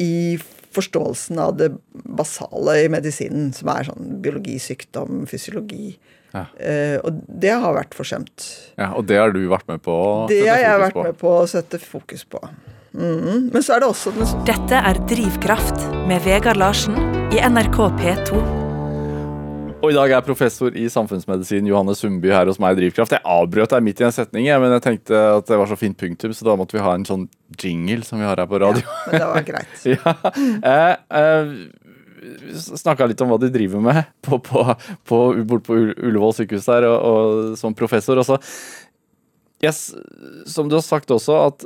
i 0.00 0.38
forståelsen 0.74 1.38
av 1.42 1.56
det 1.58 1.72
basale 1.92 2.76
i 2.84 2.88
medisinen, 2.92 3.50
som 3.56 3.72
er 3.72 3.88
sånn 3.88 4.16
biologi, 4.22 4.56
sykdom, 4.62 5.24
fysiologi. 5.30 5.96
Ja. 6.30 6.44
Uh, 6.54 6.96
og 7.02 7.22
det 7.42 7.50
har 7.58 7.74
vært 7.74 7.96
forsømt. 7.98 8.46
Ja, 8.78 8.92
Og 8.94 9.08
det 9.10 9.18
har 9.18 9.34
du 9.34 9.40
vært 9.50 9.66
med 9.66 9.82
på? 9.82 9.90
å 9.90 10.28
Det 10.30 10.44
har 10.46 10.62
jeg 10.62 10.76
fokus 10.76 10.84
vært 10.86 11.08
med 11.08 11.18
på 11.18 11.32
å 11.40 11.46
sette 11.50 11.82
fokus 11.82 12.24
på. 12.24 12.42
Mhm. 12.94 13.50
Men 13.52 13.62
så 13.62 13.76
er 13.76 13.84
det 13.84 13.90
også 13.90 14.10
den 14.14 14.46
Dette 14.46 14.74
er 14.74 14.98
Drivkraft 15.10 15.78
med 16.10 16.22
Vegard 16.26 16.58
Larsen 16.58 16.96
i 17.34 17.42
NRK 17.42 17.78
P2. 17.98 18.69
Og 19.80 19.94
i 19.94 19.96
dag 19.96 20.12
er 20.12 20.24
professor 20.24 20.74
i 20.76 20.82
samfunnsmedisin 20.92 21.68
Johanne 21.68 21.94
Sundby 21.96 22.28
her 22.34 22.48
hos 22.50 22.58
meg 22.60 22.74
i 22.74 22.82
Drivkraft. 22.82 23.14
Jeg 23.16 23.24
avbrøt 23.24 23.72
deg 23.72 23.84
midt 23.86 24.02
i 24.02 24.04
en 24.04 24.12
setning, 24.12 24.48
men 24.60 24.74
jeg 24.76 24.84
tenkte 24.84 25.20
at 25.38 25.48
det 25.48 25.56
var 25.56 25.70
så 25.70 25.78
fint 25.80 25.96
punktum, 25.96 26.34
så 26.36 26.44
da 26.50 26.56
måtte 26.60 26.76
vi 26.76 26.82
ha 26.84 26.92
en 26.98 27.06
sånn 27.08 27.24
jingle 27.56 28.04
som 28.04 28.20
vi 28.20 28.28
har 28.28 28.36
her 28.42 28.50
på 28.50 28.60
radio. 28.60 28.84
Men 29.08 29.16
det 29.16 29.30
var 29.30 29.46
greit. 29.48 29.78
Ja. 29.90 30.12
Eh, 30.70 30.92
eh, 31.16 31.54
Snakka 32.60 33.06
litt 33.08 33.22
om 33.24 33.30
hva 33.32 33.38
du 33.40 33.46
driver 33.48 33.80
med 33.80 34.02
på, 34.20 34.36
på, 34.44 34.66
på, 35.08 35.20
bort 35.48 35.64
på 35.64 35.78
Ullevål 35.80 36.36
sykehus 36.36 36.68
der, 36.68 36.84
og, 36.90 37.00
og 37.00 37.56
som 37.56 37.72
professor. 37.76 38.20
Også. 38.20 38.36
Yes, 39.64 39.86
som 40.44 40.68
du 40.68 40.76
har 40.76 40.84
sagt 40.84 41.08
også, 41.16 41.40
at 41.48 41.64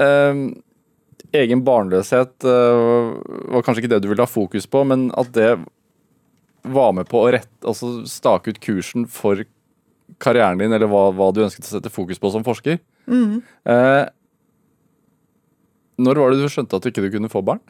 eh, 0.00 0.46
egen 1.44 1.64
barnløshet 1.68 2.48
eh, 2.48 2.82
var 3.52 3.68
kanskje 3.68 3.84
ikke 3.84 3.92
det 3.92 4.00
du 4.00 4.08
ville 4.14 4.24
ha 4.24 4.30
fokus 4.30 4.64
på, 4.70 4.86
men 4.88 5.10
at 5.20 5.36
det 5.36 5.50
var 6.64 6.94
med 6.96 7.08
på 7.10 7.20
å 7.20 7.30
rette, 7.34 7.52
altså 7.66 8.02
stake 8.08 8.54
ut 8.54 8.60
kursen 8.64 9.06
for 9.10 9.44
karrieren 10.22 10.60
din, 10.60 10.72
eller 10.72 10.88
hva, 10.90 11.06
hva 11.16 11.30
du 11.34 11.42
ønsket 11.44 11.68
å 11.68 11.76
sette 11.76 11.92
fokus 11.92 12.20
på 12.20 12.30
som 12.32 12.44
forsker. 12.46 12.80
Eh, 13.08 14.04
når 16.04 16.20
var 16.20 16.32
det 16.32 16.42
du 16.44 16.52
skjønte 16.52 16.78
at 16.78 16.86
du 16.86 16.90
ikke 16.90 17.12
kunne 17.12 17.32
få 17.32 17.44
barn? 17.44 17.62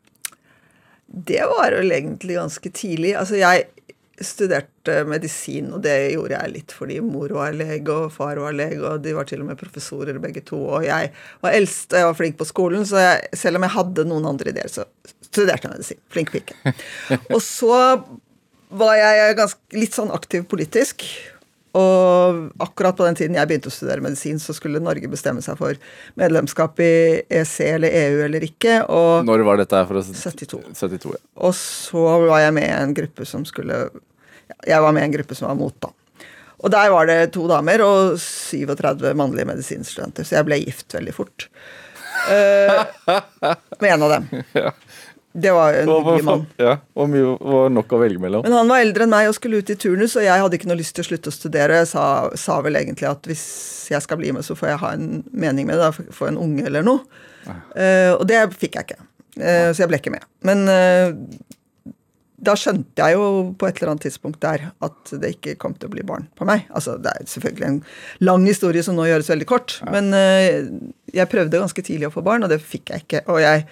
Det 1.06 1.42
var 1.46 1.74
vel 1.76 1.92
egentlig 1.94 2.38
ganske 2.38 2.70
tidlig. 2.74 3.12
Altså, 3.18 3.36
jeg 3.38 3.66
studerte 4.22 5.00
medisin, 5.10 5.72
og 5.74 5.82
det 5.82 5.94
gjorde 6.14 6.38
jeg 6.38 6.52
litt 6.52 6.72
fordi 6.74 7.00
mor 7.02 7.32
var 7.34 7.54
lege 7.56 7.90
og 7.90 8.12
far 8.14 8.38
var 8.40 8.54
lege, 8.54 8.82
og 8.86 9.02
de 9.02 9.14
var 9.16 9.26
til 9.28 9.42
og 9.42 9.50
med 9.50 9.58
professorer 9.60 10.20
begge 10.22 10.44
to. 10.46 10.60
Og 10.78 10.86
jeg 10.86 11.10
var 11.42 11.56
eldst, 11.56 11.90
og 11.92 12.00
jeg 12.00 12.08
var 12.08 12.18
flink 12.20 12.38
på 12.38 12.48
skolen, 12.48 12.86
så 12.88 13.02
jeg, 13.02 13.40
selv 13.42 13.58
om 13.58 13.66
jeg 13.66 13.76
hadde 13.76 14.06
noen 14.08 14.30
andre 14.30 14.54
ideer, 14.54 14.70
så 14.70 14.86
studerte 15.26 15.66
jeg 15.66 15.74
medisin. 15.74 16.02
Flink 16.14 16.30
pike. 16.34 16.74
Og 17.34 17.40
så 17.42 17.74
var 18.78 18.98
jeg 18.98 19.38
ganske, 19.38 19.60
litt 19.76 19.96
sånn 19.96 20.12
aktiv 20.14 20.44
politisk. 20.50 21.06
Og 21.74 22.52
akkurat 22.62 22.94
på 22.94 23.06
den 23.08 23.16
tiden 23.18 23.34
jeg 23.34 23.50
begynte 23.50 23.70
å 23.70 23.74
studere 23.74 24.04
medisin, 24.04 24.38
så 24.38 24.54
skulle 24.54 24.82
Norge 24.82 25.10
bestemme 25.10 25.42
seg 25.42 25.58
for 25.58 25.78
medlemskap 26.20 26.78
i 26.84 26.92
EC 27.26 27.54
eller 27.66 27.96
EU 28.04 28.20
eller 28.28 28.46
ikke. 28.46 28.76
Og 28.86 29.26
Når 29.26 29.42
var 29.48 29.58
dette 29.58 29.80
her? 29.80 29.88
for 29.88 29.98
å 29.98 30.04
72. 30.06 30.60
72 30.70 31.16
ja. 31.16 31.20
Og 31.42 31.56
så 31.58 32.04
var 32.28 32.44
jeg 32.44 32.54
med 32.54 32.68
i 32.68 32.76
en 32.76 32.94
gruppe 32.94 33.26
som 33.26 33.42
skulle 33.48 33.88
Jeg 34.68 34.80
var 34.84 34.92
med 34.94 35.02
i 35.02 35.08
en 35.08 35.16
gruppe 35.16 35.34
som 35.34 35.48
var 35.48 35.58
mot, 35.58 35.74
da. 35.82 35.90
Og 36.64 36.70
der 36.70 36.92
var 36.94 37.08
det 37.10 37.32
to 37.34 37.48
damer 37.50 37.82
og 37.82 38.20
37 38.22 39.10
mannlige 39.18 39.48
medisinstudenter, 39.50 40.24
så 40.24 40.38
jeg 40.38 40.46
ble 40.46 40.60
gift 40.62 40.94
veldig 40.94 41.12
fort. 41.16 41.48
Uh, 42.24 42.86
med 43.82 43.90
en 43.90 44.06
av 44.06 44.14
dem. 44.14 44.28
Det 45.34 45.50
var 45.50 45.74
en 45.74 45.88
hyggelig 45.90 46.24
mann. 46.26 46.44
Ja, 46.62 46.76
og 46.94 47.08
mye 47.10 47.32
var 47.42 47.72
nok 47.74 47.94
å 47.96 47.98
velge 47.98 48.22
mellom? 48.22 48.44
Men 48.46 48.54
han 48.54 48.70
var 48.70 48.84
eldre 48.84 49.06
enn 49.06 49.10
meg 49.10 49.30
og 49.30 49.34
skulle 49.34 49.58
ut 49.58 49.72
i 49.72 49.78
turnus, 49.82 50.14
og 50.14 50.22
jeg 50.22 50.42
hadde 50.44 50.58
ikke 50.60 50.70
noe 50.70 50.78
lyst 50.78 50.94
til 50.94 51.02
å 51.02 51.08
slutte 51.08 51.32
å 51.32 51.34
studere. 51.34 51.80
Jeg 51.82 51.90
sa, 51.90 52.04
sa 52.38 52.60
vel 52.62 52.78
egentlig 52.78 53.08
at 53.10 53.26
hvis 53.26 53.46
jeg 53.90 54.04
skal 54.04 54.20
bli 54.20 54.30
med, 54.36 54.46
så 54.46 54.54
får 54.58 54.70
jeg 54.70 54.82
ha 54.84 54.92
en 54.94 55.08
mening 55.32 55.66
med 55.66 55.80
det. 55.80 55.90
da, 55.90 56.14
Få 56.14 56.30
en 56.30 56.38
unge 56.38 56.68
eller 56.70 56.86
noe. 56.86 57.02
Uh, 57.48 58.14
og 58.14 58.22
det 58.30 58.44
fikk 58.54 58.78
jeg 58.78 58.88
ikke. 58.88 59.08
Uh, 59.34 59.74
så 59.74 59.82
jeg 59.82 59.90
ble 59.90 59.98
ikke 59.98 60.14
med. 60.14 60.22
Men 60.46 60.64
uh, 60.70 61.10
da 62.44 62.54
skjønte 62.58 63.00
jeg 63.00 63.16
jo 63.16 63.26
på 63.58 63.68
et 63.68 63.78
eller 63.78 63.94
annet 63.94 64.06
tidspunkt 64.06 64.40
der 64.44 64.68
at 64.84 65.12
det 65.20 65.34
ikke 65.36 65.56
kom 65.60 65.74
til 65.78 65.88
å 65.88 65.94
bli 65.94 66.04
barn 66.06 66.26
på 66.38 66.46
meg. 66.48 66.66
Altså, 66.74 66.96
Det 66.98 67.12
er 67.12 67.28
selvfølgelig 67.30 67.66
en 67.68 67.80
lang 68.26 68.46
historie 68.46 68.82
som 68.84 68.98
nå 68.98 69.06
gjøres 69.08 69.30
veldig 69.32 69.48
kort, 69.48 69.76
men 69.92 70.12
eh, 70.16 70.66
jeg 71.14 71.30
prøvde 71.30 71.62
ganske 71.62 71.84
tidlig 71.86 72.10
å 72.10 72.14
få 72.14 72.24
barn, 72.26 72.44
og 72.44 72.52
det 72.52 72.60
fikk 72.62 72.92
jeg 72.92 73.06
ikke. 73.06 73.22
Og 73.32 73.40
jeg 73.42 73.64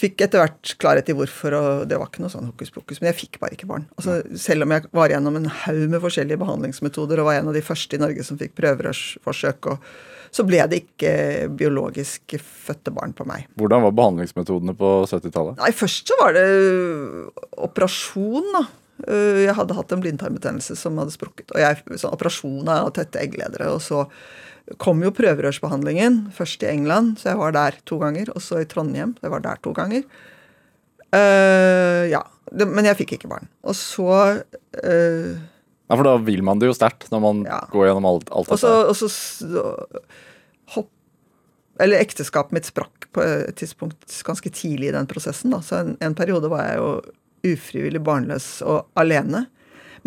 fikk 0.00 0.24
etter 0.26 0.42
hvert 0.42 0.74
klarhet 0.80 1.10
i 1.12 1.16
hvorfor, 1.16 1.56
og 1.56 1.88
det 1.90 1.98
var 2.00 2.10
ikke 2.10 2.24
noe 2.24 2.32
sånn 2.32 2.48
hokus 2.50 2.72
pokus, 2.74 3.00
men 3.00 3.10
jeg 3.10 3.18
fikk 3.22 3.40
bare 3.42 3.56
ikke 3.56 3.68
barn. 3.70 3.86
Altså, 3.98 4.20
selv 4.40 4.66
om 4.66 4.74
jeg 4.74 4.88
var 4.96 5.12
gjennom 5.12 5.36
en 5.40 5.50
haug 5.64 5.82
med 5.92 6.02
forskjellige 6.04 6.40
behandlingsmetoder 6.40 7.20
og 7.20 7.30
var 7.30 7.40
en 7.40 7.52
av 7.52 7.58
de 7.58 7.64
første 7.64 7.98
i 7.98 8.02
Norge 8.02 8.24
som 8.26 8.40
fikk 8.40 8.56
prøverørsforsøk, 8.60 9.70
og 9.74 10.30
så 10.30 10.46
ble 10.46 10.62
det 10.70 10.84
ikke 10.84 11.12
biologisk 11.58 12.36
fødte 12.38 12.92
barn 12.94 13.12
på 13.16 13.26
meg. 13.26 13.48
Hvordan 13.58 13.82
var 13.86 13.96
behandlingsmetodene 13.98 14.76
på 14.78 14.90
70-tallet? 15.10 15.58
Nei, 15.58 15.72
først 15.74 16.12
så 16.12 16.18
var 16.20 16.36
det 16.38 16.46
operasjon, 17.58 18.52
da. 18.54 18.62
Eh, 19.08 19.44
Jeg 19.46 19.54
hadde 19.56 19.74
hatt 19.76 19.92
en 19.92 20.02
blindtarmbetennelse 20.02 20.76
som 20.76 20.98
hadde 21.00 21.14
sprukket. 21.14 21.50
Og 21.54 21.60
jeg, 21.62 21.82
sånn 22.00 22.12
operasjon 22.16 22.68
av 22.68 22.90
tette 22.96 23.20
eggledere. 23.22 23.70
Og 23.74 23.80
så 23.84 24.04
kom 24.78 25.00
jo 25.02 25.10
prøverørsbehandlingen. 25.10 26.32
Først 26.36 26.62
i 26.62 26.70
England, 26.70 27.18
så 27.18 27.32
jeg 27.32 27.38
var 27.40 27.52
der 27.56 27.78
to 27.88 27.98
ganger. 27.98 28.30
Og 28.34 28.42
så 28.44 28.60
i 28.60 28.68
Trondheim, 28.70 29.14
så 29.18 29.26
jeg 29.28 29.34
var 29.36 29.40
der 29.46 29.62
to 29.64 29.72
ganger. 29.76 30.04
Uh, 31.10 32.06
ja. 32.10 32.20
Det, 32.50 32.66
men 32.66 32.86
jeg 32.86 32.98
fikk 33.00 33.16
ikke 33.18 33.30
barn. 33.30 33.48
Og 33.66 33.74
så 33.78 34.06
uh, 34.42 35.32
Ja, 35.90 35.96
For 35.98 36.06
da 36.06 36.16
vil 36.22 36.42
man 36.46 36.58
det 36.62 36.68
jo 36.70 36.74
sterkt, 36.76 37.08
når 37.10 37.20
man 37.24 37.44
Ja. 37.48 37.60
går 37.72 37.88
gjennom 37.88 38.06
alt, 38.06 38.30
alt 38.30 38.50
dette. 38.50 38.70
og 38.90 38.94
så 38.94 39.10
hopp, 40.74 40.90
Eller 41.80 41.98
ekteskapet 42.02 42.52
mitt 42.54 42.68
sprakk 42.68 43.08
på 43.14 43.22
et 43.24 43.56
tidspunkt 43.58 44.06
ganske 44.26 44.50
tidlig 44.54 44.90
i 44.90 44.94
den 44.94 45.08
prosessen. 45.10 45.50
Da. 45.50 45.58
Så 45.66 45.80
en, 45.80 45.96
en 46.00 46.14
periode 46.14 46.50
var 46.50 46.62
jeg 46.68 46.76
jo 46.78 46.90
ufrivillig 47.46 48.02
barnløs 48.04 48.48
og 48.66 48.86
alene. 49.00 49.46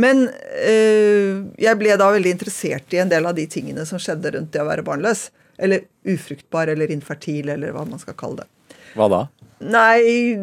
Men 0.02 0.26
øh, 0.26 1.43
jeg 1.62 1.78
ble 1.78 1.98
da 2.02 2.10
veldig 2.15 2.34
interessert 2.34 2.93
i 2.96 3.02
en 3.04 3.12
del 3.12 3.28
av 3.30 3.36
de 3.38 3.46
tingene 3.50 3.86
som 3.86 4.02
skjedde 4.02 4.34
rundt 4.36 4.54
det 4.56 4.63
å 4.63 4.67
være 4.69 4.86
barnløs. 4.86 5.28
Eller 5.62 5.86
ufruktbar 6.10 6.72
eller 6.74 6.89
infertil, 6.91 7.52
eller 7.54 7.76
hva 7.76 7.86
man 7.86 8.02
skal 8.02 8.17
kalle 8.17 8.41
det. 8.41 8.76
Hva 8.98 9.10
da? 9.10 9.22
Nei, 9.63 10.34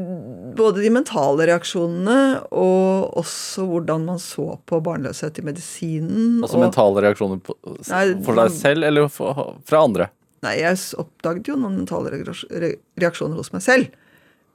både 0.57 0.81
de 0.81 0.91
mentale 0.95 1.45
reaksjonene 1.51 2.47
og 2.57 3.19
også 3.21 3.67
hvordan 3.69 4.07
man 4.07 4.21
så 4.23 4.55
på 4.71 4.79
barnløshet 4.85 5.43
i 5.43 5.45
medisinen. 5.45 6.39
Altså 6.41 6.57
og- 6.57 6.65
mentale 6.65 7.05
reaksjoner 7.05 7.43
på, 7.45 7.57
Nei, 7.91 8.05
for 8.25 8.39
deg 8.39 8.55
selv 8.55 8.87
eller 8.87 9.11
for, 9.13 9.57
fra 9.69 9.83
andre? 9.85 10.09
Nei, 10.47 10.55
jeg 10.63 10.79
oppdaget 10.97 11.51
jo 11.51 11.59
noen 11.61 11.83
mentale 11.83 12.15
reaksjoner 12.15 13.37
hos 13.37 13.53
meg 13.53 13.67
selv. 13.67 13.91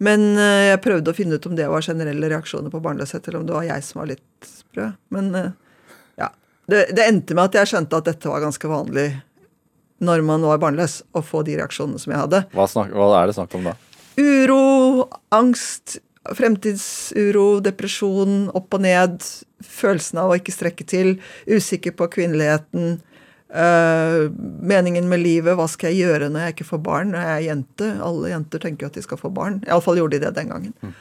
Men 0.04 0.34
eh, 0.36 0.72
jeg 0.72 0.82
prøvde 0.84 1.12
å 1.12 1.18
finne 1.18 1.38
ut 1.38 1.46
om 1.48 1.56
det 1.56 1.68
var 1.72 1.86
generelle 1.86 2.32
reaksjoner 2.32 2.74
på 2.74 2.82
barnløshet, 2.84 3.28
eller 3.28 3.42
om 3.42 3.48
det 3.48 3.56
var 3.56 3.68
jeg 3.68 3.86
som 3.88 4.02
var 4.02 4.12
litt 4.12 4.50
sprø. 4.50 4.90
Men 5.16 5.30
eh, 5.40 5.54
ja. 6.20 6.32
Det, 6.68 6.88
det 6.98 7.08
endte 7.08 7.38
med 7.38 7.48
at 7.48 7.62
jeg 7.62 7.72
skjønte 7.72 8.02
at 8.02 8.10
dette 8.10 8.32
var 8.32 8.44
ganske 8.44 8.72
vanlig 8.72 9.10
når 10.04 10.26
man 10.28 10.44
var 10.44 10.60
barnløs, 10.60 11.00
å 11.16 11.22
få 11.24 11.46
de 11.48 11.56
reaksjonene 11.56 12.02
som 12.02 12.12
jeg 12.12 12.20
hadde. 12.20 12.42
Hva, 12.52 12.66
snak, 12.68 12.92
hva 12.92 13.14
er 13.22 13.30
det 13.30 13.38
snakk 13.38 13.54
om 13.56 13.70
da? 13.70 13.76
Uro, 14.20 15.08
angst, 15.36 15.98
fremtidsuro, 16.36 17.62
depresjon, 17.64 18.50
opp 18.56 18.76
og 18.76 18.84
ned. 18.84 19.24
Følelsen 19.64 20.20
av 20.22 20.32
å 20.32 20.38
ikke 20.40 20.56
strekke 20.56 20.88
til. 20.88 21.16
Usikker 21.48 21.96
på 21.96 22.10
kvinneligheten. 22.18 22.98
Eh, 23.56 24.26
meningen 24.62 25.08
med 25.10 25.24
livet. 25.24 25.56
Hva 25.58 25.68
skal 25.72 25.94
jeg 25.94 26.06
gjøre 26.06 26.30
når 26.32 26.46
jeg 26.46 26.56
ikke 26.56 26.70
får 26.74 26.82
barn? 26.86 27.14
Når 27.14 27.24
jeg 27.24 27.34
er 27.34 27.46
jente. 27.50 27.90
Alle 28.06 28.32
jenter 28.34 28.64
tenker 28.64 28.86
jo 28.86 28.92
at 28.92 29.00
de 29.00 29.06
skal 29.06 29.22
få 29.22 29.32
barn. 29.34 29.62
Iallfall 29.68 30.02
gjorde 30.02 30.20
de 30.20 30.26
det 30.26 30.34
den 30.38 30.52
gangen. 30.54 30.96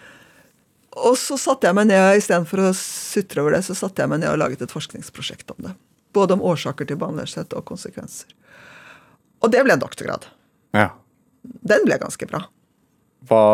Og 0.95 1.19
så 1.19 1.37
satte 1.40 1.67
jeg 1.67 1.77
meg 1.77 1.88
ned, 1.90 2.21
istedenfor 2.21 2.69
å 2.69 2.73
sutre 2.79 3.43
over 3.43 3.57
det, 3.57 3.64
så 3.67 3.75
satte 3.75 4.05
jeg 4.05 4.12
meg 4.12 4.23
ned 4.23 4.31
og 4.31 4.40
laget 4.45 4.62
et 4.62 4.75
forskningsprosjekt 4.75 5.51
om 5.57 5.67
det. 5.67 5.75
Både 6.14 6.37
om 6.37 6.45
årsaker 6.47 6.87
til 6.87 7.01
barnløshet 7.01 7.57
og 7.59 7.67
konsekvenser. 7.67 8.31
Og 9.43 9.51
det 9.53 9.64
ble 9.67 9.75
en 9.75 9.83
doktorgrad. 9.83 10.29
Ja. 10.77 10.93
Den 11.43 11.83
ble 11.87 11.99
ganske 12.01 12.29
bra. 12.31 12.45
Hva 13.29 13.45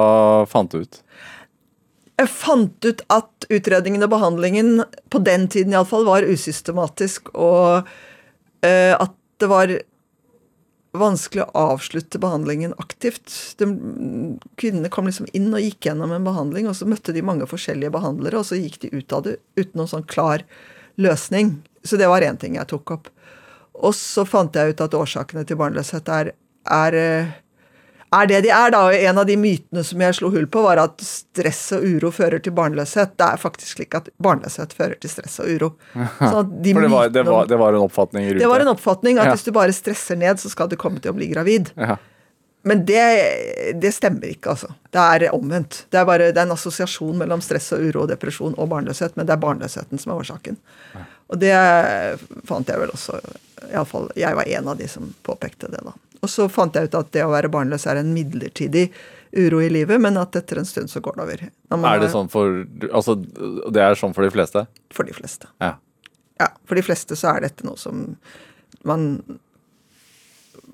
fant 0.50 0.72
du 0.74 0.84
ut? 0.84 1.00
Jeg 2.20 2.28
fant 2.28 2.84
ut 2.84 3.02
at 3.08 3.48
utredningen 3.48 4.04
og 4.04 4.12
behandlingen 4.12 4.82
på 5.08 5.22
den 5.24 5.46
tiden 5.48 5.72
iallfall 5.72 6.04
var 6.04 6.26
usystematisk, 6.28 7.32
og 7.32 7.88
at 8.66 9.14
det 9.40 9.48
var 9.48 9.70
vanskelig 10.96 11.44
å 11.44 11.64
avslutte 11.74 12.18
behandlingen 12.22 12.74
aktivt. 12.82 13.30
De, 13.60 13.68
kvinnene 14.60 14.90
kom 14.92 15.06
liksom 15.06 15.28
inn 15.36 15.52
og 15.54 15.62
gikk 15.62 15.86
gjennom 15.86 16.12
en 16.14 16.26
behandling, 16.26 16.68
og 16.68 16.76
så 16.76 16.88
møtte 16.90 17.14
de 17.14 17.22
mange 17.24 17.46
forskjellige 17.50 17.94
behandlere, 17.94 18.40
og 18.40 18.48
så 18.48 18.58
gikk 18.58 18.80
de 18.84 18.92
ut 18.96 19.14
av 19.14 19.24
det 19.26 19.36
uten 19.58 19.78
noen 19.78 19.92
sånn 19.92 20.08
klar 20.10 20.44
løsning. 21.00 21.60
Så 21.86 22.00
det 22.00 22.10
var 22.10 22.26
én 22.26 22.40
ting 22.40 22.58
jeg 22.58 22.68
tok 22.72 22.96
opp. 22.96 23.12
Og 23.80 23.94
så 23.96 24.26
fant 24.28 24.56
jeg 24.56 24.74
ut 24.74 24.82
at 24.84 24.96
årsakene 24.98 25.46
til 25.48 25.58
barnløshet 25.60 26.10
er, 26.12 26.32
er, 26.66 26.98
eh, 26.98 27.30
er 28.10 28.26
det 28.26 28.40
de 28.46 28.50
er, 28.50 28.72
da. 28.74 28.82
Og 28.88 28.94
en 28.94 29.18
av 29.22 29.26
de 29.28 29.36
mytene 29.38 29.84
som 29.86 30.02
jeg 30.02 30.16
slo 30.18 30.30
hull 30.34 30.46
på, 30.50 30.62
var 30.64 30.80
at 30.82 31.02
stress 31.04 31.62
og 31.76 31.86
uro 31.86 32.10
fører 32.14 32.42
til 32.42 32.54
barnløshet. 32.56 33.14
Det 33.20 33.26
er 33.26 33.40
faktisk 33.40 33.76
slik 33.76 33.94
at 33.98 34.10
barnløshet 34.22 34.74
fører 34.76 34.98
til 35.00 35.12
stress 35.12 35.38
og 35.42 35.50
uro. 35.50 35.72
For 36.18 36.42
det 36.42 36.74
var, 36.74 37.10
det, 37.14 37.24
var, 37.28 37.50
det 37.50 37.58
var, 37.60 37.78
en 37.78 37.86
oppfatning 37.86 38.26
i 38.26 38.32
rute. 38.32 38.42
Det 38.42 38.50
var 38.50 38.66
en 38.66 38.72
oppfatning 38.74 39.20
at 39.22 39.30
ja. 39.30 39.34
hvis 39.36 39.46
du 39.46 39.52
bare 39.54 39.74
stresser 39.76 40.18
ned, 40.18 40.42
så 40.42 40.50
skal 40.50 40.70
du 40.70 40.78
komme 40.80 41.02
til 41.02 41.14
å 41.14 41.18
bli 41.18 41.30
gravid. 41.30 41.70
Ja. 41.78 42.00
Men 42.62 42.82
det, 42.84 43.04
det, 43.80 43.92
stemmer 43.96 44.34
ikke, 44.34 44.52
altså. 44.52 44.74
Det 44.92 45.00
er 45.00 45.30
omvendt. 45.32 45.84
Det 45.88 45.96
er, 45.96 46.04
bare, 46.04 46.28
det 46.34 46.42
er 46.42 46.48
en 46.48 46.58
assosiasjon 46.58 47.16
mellom 47.22 47.40
stress 47.44 47.70
og 47.72 47.86
uro 47.86 48.02
og 48.04 48.10
depresjon 48.10 48.58
og 48.58 48.68
barnløshet, 48.68 49.14
men 49.16 49.28
det 49.28 49.32
er 49.32 49.40
barnløsheten 49.40 50.02
som 50.02 50.12
er 50.12 50.20
årsaken. 50.20 50.58
Ja. 50.92 51.06
Og 51.30 51.40
det 51.40 51.54
fant 52.48 52.68
jeg 52.68 52.82
vel 52.82 52.90
også 52.90 53.20
Iallfall 53.70 54.08
jeg 54.18 54.34
var 54.34 54.48
en 54.50 54.70
av 54.72 54.78
de 54.80 54.88
som 54.90 55.12
påpekte 55.24 55.70
det, 55.70 55.80
da. 55.86 55.94
Og 56.20 56.28
så 56.28 56.46
fant 56.52 56.74
jeg 56.76 56.90
ut 56.90 56.98
at 56.98 57.12
det 57.16 57.24
å 57.24 57.32
være 57.32 57.50
barnløs 57.52 57.86
er 57.88 58.00
en 58.00 58.12
midlertidig 58.12 58.90
uro 59.32 59.60
i 59.62 59.70
livet, 59.70 60.00
men 60.02 60.18
at 60.20 60.36
etter 60.36 60.60
en 60.60 60.68
stund 60.68 60.90
så 60.90 61.00
går 61.00 61.16
det 61.16 61.26
over. 61.26 61.44
Er 61.78 62.02
det 62.02 62.10
sånn 62.12 62.30
for 62.32 62.64
Altså, 62.90 63.14
det 63.70 63.82
er 63.84 63.98
sånn 63.98 64.14
for 64.16 64.26
de 64.26 64.32
fleste? 64.34 64.64
For 64.94 65.06
de 65.06 65.14
fleste. 65.16 65.48
Ja. 65.62 65.76
ja. 66.42 66.50
For 66.68 66.78
de 66.78 66.84
fleste 66.84 67.16
så 67.18 67.34
er 67.34 67.46
dette 67.46 67.66
noe 67.66 67.78
som 67.80 68.08
man 68.86 69.06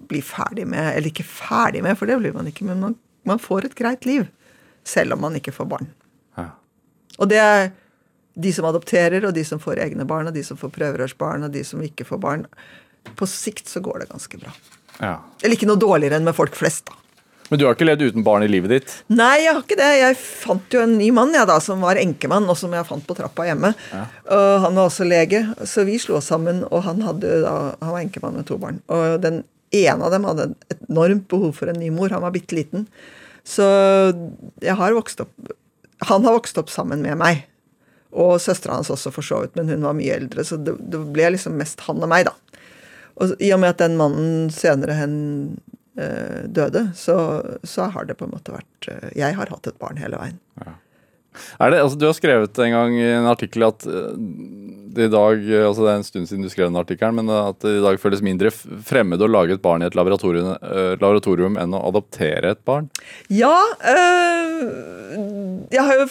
blir 0.06 0.22
ferdig 0.22 0.66
med, 0.70 0.92
eller 0.94 1.10
ikke 1.10 1.26
ferdig 1.26 1.82
med, 1.84 1.96
for 1.98 2.08
det 2.08 2.18
blir 2.20 2.34
man 2.36 2.48
ikke, 2.48 2.66
men 2.68 2.82
man, 2.82 2.94
man 3.26 3.42
får 3.42 3.68
et 3.68 3.78
greit 3.78 4.06
liv. 4.06 4.28
Selv 4.86 5.16
om 5.16 5.24
man 5.24 5.34
ikke 5.38 5.54
får 5.54 5.66
barn. 5.70 5.90
Ja. 6.38 6.52
Og 7.18 7.30
det 7.32 7.40
er 7.42 7.70
de 8.36 8.52
som 8.54 8.68
adopterer, 8.68 9.24
og 9.26 9.34
de 9.34 9.42
som 9.48 9.60
får 9.62 9.80
egne 9.82 10.06
barn, 10.08 10.28
og 10.30 10.36
de 10.36 10.44
som 10.46 10.58
får 10.60 10.70
prøverørsbarn, 10.76 11.48
og 11.48 11.54
de 11.54 11.64
som 11.66 11.82
ikke 11.82 12.06
får 12.06 12.20
barn. 12.22 12.44
På 13.18 13.26
sikt 13.30 13.70
så 13.70 13.82
går 13.82 14.04
det 14.04 14.10
ganske 14.12 14.38
bra. 14.38 14.52
Ja. 15.00 15.18
Eller 15.42 15.58
ikke 15.58 15.68
noe 15.68 15.80
dårligere 15.80 16.20
enn 16.20 16.28
med 16.28 16.36
folk 16.36 16.56
flest, 16.58 16.88
da. 16.90 17.02
Men 17.46 17.60
du 17.60 17.66
har 17.66 17.76
ikke 17.76 17.86
levd 17.86 18.08
uten 18.08 18.24
barn 18.26 18.42
i 18.42 18.48
livet 18.50 18.72
ditt? 18.72 18.94
Nei, 19.14 19.44
jeg 19.44 19.52
har 19.54 19.60
ikke 19.62 19.78
det. 19.78 19.90
Jeg 20.00 20.16
fant 20.18 20.74
jo 20.74 20.80
en 20.82 20.96
ny 20.98 21.12
mann 21.14 21.34
jeg 21.36 21.46
da, 21.46 21.60
som 21.62 21.84
var 21.84 22.00
enkemann, 22.00 22.48
og 22.50 22.58
som 22.58 22.72
jeg 22.74 22.88
fant 22.88 23.06
på 23.06 23.14
trappa 23.14 23.46
hjemme. 23.46 23.70
Ja. 23.92 24.00
Og 24.34 24.64
han 24.64 24.80
var 24.80 24.90
også 24.90 25.06
lege, 25.06 25.44
så 25.62 25.84
vi 25.86 26.00
slo 26.02 26.18
oss 26.18 26.30
sammen, 26.32 26.64
og 26.66 26.82
han, 26.88 27.04
hadde, 27.06 27.36
da, 27.44 27.52
han 27.78 27.94
var 27.94 28.02
enkemann 28.02 28.40
med 28.40 28.48
to 28.50 28.58
barn. 28.62 28.80
Og 28.90 29.20
den 29.22 29.44
ene 29.74 30.08
av 30.08 30.14
dem 30.14 30.26
hadde 30.26 30.48
et 30.72 30.82
enormt 30.88 31.28
behov 31.30 31.54
for 31.60 31.70
en 31.70 31.78
ny 31.78 31.92
mor. 31.94 32.10
Han 32.10 32.24
var 32.26 32.34
bitte 32.34 32.58
liten. 32.58 32.88
Så 33.46 33.66
jeg 34.64 34.74
har 34.74 34.96
vokst 34.96 35.20
opp 35.22 35.52
Han 36.08 36.24
har 36.26 36.34
vokst 36.34 36.58
opp 36.58 36.70
sammen 36.72 37.04
med 37.04 37.14
meg. 37.20 37.44
Og 38.16 38.40
søstera 38.42 38.78
hans 38.78 38.90
også, 38.92 39.12
for 39.14 39.24
så 39.24 39.42
vidt, 39.42 39.54
men 39.58 39.70
hun 39.70 39.86
var 39.86 39.96
mye 39.96 40.14
eldre, 40.16 40.44
så 40.46 40.58
det, 40.60 40.74
det, 40.80 41.00
ble 41.12 41.30
liksom 41.34 41.56
mest 41.58 41.82
han 41.84 42.00
og 42.00 42.08
meg, 42.10 42.28
da. 42.28 42.32
Og 43.16 43.36
i 43.40 43.52
og 43.54 43.62
med 43.62 43.74
at 43.74 43.82
den 43.82 43.96
mannen 43.98 44.48
senere 44.52 44.96
hen 44.98 45.14
eh, 45.98 46.44
døde, 46.48 46.88
så, 46.96 47.18
så, 47.64 47.90
har 47.94 48.08
det 48.08 48.18
på 48.20 48.26
en 48.28 48.34
måte 48.36 48.54
vært 48.54 48.90
eh, 48.92 49.12
Jeg 49.16 49.38
har 49.38 49.52
hatt 49.52 49.70
et 49.70 49.78
barn 49.80 50.00
hele 50.00 50.20
veien. 50.20 50.42
Ja. 50.64 50.76
Det, 51.36 51.78
altså, 51.82 51.98
du 52.00 52.06
har 52.08 52.14
skrevet 52.16 52.58
en 52.64 52.72
gang 52.72 52.94
i 52.96 53.08
en 53.12 53.26
artikkel 53.28 53.66
at 53.66 53.84
uh, 53.84 54.14
det 54.96 55.10
i 55.10 55.12
dag 55.12 55.42
altså 55.66 55.84
Det 55.84 55.90
er 55.90 55.98
en 55.98 56.06
stund 56.06 56.30
siden 56.30 56.46
du 56.46 56.48
skrev 56.48 56.70
den 56.70 56.80
artikkelen, 56.80 57.18
men 57.18 57.28
at 57.28 57.58
det 57.60 57.74
i 57.76 57.82
dag 57.84 58.00
føles 58.00 58.24
mindre 58.24 58.48
fremmed 58.48 59.20
å 59.20 59.28
lage 59.28 59.58
et 59.58 59.60
barn 59.60 59.84
i 59.84 59.88
et 59.90 59.98
laboratorium, 59.98 60.54
laboratorium 60.96 61.58
enn 61.60 61.76
å 61.76 61.82
adoptere 61.90 62.54
et 62.56 62.62
barn? 62.64 62.88
Ja. 63.28 63.52
Øh, 63.84 64.64
jeg 65.76 65.84
har 65.84 66.00
jo 66.00 66.08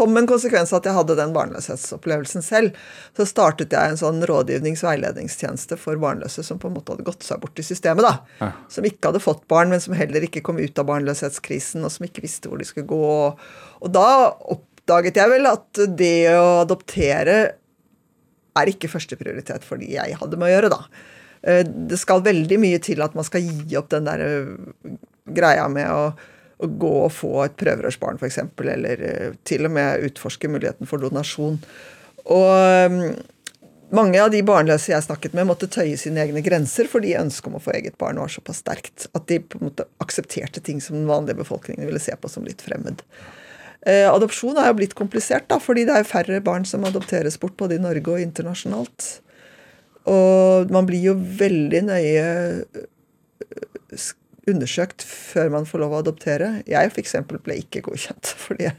som 0.00 0.16
en 0.16 0.28
konsekvens 0.28 0.72
av 0.72 0.80
at 0.80 0.88
jeg 0.88 0.96
hadde 0.96 1.16
den 1.18 1.34
barnløshetsopplevelsen 1.34 2.44
selv, 2.44 2.78
så 3.16 3.26
startet 3.28 3.74
jeg 3.76 3.92
en 3.92 4.00
sånn 4.00 4.24
rådgivnings-veiledningstjeneste 4.30 5.78
for 5.80 6.00
barnløse 6.00 6.44
som 6.46 6.60
på 6.62 6.70
en 6.70 6.76
måte 6.78 6.94
hadde 6.94 7.06
gått 7.06 7.26
seg 7.26 7.42
bort 7.42 7.60
i 7.60 7.66
systemet. 7.66 8.06
da, 8.06 8.14
ja. 8.40 8.50
Som 8.72 8.88
ikke 8.88 9.10
hadde 9.10 9.22
fått 9.24 9.46
barn, 9.50 9.72
men 9.72 9.82
som 9.84 9.96
heller 9.98 10.24
ikke 10.26 10.42
kom 10.46 10.60
ut 10.60 10.80
av 10.80 10.88
barnløshetskrisen, 10.90 11.84
og 11.84 11.92
som 11.92 12.08
ikke 12.08 12.24
visste 12.24 12.50
hvor 12.50 12.60
de 12.60 12.68
skulle 12.68 12.88
gå. 12.90 13.12
Og 13.80 13.94
da 13.94 14.08
oppdaget 14.56 15.20
jeg 15.20 15.34
vel 15.34 15.50
at 15.50 15.84
det 16.00 16.32
å 16.34 16.60
adoptere 16.64 17.38
er 18.58 18.72
ikke 18.72 18.90
førsteprioritet 18.90 19.64
for 19.66 19.80
de 19.80 19.92
jeg 19.94 20.18
hadde 20.18 20.38
med 20.40 20.48
å 20.48 20.54
gjøre, 20.54 20.72
da. 20.72 20.82
Eh, 21.42 21.62
det 21.64 22.00
skal 22.00 22.24
veldig 22.24 22.58
mye 22.60 22.80
til 22.82 23.00
at 23.04 23.16
man 23.16 23.26
skal 23.26 23.44
gi 23.44 23.78
opp 23.78 23.90
den 23.92 24.08
der 24.08 24.24
eh, 24.24 24.98
greia 25.30 25.68
med 25.72 25.88
å 25.92 26.10
å 26.60 26.68
gå 26.80 26.92
og 27.06 27.12
få 27.16 27.32
et 27.46 27.56
prøverørsbarn, 27.60 28.20
f.eks., 28.20 28.40
eller 28.60 29.04
eh, 29.06 29.34
til 29.48 29.68
og 29.68 29.74
med 29.76 30.06
utforske 30.10 30.50
muligheten 30.52 30.88
for 30.88 31.02
donasjon. 31.02 31.58
Og 32.30 32.92
mm, 32.92 33.04
mange 33.96 34.20
av 34.22 34.30
de 34.30 34.42
barnløse 34.46 34.92
jeg 34.92 35.06
snakket 35.06 35.34
med, 35.34 35.48
måtte 35.48 35.70
tøye 35.72 35.96
sine 35.98 36.22
egne 36.22 36.44
grenser 36.46 36.86
fordi 36.90 37.16
ønsket 37.18 37.50
om 37.50 37.58
å 37.58 37.62
få 37.64 37.74
eget 37.78 37.96
barn 38.00 38.20
var 38.22 38.30
såpass 38.30 38.60
sterkt 38.62 39.08
at 39.16 39.26
de 39.30 39.40
på 39.42 39.58
en 39.58 39.70
måte 39.70 39.88
aksepterte 40.04 40.62
ting 40.62 40.82
som 40.84 40.98
den 40.98 41.08
vanlige 41.10 41.40
befolkningen 41.40 41.88
ville 41.88 42.02
se 42.02 42.14
på 42.14 42.30
som 42.30 42.46
litt 42.46 42.62
fremmed. 42.62 43.02
Eh, 43.88 44.06
adopsjon 44.06 44.60
er 44.60 44.68
jo 44.68 44.76
blitt 44.82 44.94
komplisert, 44.94 45.48
da, 45.48 45.56
fordi 45.62 45.86
det 45.88 45.96
er 45.96 46.08
færre 46.08 46.42
barn 46.44 46.68
som 46.68 46.84
adopteres 46.84 47.40
bort 47.40 47.56
både 47.58 47.78
i 47.78 47.82
Norge 47.82 48.12
og 48.12 48.22
internasjonalt. 48.22 49.10
Og 50.10 50.70
man 50.72 50.86
blir 50.88 51.10
jo 51.10 51.16
veldig 51.16 51.82
nøye 51.88 52.28
undersøkt 54.50 55.04
før 55.06 55.50
man 55.54 55.66
får 55.68 55.82
lov 55.84 55.94
å 55.96 56.02
adoptere. 56.04 56.52
Jeg 56.68 56.92
f.eks. 56.92 57.16
ble 57.30 57.58
ikke 57.62 57.84
godkjent 57.86 58.34
fordi 58.44 58.68
jeg, 58.68 58.76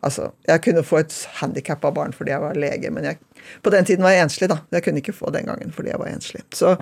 altså, 0.00 0.30
jeg 0.48 0.64
kunne 0.64 0.84
få 0.86 1.02
et 1.02 1.14
handikappa 1.40 1.92
barn 1.94 2.16
fordi 2.16 2.34
jeg 2.34 2.44
var 2.44 2.58
lege, 2.58 2.90
men 2.94 3.10
jeg, 3.10 3.20
på 3.62 3.72
den 3.74 3.88
tiden 3.88 4.06
var 4.06 4.16
jeg 4.16 4.26
enslig, 4.26 4.50
da. 4.52 4.60
Jeg 4.74 4.86
kunne 4.86 5.02
ikke 5.02 5.16
få 5.16 5.32
den 5.34 5.48
gangen 5.50 5.72
fordi 5.74 5.92
jeg 5.92 6.02
var 6.02 6.12
enslig. 6.12 6.42
Så, 6.56 6.74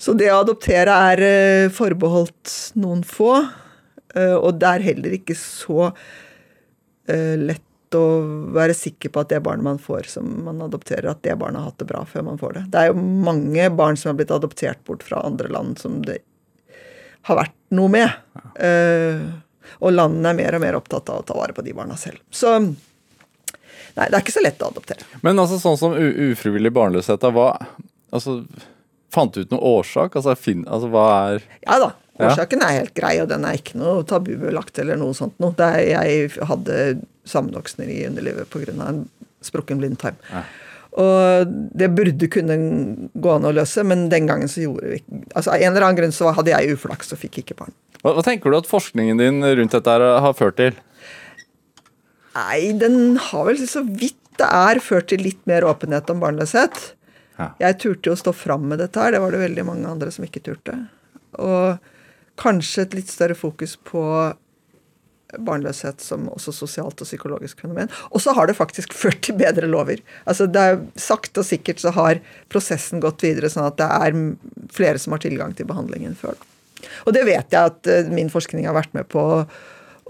så 0.00 0.16
det 0.18 0.30
å 0.32 0.42
adoptere 0.42 0.98
er 1.12 1.24
uh, 1.24 1.72
forbeholdt 1.74 2.56
noen 2.80 3.04
få, 3.06 3.34
uh, 4.16 4.36
og 4.36 4.60
det 4.60 4.74
er 4.74 4.88
heller 4.90 5.18
ikke 5.20 5.38
så 5.38 5.90
uh, 5.90 7.34
lett 7.40 7.66
å 7.98 8.04
være 8.54 8.74
sikker 8.76 9.10
på 9.10 9.22
at 9.22 9.32
det 9.32 9.40
barnet 9.42 9.66
man 9.66 9.80
får 9.82 10.10
som 10.12 10.26
man 10.46 10.62
adopterer, 10.62 11.08
at 11.10 11.24
det 11.26 11.34
barnet 11.40 11.58
har 11.58 11.72
hatt 11.72 11.80
det 11.82 11.88
bra 11.90 12.04
før 12.06 12.26
man 12.28 12.38
får 12.38 12.52
det. 12.56 12.64
Det 12.70 12.82
er 12.82 12.90
jo 12.90 13.06
mange 13.26 13.66
barn 13.74 13.98
som 13.98 14.12
har 14.12 14.20
blitt 14.20 14.34
adoptert 14.34 14.82
bort 14.86 15.02
fra 15.06 15.24
andre 15.26 15.50
land 15.50 15.80
som 15.82 15.98
det 16.06 16.20
har 17.28 17.40
vært 17.42 17.56
noe 17.76 17.92
med. 17.92 18.20
Uh, 18.56 19.28
og 19.80 19.94
landene 19.94 20.32
er 20.32 20.38
mer 20.38 20.56
og 20.58 20.64
mer 20.64 20.78
opptatt 20.78 21.10
av 21.12 21.22
å 21.22 21.26
ta 21.26 21.36
vare 21.36 21.56
på 21.56 21.64
de 21.64 21.74
barna 21.76 21.96
selv. 22.00 22.20
Så 22.30 22.52
nei, 22.60 24.06
det 24.06 24.12
er 24.12 24.20
ikke 24.22 24.36
så 24.36 24.44
lett 24.44 24.62
å 24.62 24.70
adoptere. 24.72 25.06
Men 25.24 25.40
altså 25.40 25.60
sånn 25.62 25.78
som 25.80 25.96
ufrivillig 25.96 26.72
barnløshet, 26.76 27.24
hva 27.34 27.54
altså, 28.10 28.42
Fant 29.10 29.34
du 29.34 29.40
ut 29.42 29.50
noen 29.50 29.64
årsak? 29.66 30.14
Altså, 30.14 30.36
fin, 30.38 30.60
altså 30.70 30.86
hva 30.92 31.06
er 31.32 31.46
Ja 31.64 31.80
da. 31.82 31.88
Årsaken 32.20 32.60
er 32.62 32.76
helt 32.76 32.92
grei, 32.94 33.14
og 33.22 33.30
den 33.30 33.46
er 33.48 33.56
ikke 33.56 33.78
noe 33.80 34.04
tabubelagt 34.06 34.76
eller 34.78 34.98
noe 35.00 35.16
sånt 35.16 35.38
noe. 35.40 35.70
Jeg 35.80 36.28
hadde 36.46 36.74
sammenvoksner 37.28 37.88
i 37.88 38.02
underlivet 38.06 38.50
pga. 38.52 38.74
en 38.84 39.06
sprukken 39.40 39.80
blindtarm. 39.80 40.18
Ja. 40.28 40.44
Og 40.98 41.50
det 41.78 41.86
burde 41.94 42.26
kunne 42.32 42.56
gå 43.14 43.30
an 43.30 43.46
å 43.46 43.52
løse, 43.54 43.84
men 43.86 44.08
den 44.10 44.26
gangen 44.26 44.50
så 44.50 44.64
gjorde 44.64 44.90
vi 44.90 44.98
ikke 44.98 45.20
altså 45.38 45.52
Av 45.54 45.62
en 45.62 45.70
eller 45.70 45.86
annen 45.86 45.98
grunn 46.00 46.14
så 46.14 46.32
hadde 46.34 46.50
jeg 46.50 46.74
uflaks 46.74 47.14
og 47.14 47.20
fikk 47.20 47.42
ikke 47.44 47.58
barn. 47.60 47.74
Hva, 48.00 48.16
hva 48.16 48.24
tenker 48.26 48.50
du 48.50 48.58
at 48.58 48.70
forskningen 48.70 49.20
din 49.20 49.44
rundt 49.44 49.76
dette 49.76 49.98
har 50.24 50.34
ført 50.34 50.58
til? 50.58 50.74
Nei, 52.34 52.72
den 52.78 53.18
har 53.30 53.46
vel 53.48 53.62
så 53.70 53.84
vidt 53.86 54.18
det 54.40 54.48
er 54.48 54.80
ført 54.80 55.10
til 55.12 55.22
litt 55.24 55.40
mer 55.50 55.66
åpenhet 55.68 56.10
om 56.12 56.22
barnløshet. 56.22 56.78
Ja. 57.36 57.50
Jeg 57.60 57.78
turte 57.82 58.10
jo 58.10 58.16
å 58.16 58.20
stå 58.20 58.32
fram 58.36 58.66
med 58.70 58.80
dette 58.80 59.00
her, 59.00 59.12
det 59.12 59.22
var 59.22 59.34
det 59.34 59.42
veldig 59.42 59.64
mange 59.68 59.90
andre 59.90 60.12
som 60.14 60.24
ikke 60.26 60.42
turte. 60.46 60.76
Og 61.40 61.76
kanskje 62.40 62.86
et 62.86 62.96
litt 62.96 63.12
større 63.12 63.36
fokus 63.36 63.76
på 63.84 64.02
barnløshet 65.38 66.02
som 66.04 66.28
også 66.32 66.54
sosialt 66.54 67.00
og 67.00 67.08
psykologisk 67.08 67.62
fenomen. 67.64 67.90
Og 68.10 68.22
så 68.24 68.34
har 68.36 68.50
det 68.50 68.58
faktisk 68.58 68.94
ført 68.96 69.22
til 69.26 69.38
bedre 69.40 69.68
lover. 69.70 70.02
Altså 70.24 70.48
det 70.50 70.60
er 70.60 70.80
Sakte 71.00 71.44
og 71.44 71.48
sikkert 71.48 71.82
så 71.82 71.94
har 71.96 72.22
prosessen 72.52 73.02
gått 73.02 73.24
videre, 73.26 73.50
sånn 73.52 73.68
at 73.68 73.78
det 73.80 73.90
er 73.90 74.20
flere 74.74 75.00
som 75.02 75.16
har 75.16 75.22
tilgang 75.24 75.54
til 75.56 75.68
behandlingen 75.70 76.16
før. 76.18 76.38
Og 77.06 77.14
det 77.16 77.26
vet 77.28 77.52
jeg 77.52 77.74
at 77.74 77.90
eh, 77.90 78.08
min 78.10 78.32
forskning 78.32 78.66
har 78.68 78.76
vært 78.76 78.94
med 78.96 79.08
på 79.12 79.22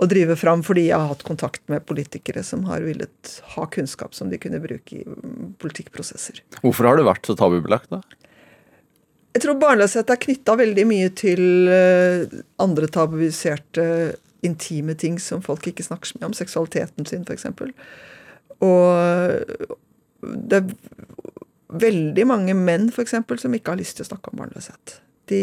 å 0.01 0.07
drive 0.09 0.37
fram, 0.39 0.63
fordi 0.65 0.87
jeg 0.87 0.97
har 0.97 1.11
hatt 1.11 1.27
kontakt 1.27 1.61
med 1.69 1.85
politikere 1.89 2.45
som 2.47 2.65
har 2.71 2.85
villet 2.87 3.35
ha 3.57 3.67
kunnskap 3.75 4.15
som 4.17 4.31
de 4.33 4.39
kunne 4.41 4.63
bruke 4.63 5.03
i 5.03 5.05
mm, 5.05 5.59
politikkprosesser. 5.61 6.41
Hvorfor 6.63 6.89
har 6.89 7.01
det 7.01 7.09
vært 7.09 7.29
så 7.29 7.37
tabubelagt, 7.37 7.91
da? 7.93 8.01
Jeg 9.31 9.45
tror 9.45 9.61
barnløshet 9.61 10.09
er 10.11 10.19
knytta 10.25 10.57
veldig 10.59 10.85
mye 10.91 11.11
til 11.15 11.69
eh, 11.71 12.41
andre 12.63 12.89
tabuiserte 12.91 13.85
intime 14.47 14.95
ting 14.99 15.19
som 15.21 15.43
folk 15.45 15.67
ikke 15.69 15.85
snakker 15.87 16.11
så 16.11 16.19
mye 16.19 16.31
om. 16.31 16.37
Seksualiteten 16.37 17.09
sin, 17.09 17.27
f.eks. 17.29 17.47
Og 18.61 18.87
det 20.21 20.61
er 20.61 20.75
veldig 21.71 22.27
mange 22.29 22.57
menn 22.59 22.91
for 22.95 23.05
eksempel, 23.05 23.39
som 23.41 23.55
ikke 23.55 23.75
har 23.75 23.81
lyst 23.81 23.99
til 23.99 24.07
å 24.07 24.11
snakke 24.11 24.33
om 24.33 24.43
barnløshet. 24.43 25.01
De 25.31 25.43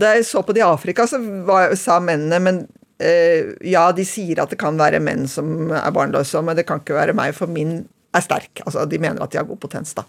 Da 0.00 0.14
jeg 0.16 0.26
så 0.26 0.42
på 0.42 0.54
det 0.56 0.62
i 0.62 0.66
Afrika, 0.66 1.06
så 1.06 1.20
var, 1.46 1.74
sa 1.76 1.98
mennene 2.00 2.38
men 2.40 2.62
eh, 2.98 3.52
ja, 3.68 3.90
de 3.92 4.04
sier 4.08 4.40
at 4.42 4.52
det 4.52 4.60
kan 4.60 4.78
være 4.80 5.02
menn 5.04 5.26
som 5.28 5.70
er 5.70 5.92
barnløse, 5.92 6.40
men 6.42 6.56
det 6.56 6.66
kan 6.68 6.80
ikke 6.80 6.96
være 6.96 7.16
meg, 7.16 7.34
for 7.36 7.50
min 7.50 7.82
er 8.12 8.24
sterk. 8.24 8.62
Altså, 8.66 8.84
de 8.88 9.00
mener 9.00 9.22
at 9.24 9.32
de 9.32 9.40
har 9.40 9.48
god 9.48 9.60
potens. 9.60 9.94
da. 9.96 10.04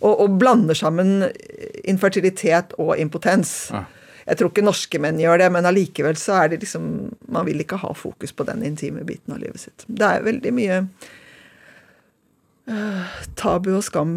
Og, 0.00 0.20
og 0.24 0.38
blander 0.40 0.76
sammen 0.76 1.24
infertilitet 1.84 2.74
og 2.78 2.96
impotens. 3.00 3.70
Ja. 3.72 3.84
Jeg 4.26 4.40
tror 4.40 4.50
ikke 4.50 4.64
norske 4.66 5.00
menn 5.02 5.20
gjør 5.22 5.38
det, 5.44 5.50
men 5.54 5.68
allikevel 5.68 6.18
så 6.18 6.40
er 6.40 6.50
det 6.50 6.64
liksom 6.64 6.88
Man 7.30 7.46
vil 7.46 7.62
ikke 7.62 7.78
ha 7.78 7.92
fokus 7.94 8.34
på 8.34 8.46
den 8.48 8.64
intime 8.66 9.04
biten 9.06 9.34
av 9.36 9.42
livet 9.42 9.62
sitt. 9.62 9.86
Det 9.86 10.06
er 10.06 10.26
veldig 10.26 10.52
mye 10.56 10.80
uh, 12.70 13.18
tabu 13.38 13.70
og 13.76 13.84
skam 13.86 14.16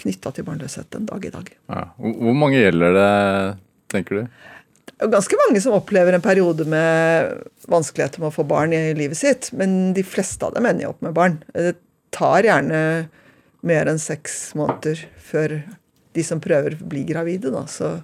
knytta 0.00 0.32
til 0.34 0.46
barnløshet 0.46 0.98
en 0.98 1.06
dag 1.08 1.24
i 1.24 1.34
dag. 1.34 1.52
Ja. 1.70 1.84
Hvor 1.96 2.36
mange 2.36 2.58
gjelder 2.60 2.96
det, 2.96 3.12
tenker 3.92 4.18
du? 4.18 4.40
Ganske 5.00 5.38
mange 5.46 5.60
som 5.64 5.72
opplever 5.72 6.12
en 6.12 6.24
periode 6.24 6.66
med 6.68 7.38
vanskeligheter 7.70 8.20
med 8.20 8.28
å 8.28 8.34
få 8.34 8.44
barn 8.44 8.74
i 8.76 8.82
livet 8.98 9.16
sitt, 9.16 9.48
men 9.56 9.94
de 9.96 10.04
fleste 10.04 10.44
av 10.44 10.52
dem 10.56 10.66
ender 10.68 10.84
jo 10.84 10.90
opp 10.92 11.06
med 11.06 11.16
barn. 11.16 11.38
Det 11.54 11.78
tar 12.12 12.44
gjerne 12.44 12.80
mer 13.64 13.88
enn 13.88 14.00
seks 14.02 14.50
måneder 14.58 15.00
før 15.30 15.60
de 16.16 16.24
som 16.26 16.42
prøver, 16.42 16.76
blir 16.80 17.06
gravide. 17.08 17.52
Da. 17.54 17.64
Så 17.70 17.94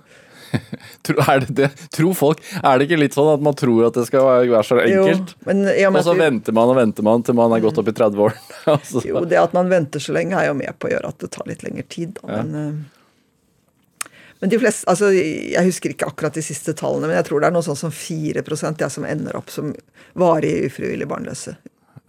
er 1.33 1.41
det 1.45 1.55
det? 1.59 1.69
Tror 1.95 2.15
folk, 2.17 2.43
Er 2.63 2.79
det 2.79 2.89
ikke 2.89 2.99
litt 3.01 3.15
sånn 3.17 3.31
at 3.35 3.45
man 3.45 3.57
tror 3.59 3.87
at 3.89 3.99
det 3.99 4.07
skal 4.09 4.27
være 4.27 4.63
så 4.67 4.79
enkelt? 4.83 5.33
Jo, 5.37 5.47
men 5.49 5.63
ja, 5.71 5.91
og 5.91 6.01
Og 6.01 6.05
så 6.09 6.15
vi- 6.17 6.25
venter 6.25 6.57
man 6.57 6.73
og 6.73 6.77
venter 6.81 7.07
man 7.07 7.23
til 7.27 7.35
man 7.39 7.53
er 7.57 7.65
gått 7.65 7.79
opp 7.83 7.89
i 7.89 7.97
30-årene. 7.97 8.53
Altså. 8.77 9.03
Jo, 9.07 9.23
det 9.25 9.39
at 9.39 9.53
man 9.55 9.71
venter 9.71 10.03
så 10.03 10.13
lenge, 10.17 10.35
er 10.35 10.49
jo 10.51 10.55
med 10.59 10.75
på 10.79 10.89
å 10.89 10.93
gjøre 10.93 11.09
at 11.13 11.19
det 11.23 11.31
tar 11.35 11.47
litt 11.47 11.63
lengre 11.63 11.87
tid. 11.89 12.17
Da. 12.19 12.29
Ja. 12.29 12.43
Men, 12.43 12.55
eh, 12.61 14.11
men 14.41 14.51
de 14.53 14.59
fleste 14.61 14.85
altså, 14.91 15.09
Jeg 15.15 15.65
husker 15.65 15.95
ikke 15.95 16.09
akkurat 16.11 16.35
de 16.37 16.43
siste 16.45 16.75
tallene, 16.77 17.09
men 17.09 17.17
jeg 17.17 17.29
tror 17.31 17.41
det 17.41 17.49
er 17.49 17.55
noe 17.57 17.65
sånn 17.65 17.79
som 17.79 17.95
4 17.95 18.43
ja, 18.79 18.89
som 18.93 19.07
ender 19.09 19.39
opp 19.39 19.51
som 19.51 19.73
varig 20.19 20.67
ufrivillig 20.69 21.09
barnløse. 21.09 21.57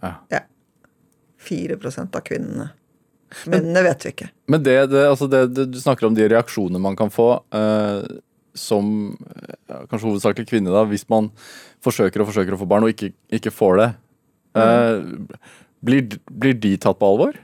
Ja. 0.02 0.14
Ja. 0.34 0.42
4 1.48 1.78
av 2.12 2.20
kvinnene. 2.26 2.70
Mennene 3.46 3.82
vet 3.84 4.04
vi 4.06 4.12
ikke. 4.14 4.30
Men 4.48 4.62
det, 4.64 4.76
det, 4.92 5.02
altså 5.08 5.28
det, 5.28 5.42
du 5.68 5.80
snakker 5.80 6.08
om 6.08 6.14
de 6.16 6.28
reaksjonene 6.32 6.80
man 6.80 6.96
kan 6.96 7.10
få 7.12 7.30
eh, 7.54 8.02
som 8.56 9.16
kanskje 9.90 10.06
hovedsakelig 10.06 10.48
kvinne, 10.48 10.72
da, 10.74 10.84
hvis 10.88 11.06
man 11.10 11.30
forsøker 11.84 12.22
og 12.22 12.30
forsøker 12.30 12.56
å 12.56 12.60
få 12.60 12.68
barn 12.70 12.86
og 12.86 12.94
ikke, 12.94 13.12
ikke 13.40 13.54
får 13.54 13.82
det. 13.82 13.90
Eh, 14.58 15.44
blir, 15.84 16.18
blir 16.30 16.56
de 16.58 16.74
tatt 16.80 16.98
på 16.98 17.10
alvor? 17.12 17.36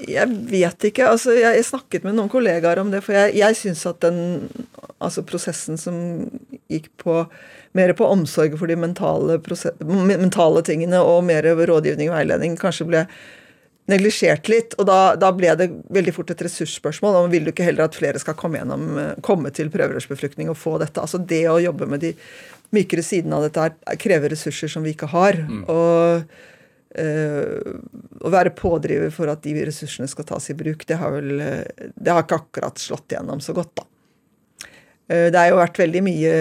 Jeg 0.00 0.32
vet 0.48 0.86
ikke. 0.88 1.08
altså 1.12 1.34
Jeg, 1.36 1.58
jeg 1.58 1.66
snakket 1.68 2.04
med 2.06 2.16
noen 2.16 2.30
kollegaer 2.32 2.80
om 2.80 2.92
det, 2.92 3.02
for 3.04 3.16
jeg, 3.16 3.34
jeg 3.40 3.58
syns 3.58 3.84
at 3.88 4.00
den 4.04 4.48
altså 5.00 5.24
prosessen 5.26 5.80
som 5.80 5.96
gikk 6.70 6.90
på 7.00 7.22
mer 7.76 7.92
på 7.96 8.06
omsorg 8.08 8.56
for 8.58 8.70
de 8.70 8.76
mentale, 8.80 9.38
mentale 9.84 10.62
tingene 10.66 11.00
og 11.04 11.22
mer 11.28 11.46
rådgivning 11.46 12.10
og 12.10 12.16
veiledning, 12.18 12.56
kanskje 12.60 12.88
ble 12.88 13.04
neglisjert 13.90 14.50
litt. 14.50 14.76
Og 14.80 14.86
da, 14.88 14.98
da 15.18 15.32
ble 15.36 15.54
det 15.58 15.70
veldig 15.92 16.14
fort 16.16 16.32
et 16.32 16.44
ressursspørsmål. 16.46 17.24
om 17.24 17.32
Vil 17.32 17.46
du 17.46 17.52
ikke 17.54 17.66
heller 17.66 17.88
at 17.88 17.98
flere 17.98 18.20
skal 18.22 18.38
komme, 18.38 18.60
gjennom, 18.60 18.86
eh, 19.00 19.12
komme 19.26 19.52
til 19.54 19.72
prøverørsbefruktning 19.72 20.52
og 20.52 20.58
få 20.60 20.76
dette? 20.82 21.02
Altså 21.02 21.20
Det 21.20 21.44
å 21.50 21.60
jobbe 21.62 21.88
med 21.90 22.04
de 22.06 22.14
mykere 22.74 23.02
sidene 23.02 23.38
av 23.38 23.48
dette 23.48 23.66
her 23.66 24.00
krever 24.00 24.32
ressurser 24.34 24.70
som 24.70 24.86
vi 24.86 24.94
ikke 24.94 25.10
har. 25.10 25.38
Og 25.66 26.24
øh, 27.00 27.78
å 28.20 28.32
være 28.32 28.54
pådriver 28.58 29.14
for 29.14 29.30
at 29.32 29.42
de 29.46 29.54
ressursene 29.66 30.10
skal 30.10 30.26
tas 30.28 30.50
i 30.50 30.58
bruk, 30.58 30.86
det 30.86 30.98
har 31.00 31.14
vel 31.16 31.40
eh, 31.42 31.86
det 31.94 32.14
har 32.14 32.26
ikke 32.26 32.42
akkurat 32.44 32.82
slått 32.82 33.14
igjennom 33.14 33.42
så 33.42 33.56
godt, 33.56 33.74
da. 33.82 33.86
Det 35.10 35.34
har 35.34 35.48
jo 35.50 35.56
vært 35.58 35.78
veldig 35.80 36.00
mye 36.06 36.32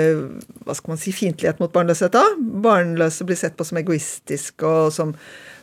hva 0.62 0.76
skal 0.78 0.92
man 0.92 1.00
si, 1.02 1.10
fiendtlighet 1.10 1.58
mot 1.58 1.72
barnløshet. 1.74 2.14
da. 2.14 2.22
Barnløse 2.38 3.26
blir 3.26 3.40
sett 3.40 3.56
på 3.58 3.66
som 3.66 3.80
egoistisk 3.82 4.62
og 4.62 4.92
som 4.94 5.16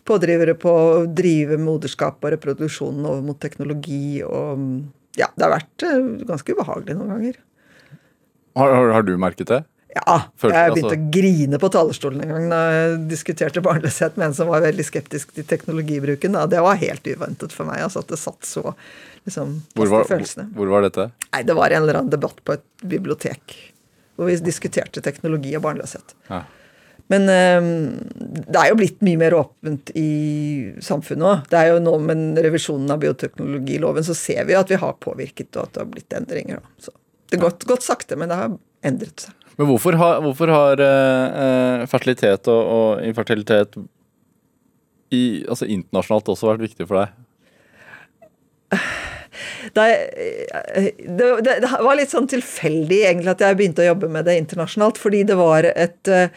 pådrivere 0.07 0.55
på 0.59 0.71
å 0.73 1.05
drive 1.11 1.59
moderskap 1.61 2.23
og 2.25 2.33
reproduksjonen 2.37 3.07
over 3.07 3.23
mot 3.27 3.39
teknologi. 3.43 4.23
og 4.25 4.63
ja, 5.19 5.29
Det 5.37 5.47
har 5.47 5.55
vært 5.59 5.87
eh, 5.89 6.11
ganske 6.29 6.55
ubehagelig 6.57 6.97
noen 6.99 7.15
ganger. 7.17 7.41
Har, 8.57 8.73
har, 8.73 8.93
har 8.97 9.03
du 9.05 9.17
merket 9.21 9.51
det? 9.53 9.63
Ja, 9.97 10.17
Følte- 10.37 10.57
jeg 10.61 10.73
begynte 10.75 10.91
altså- 10.93 11.07
å 11.09 11.11
grine 11.15 11.59
på 11.61 11.69
talerstolen 11.73 12.23
en 12.25 12.29
gang 12.35 12.49
da 12.53 12.59
jeg 12.73 12.97
diskuterte 13.09 13.63
barnløshet 13.65 14.17
med 14.21 14.27
en 14.29 14.35
som 14.37 14.49
var 14.53 14.61
veldig 14.65 14.85
skeptisk 14.85 15.33
til 15.37 15.45
teknologibruken. 15.49 16.33
Da. 16.37 16.45
Det 16.53 16.61
var 16.61 16.77
helt 16.77 17.07
uventet 17.09 17.53
for 17.57 17.65
meg, 17.69 17.81
altså 17.87 18.03
at 18.05 18.09
det 18.13 18.19
satt 18.21 18.45
så 18.45 18.75
liksom, 19.25 19.63
Hvor 19.75 19.89
var, 19.89 20.05
følelsene. 20.05 20.51
hvor 20.53 20.69
var 20.69 20.85
dette? 20.85 21.09
Nei, 21.33 21.43
det 21.49 21.57
var 21.57 21.73
en 21.73 21.83
eller 21.83 22.01
annen 22.03 22.13
debatt 22.13 22.43
på 22.45 22.53
et 22.59 22.65
bibliotek 22.85 23.57
hvor 24.17 24.29
vi 24.31 24.37
diskuterte 24.41 25.03
teknologi 25.05 25.51
og 25.57 25.63
barnløshet. 25.67 26.15
Ja. 26.31 26.43
Men 27.13 27.29
eh, 27.31 27.71
det 28.51 28.61
er 28.61 28.71
jo 28.73 28.79
blitt 28.81 29.03
mye 29.07 29.21
mer 29.21 29.37
åpent 29.39 29.93
i 29.99 30.11
samfunnet 30.83 31.29
òg. 31.31 31.49
Det 31.53 31.61
er 31.61 31.73
jo 31.73 31.83
nå 31.85 31.97
med 32.03 32.41
revisjonen 32.43 32.91
av 32.93 33.03
bioteknologiloven 33.05 34.07
så 34.07 34.17
ser 34.19 34.47
vi 34.49 34.59
at 34.59 34.71
vi 34.73 34.81
har 34.83 34.97
påvirket, 35.03 35.53
og 35.55 35.67
at 35.67 35.77
det 35.77 35.85
har 35.85 35.91
blitt 35.93 36.17
endringer. 36.19 36.63
Så 36.83 36.95
det 37.31 37.39
har 37.39 37.49
gått, 37.49 37.67
gått 37.69 37.87
sakte, 37.87 38.19
men 38.19 38.33
det 38.33 38.41
har 38.41 38.57
endret 38.87 39.27
seg. 39.29 39.37
Men 39.57 39.71
hvorfor 39.71 39.97
har, 39.97 40.19
hvorfor 40.25 40.53
har 40.53 40.83
eh, 40.85 41.45
eh, 41.45 41.85
fertilitet 41.89 42.51
og, 42.53 42.73
og 42.77 43.07
infertilitet 43.07 43.79
i, 45.15 45.47
altså 45.47 45.69
internasjonalt 45.71 46.29
også 46.35 46.51
vært 46.51 46.67
viktig 46.67 46.89
for 46.89 47.01
deg? 47.01 47.15
Da 49.77 49.87
det, 49.89 50.93
det, 51.45 51.57
det 51.63 51.71
var 51.71 51.97
litt 51.99 52.13
sånn 52.13 52.29
tilfeldig 52.31 53.01
egentlig 53.09 53.33
at 53.35 53.43
jeg 53.45 53.59
begynte 53.59 53.85
å 53.85 53.91
jobbe 53.91 54.09
med 54.13 54.29
det 54.29 54.37
internasjonalt, 54.41 55.01
fordi 55.01 55.25
det 55.29 55.37
var 55.39 55.69
et 55.73 56.13
eh, 56.13 56.31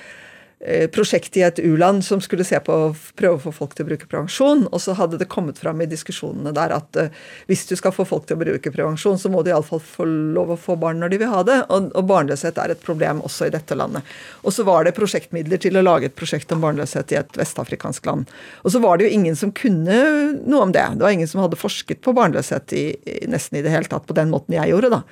prosjekt 0.91 1.37
i 1.39 1.43
et 1.47 1.59
u-land 1.63 2.03
som 2.03 2.19
skulle 2.19 2.43
se 2.43 2.57
på 2.59 2.73
å 2.73 2.87
prøve 3.15 3.37
å 3.37 3.43
få 3.45 3.51
folk 3.55 3.75
til 3.75 3.85
å 3.85 3.89
bruke 3.93 4.07
prevensjon. 4.11 4.65
Og 4.67 4.81
så 4.83 4.95
hadde 4.97 5.19
det 5.21 5.29
kommet 5.31 5.59
fram 5.61 5.79
i 5.79 5.87
diskusjonene 5.87 6.51
der 6.55 6.73
at 6.75 6.99
eh, 6.99 7.13
hvis 7.47 7.63
du 7.69 7.75
skal 7.79 7.93
få 7.95 8.03
folk 8.07 8.27
til 8.27 8.35
å 8.35 8.41
bruke 8.41 8.73
prevensjon, 8.73 9.19
så 9.21 9.31
må 9.31 9.43
de 9.45 9.53
iallfall 9.53 9.79
få 9.79 10.07
lov 10.35 10.51
å 10.51 10.59
få 10.59 10.75
barn 10.81 10.99
når 10.99 11.13
de 11.13 11.21
vil 11.21 11.31
ha 11.31 11.45
det. 11.47 11.57
Og, 11.71 12.01
barnløshet 12.09 12.59
er 12.59 12.73
et 12.73 12.83
problem 12.83 13.23
også 13.23 13.47
i 13.47 13.53
dette 13.55 13.77
landet. 13.77 14.03
Og 14.43 14.55
så 14.55 14.67
var 14.67 14.83
det 14.83 14.95
prosjektmidler 14.99 15.63
til 15.63 15.79
å 15.79 15.85
lage 15.85 16.09
et 16.09 16.19
prosjekt 16.19 16.51
om 16.55 16.63
barnløshet 16.65 17.15
i 17.15 17.21
et 17.21 17.39
vestafrikansk 17.39 18.11
land. 18.11 18.27
Og 18.65 18.75
så 18.75 18.83
var 18.83 18.99
det 18.99 19.07
jo 19.07 19.15
ingen 19.15 19.39
som 19.39 19.55
kunne 19.55 19.99
noe 20.43 20.67
om 20.67 20.75
det. 20.75 20.85
Det 20.99 21.07
var 21.07 21.15
ingen 21.15 21.31
som 21.31 21.43
hadde 21.45 21.59
forsket 21.59 22.03
på 22.03 22.15
barnløshet 22.17 22.75
i, 22.75 22.85
nesten 23.31 23.61
i 23.61 23.63
det 23.63 23.71
hele 23.71 23.87
tatt 23.87 24.07
på 24.09 24.17
den 24.17 24.33
måten 24.33 24.59
jeg 24.59 24.73
gjorde, 24.73 24.91
da. 24.99 25.03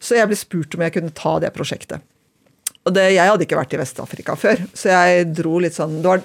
Så 0.00 0.16
jeg 0.16 0.28
ble 0.28 0.36
spurt 0.38 0.76
om 0.76 0.84
jeg 0.84 0.96
kunne 0.96 1.16
ta 1.16 1.38
det 1.40 1.52
prosjektet. 1.56 2.04
Og 2.90 2.96
det, 2.96 3.06
Jeg 3.14 3.30
hadde 3.30 3.46
ikke 3.46 3.58
vært 3.58 3.74
i 3.76 3.80
Vest-Afrika 3.80 4.34
før, 4.38 4.64
så 4.74 4.90
jeg 4.90 5.28
dro 5.38 5.60
litt 5.62 5.76
sånn 5.76 6.00
Det 6.02 6.10
var, 6.10 6.24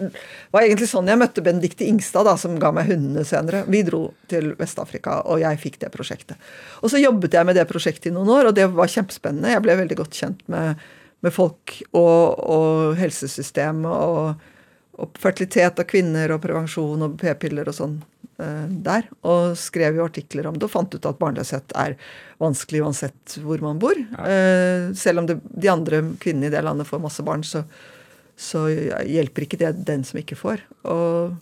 var 0.55 0.65
egentlig 0.65 0.89
sånn 0.89 1.11
jeg 1.11 1.21
møtte 1.21 1.43
Benedicte 1.45 1.85
Ingstad, 1.85 2.25
da, 2.25 2.33
som 2.41 2.57
ga 2.61 2.71
meg 2.73 2.89
hundene 2.89 3.25
senere. 3.27 3.63
Vi 3.69 3.83
dro 3.85 4.07
til 4.31 4.53
Vest-Afrika, 4.57 5.19
og 5.29 5.43
jeg 5.43 5.61
fikk 5.61 5.77
det 5.83 5.91
prosjektet. 5.93 6.41
Og 6.81 6.91
så 6.91 7.01
jobbet 7.01 7.37
jeg 7.37 7.47
med 7.47 7.59
det 7.59 7.67
prosjektet 7.69 8.09
i 8.09 8.15
noen 8.15 8.33
år, 8.33 8.49
og 8.49 8.57
det 8.57 8.65
var 8.73 8.91
kjempespennende. 8.91 9.53
Jeg 9.53 9.65
ble 9.65 9.77
veldig 9.83 9.99
godt 10.01 10.17
kjent 10.17 10.41
med, 10.51 10.81
med 11.25 11.35
folk 11.35 11.77
og, 11.91 12.41
og 12.55 12.97
helsesystemet 12.99 14.09
og, 14.09 14.49
og 14.97 15.21
fertilitet 15.21 15.81
og 15.81 15.89
kvinner 15.91 16.33
og 16.33 16.41
prevensjon 16.43 17.05
og 17.05 17.17
p-piller 17.21 17.69
og 17.69 17.77
sånn 17.77 17.99
der. 18.37 19.05
Og 19.23 19.53
skrev 19.59 19.95
jo 19.99 20.05
artikler 20.05 20.49
om 20.49 20.57
det 20.59 20.67
og 20.67 20.73
fant 20.73 20.95
ut 20.95 21.07
at 21.07 21.19
barnløshet 21.21 21.75
er 21.79 21.95
vanskelig 22.43 22.81
uansett 22.83 23.37
hvor 23.39 23.61
man 23.63 23.79
bor. 23.79 23.95
Ja. 23.95 24.91
selv 24.97 25.21
om 25.21 25.29
det, 25.29 25.37
de 25.55 25.71
andre 25.71 26.01
kvinnene 26.19 26.49
i 26.49 26.53
det 26.53 26.63
landet 26.65 26.89
får 26.89 27.03
masse 27.05 27.23
barn, 27.23 27.45
så, 27.47 27.63
så 28.35 28.65
hjelper 28.67 29.47
ikke 29.47 29.61
det 29.63 29.71
den 29.87 30.03
som 30.03 30.19
ikke 30.19 30.35
får. 30.39 30.65
Og, 30.83 31.37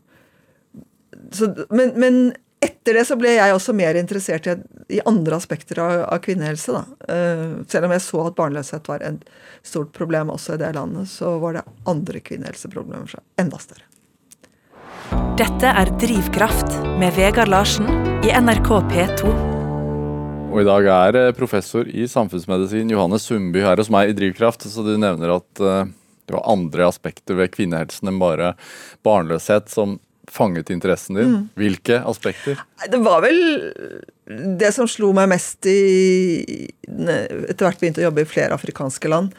så, 1.33 1.49
men, 1.73 1.95
men 1.97 2.21
etter 2.63 2.97
det 2.97 3.05
så 3.07 3.17
ble 3.19 3.33
jeg 3.35 3.53
også 3.53 3.75
mer 3.75 3.97
interessert 3.99 4.47
i, 4.47 4.55
i 4.97 5.01
andre 5.07 5.37
aspekter 5.39 5.81
av, 5.83 6.03
av 6.07 6.21
kvinnehelse. 6.23 6.75
Da. 6.75 7.13
Eh, 7.13 7.47
selv 7.71 7.87
om 7.87 7.95
jeg 7.95 8.05
så 8.05 8.21
at 8.27 8.37
barnløshet 8.37 8.91
var 8.91 9.03
et 9.05 9.25
stort 9.65 9.91
problem 9.95 10.31
også 10.33 10.55
i 10.55 10.61
det 10.61 10.73
landet, 10.77 11.09
så 11.11 11.35
var 11.43 11.57
det 11.57 11.65
andre 11.89 12.23
kvinnehelseproblemer 12.23 13.17
enda 13.41 13.59
større. 13.61 13.87
Dette 15.39 15.69
er 15.69 15.89
Drivkraft 16.01 16.75
med 17.01 17.15
Vegard 17.17 17.49
Larsen 17.51 17.87
i 18.23 18.31
NRK 18.31 18.69
P2. 18.91 19.31
Og 20.53 20.59
i 20.61 20.65
dag 20.67 20.87
er 20.93 21.17
eh, 21.19 21.33
professor 21.35 21.87
i 21.89 22.05
samfunnsmedisin 22.09 22.91
Johanne 22.93 23.17
Sundby 23.21 23.63
her 23.65 23.79
hos 23.81 23.89
meg 23.93 24.11
i 24.11 24.15
Drivkraft, 24.17 24.67
så 24.69 24.85
du 24.85 24.93
nevner 25.01 25.33
at 25.39 25.63
eh, 25.63 25.91
det 26.27 26.35
var 26.37 26.45
andre 26.53 26.87
aspekter 26.87 27.39
ved 27.39 27.51
kvinnehelsen 27.55 28.11
enn 28.11 28.21
bare 28.21 28.53
barnløshet 29.05 29.71
som 29.73 29.97
fanget 30.31 30.71
interessen 30.71 31.17
din. 31.19 31.33
Hvilke 31.59 31.99
aspekter? 32.07 32.61
Det 32.89 32.99
var 33.03 33.25
vel 33.25 33.41
det 34.59 34.71
som 34.75 34.87
slo 34.87 35.11
meg 35.15 35.27
mest 35.33 35.67
i 35.67 36.69
Etter 36.87 37.65
hvert 37.65 37.81
begynte 37.81 38.03
å 38.03 38.07
jobbe 38.07 38.23
i 38.23 38.29
flere 38.29 38.55
afrikanske 38.55 39.11
land, 39.11 39.33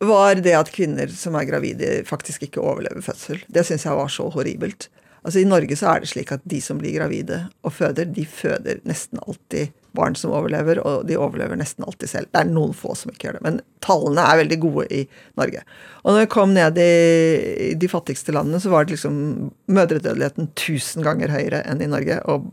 var 0.00 0.38
det 0.42 0.54
at 0.54 0.70
kvinner 0.74 1.10
som 1.10 1.34
er 1.38 1.48
gravide, 1.48 1.90
faktisk 2.06 2.46
ikke 2.46 2.62
overlever 2.62 3.02
fødsel. 3.02 3.42
Det 3.50 3.64
syns 3.66 3.86
jeg 3.88 3.98
var 3.98 4.12
så 4.12 4.28
horribelt. 4.34 4.88
Altså 5.26 5.42
I 5.42 5.48
Norge 5.48 5.74
så 5.76 5.90
er 5.90 6.02
det 6.02 6.10
slik 6.12 6.30
at 6.32 6.44
de 6.48 6.60
som 6.62 6.78
blir 6.78 6.94
gravide 6.94 7.40
og 7.66 7.74
føder, 7.74 8.06
de 8.14 8.22
føder 8.24 8.78
nesten 8.88 9.18
alltid 9.24 9.74
barn 9.98 10.14
som 10.16 10.32
overlever, 10.36 10.78
og 10.86 11.08
de 11.08 11.16
overlever 11.18 11.58
nesten 11.58 11.84
alltid 11.84 12.12
selv. 12.12 12.30
Det 12.30 12.42
er 12.42 12.52
noen 12.52 12.74
få 12.76 12.94
som 12.96 13.10
ikke 13.10 13.26
gjør 13.26 13.38
det, 13.38 13.44
men 13.46 13.58
tallene 13.84 14.22
er 14.22 14.38
veldig 14.42 14.58
gode 14.62 14.86
i 14.94 15.00
Norge. 15.40 15.64
Og 16.04 16.12
når 16.12 16.22
vi 16.22 16.30
kom 16.36 16.54
ned 16.54 16.78
i 16.78 17.72
de 17.80 17.90
fattigste 17.90 18.34
landene, 18.36 18.60
så 18.62 18.70
var 18.72 18.86
det 18.86 18.94
liksom 18.94 19.18
mødredødeligheten 19.66 20.52
1000 20.52 21.06
ganger 21.08 21.34
høyere 21.34 21.64
enn 21.66 21.82
i 21.82 21.90
Norge. 21.90 22.20
Og 22.30 22.46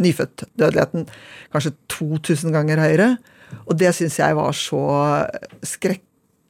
nyfødtdødeligheten 0.00 1.08
kanskje 1.52 1.74
2000 1.92 2.54
ganger 2.54 2.80
høyere. 2.80 3.10
Og 3.66 3.74
det 3.80 3.90
syns 3.96 4.20
jeg 4.20 4.38
var 4.38 4.54
så 4.56 4.84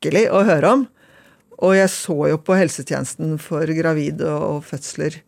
skrekkelig 0.01 0.31
å 0.33 0.45
høre 0.45 0.73
om. 0.73 0.87
Og 1.61 1.77
jeg 1.77 1.91
så 1.93 2.17
jo 2.31 2.39
på 2.41 2.57
helsetjenesten 2.57 3.37
for 3.39 3.67
gravide 3.77 4.25
og 4.25 4.65
fødsler 4.65 5.21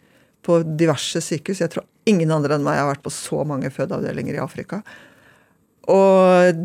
på 0.42 0.62
diverse 0.64 1.20
sykehus. 1.20 1.60
Jeg 1.60 1.70
tror 1.70 1.84
ingen 2.08 2.32
andre 2.32 2.56
enn 2.56 2.64
meg 2.64 2.78
har 2.80 2.88
vært 2.88 3.04
på 3.04 3.12
så 3.12 3.44
mange 3.44 3.70
fødeavdelinger 3.70 4.38
i 4.38 4.42
Afrika. 4.42 4.80
Og 5.92 6.56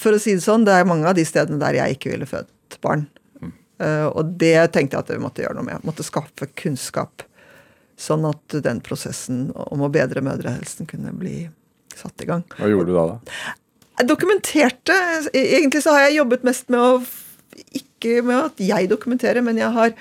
for 0.00 0.16
å 0.16 0.20
si 0.20 0.34
det 0.34 0.44
sånn, 0.44 0.64
det 0.64 0.72
er 0.72 0.88
mange 0.88 1.06
av 1.06 1.16
de 1.16 1.24
stedene 1.24 1.60
der 1.60 1.76
jeg 1.76 1.98
ikke 1.98 2.14
ville 2.14 2.28
født 2.28 2.80
barn. 2.80 3.06
Uh, 3.76 4.08
og 4.16 4.32
det 4.40 4.72
tenkte 4.72 4.96
jeg 4.96 5.04
at 5.04 5.12
vi 5.12 5.20
måtte 5.20 5.44
gjøre 5.44 5.58
noe 5.58 5.68
med. 5.68 5.84
Måtte 5.84 6.06
skaffe 6.06 6.48
kunnskap. 6.56 7.26
Sånn 8.00 8.24
at 8.28 8.56
den 8.64 8.80
prosessen 8.84 9.50
om 9.52 9.84
å 9.84 9.92
bedre 9.92 10.24
mødrehelsen 10.24 10.88
kunne 10.88 11.12
bli 11.16 11.44
satt 11.96 12.24
i 12.24 12.28
gang. 12.28 12.44
Hva 12.56 12.72
gjorde 12.72 12.88
du 12.88 12.96
da? 12.96 13.06
da? 13.12 13.56
Dokumenterte. 14.04 14.92
Egentlig 15.32 15.82
så 15.82 15.94
har 15.96 16.06
jeg 16.06 16.18
jobbet 16.18 16.44
mest 16.44 16.68
med 16.72 16.80
å 16.82 17.04
Ikke 17.72 18.20
med 18.20 18.36
at 18.36 18.58
jeg 18.60 18.90
dokumenterer, 18.90 19.40
men 19.40 19.56
jeg 19.56 19.72
har 19.72 19.94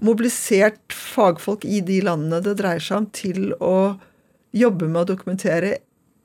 mobilisert 0.00 0.94
fagfolk 0.94 1.66
i 1.68 1.82
de 1.84 1.98
landene 2.06 2.40
det 2.40 2.54
dreier 2.56 2.80
seg 2.80 3.02
om, 3.02 3.08
til 3.12 3.52
å 3.60 3.98
jobbe 4.56 4.88
med 4.88 5.02
å 5.02 5.10
dokumentere 5.10 5.74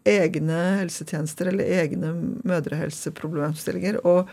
egne 0.07 0.61
helsetjenester 0.79 1.49
eller 1.51 1.67
egne 1.81 2.13
mødrehelseproblemstillinger. 2.47 3.99
Og, 4.07 4.31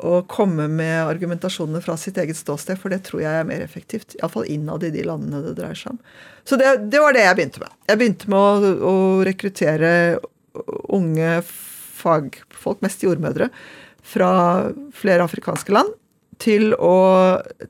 og 0.00 0.28
komme 0.32 0.70
med 0.72 1.02
argumentasjonene 1.02 1.84
fra 1.84 1.98
sitt 2.00 2.16
eget 2.20 2.40
ståsted, 2.40 2.80
for 2.80 2.92
det 2.92 3.02
tror 3.04 3.26
jeg 3.26 3.42
er 3.42 3.48
mer 3.48 3.64
effektivt. 3.64 4.16
Iallfall 4.16 4.48
innad 4.48 4.86
i 4.88 4.94
de 4.94 5.04
landene 5.04 5.42
det 5.44 5.58
dreier 5.60 5.76
seg 5.76 5.98
om. 5.98 6.02
Så 6.48 6.56
det, 6.60 6.72
det, 6.88 7.02
var 7.04 7.16
det 7.16 7.26
jeg 7.26 7.36
begynte 7.36 7.64
med. 7.66 7.80
Jeg 7.92 8.00
begynte 8.00 8.32
med 8.32 8.40
å, 8.40 8.92
å 8.92 8.96
rekruttere 9.28 9.92
unge 10.88 11.34
fagfolk, 12.00 12.80
mest 12.84 13.04
jordmødre, 13.04 13.50
fra 14.00 14.30
flere 14.96 15.26
afrikanske 15.26 15.74
land 15.76 15.92
til 16.40 16.72
å 16.80 16.96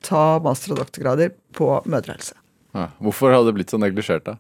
ta 0.07 0.25
master- 0.45 0.77
og 0.77 0.85
doktorgrader 0.85 1.35
på 1.59 1.73
mødrehelse. 1.91 2.37
Ja, 2.77 2.87
hvorfor 3.03 3.35
hadde 3.35 3.51
det 3.51 3.57
blitt 3.59 3.75
så 3.75 3.81
neglisjert, 3.83 4.31
da? 4.31 4.37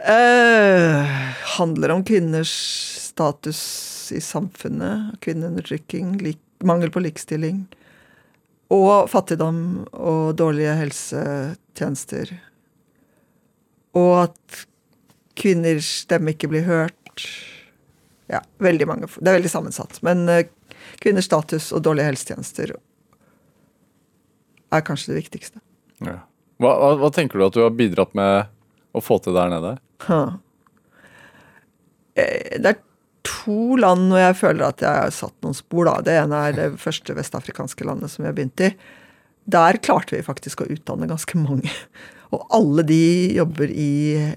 Eh, 0.00 1.06
handler 1.58 1.92
om 1.92 2.04
kvinners 2.06 2.52
status 3.10 4.12
i 4.14 4.20
samfunnet. 4.20 5.18
Kvinneundertrykking, 5.20 6.14
mangel 6.64 6.92
på 6.94 7.02
likestilling. 7.04 7.66
Og 8.70 9.10
fattigdom 9.10 9.84
og 9.90 10.36
dårlige 10.38 10.76
helsetjenester. 10.78 12.32
Og 13.98 14.12
at 14.22 14.64
kvinners 15.36 15.88
stemme 16.06 16.32
ikke 16.32 16.52
blir 16.52 16.64
hørt. 16.68 17.26
Ja, 18.30 18.40
veldig 18.62 18.86
mange. 18.86 19.08
Det 19.18 19.26
er 19.26 19.38
veldig 19.40 19.50
sammensatt. 19.52 19.98
Men 20.06 20.22
uh, 20.30 20.44
kvinners 21.02 21.26
status 21.30 21.70
og 21.74 21.82
dårlige 21.86 22.10
helsetjenester 22.12 22.76
er 24.70 24.84
kanskje 24.86 25.12
det 25.12 25.22
viktigste. 25.24 25.62
Ja. 26.06 26.20
Hva, 26.60 26.74
hva, 26.76 26.92
hva, 27.00 27.10
tenker 27.14 27.40
du 27.40 27.46
at 27.48 27.56
du 27.56 27.64
har 27.64 27.74
bidratt 27.74 28.14
med 28.18 28.50
å 28.94 29.02
få 29.02 29.18
til 29.24 29.34
der 29.34 29.50
nede? 29.52 29.74
Huh. 30.06 30.36
Det 32.14 32.68
er 32.68 32.80
to 33.26 33.76
land 33.80 34.10
hvor 34.12 34.20
jeg 34.22 34.38
føler 34.38 34.66
at 34.66 34.84
jeg 34.84 35.02
har 35.04 35.12
satt 35.14 35.36
noen 35.44 35.56
spor. 35.56 35.88
Da. 35.88 35.98
Det 36.04 36.16
ene 36.20 36.40
er 36.46 36.56
det 36.56 36.70
første 36.82 37.16
vestafrikanske 37.16 37.86
landet 37.88 38.12
som 38.12 38.24
vi 38.24 38.30
har 38.30 38.36
begynt 38.36 38.64
i. 38.66 38.72
Der 39.50 39.80
klarte 39.82 40.16
vi 40.16 40.24
faktisk 40.26 40.62
å 40.62 40.70
utdanne 40.70 41.08
ganske 41.10 41.38
mange. 41.40 41.72
Og 42.30 42.44
alle 42.54 42.84
de 42.86 43.02
jobber 43.34 43.72
i 43.72 43.90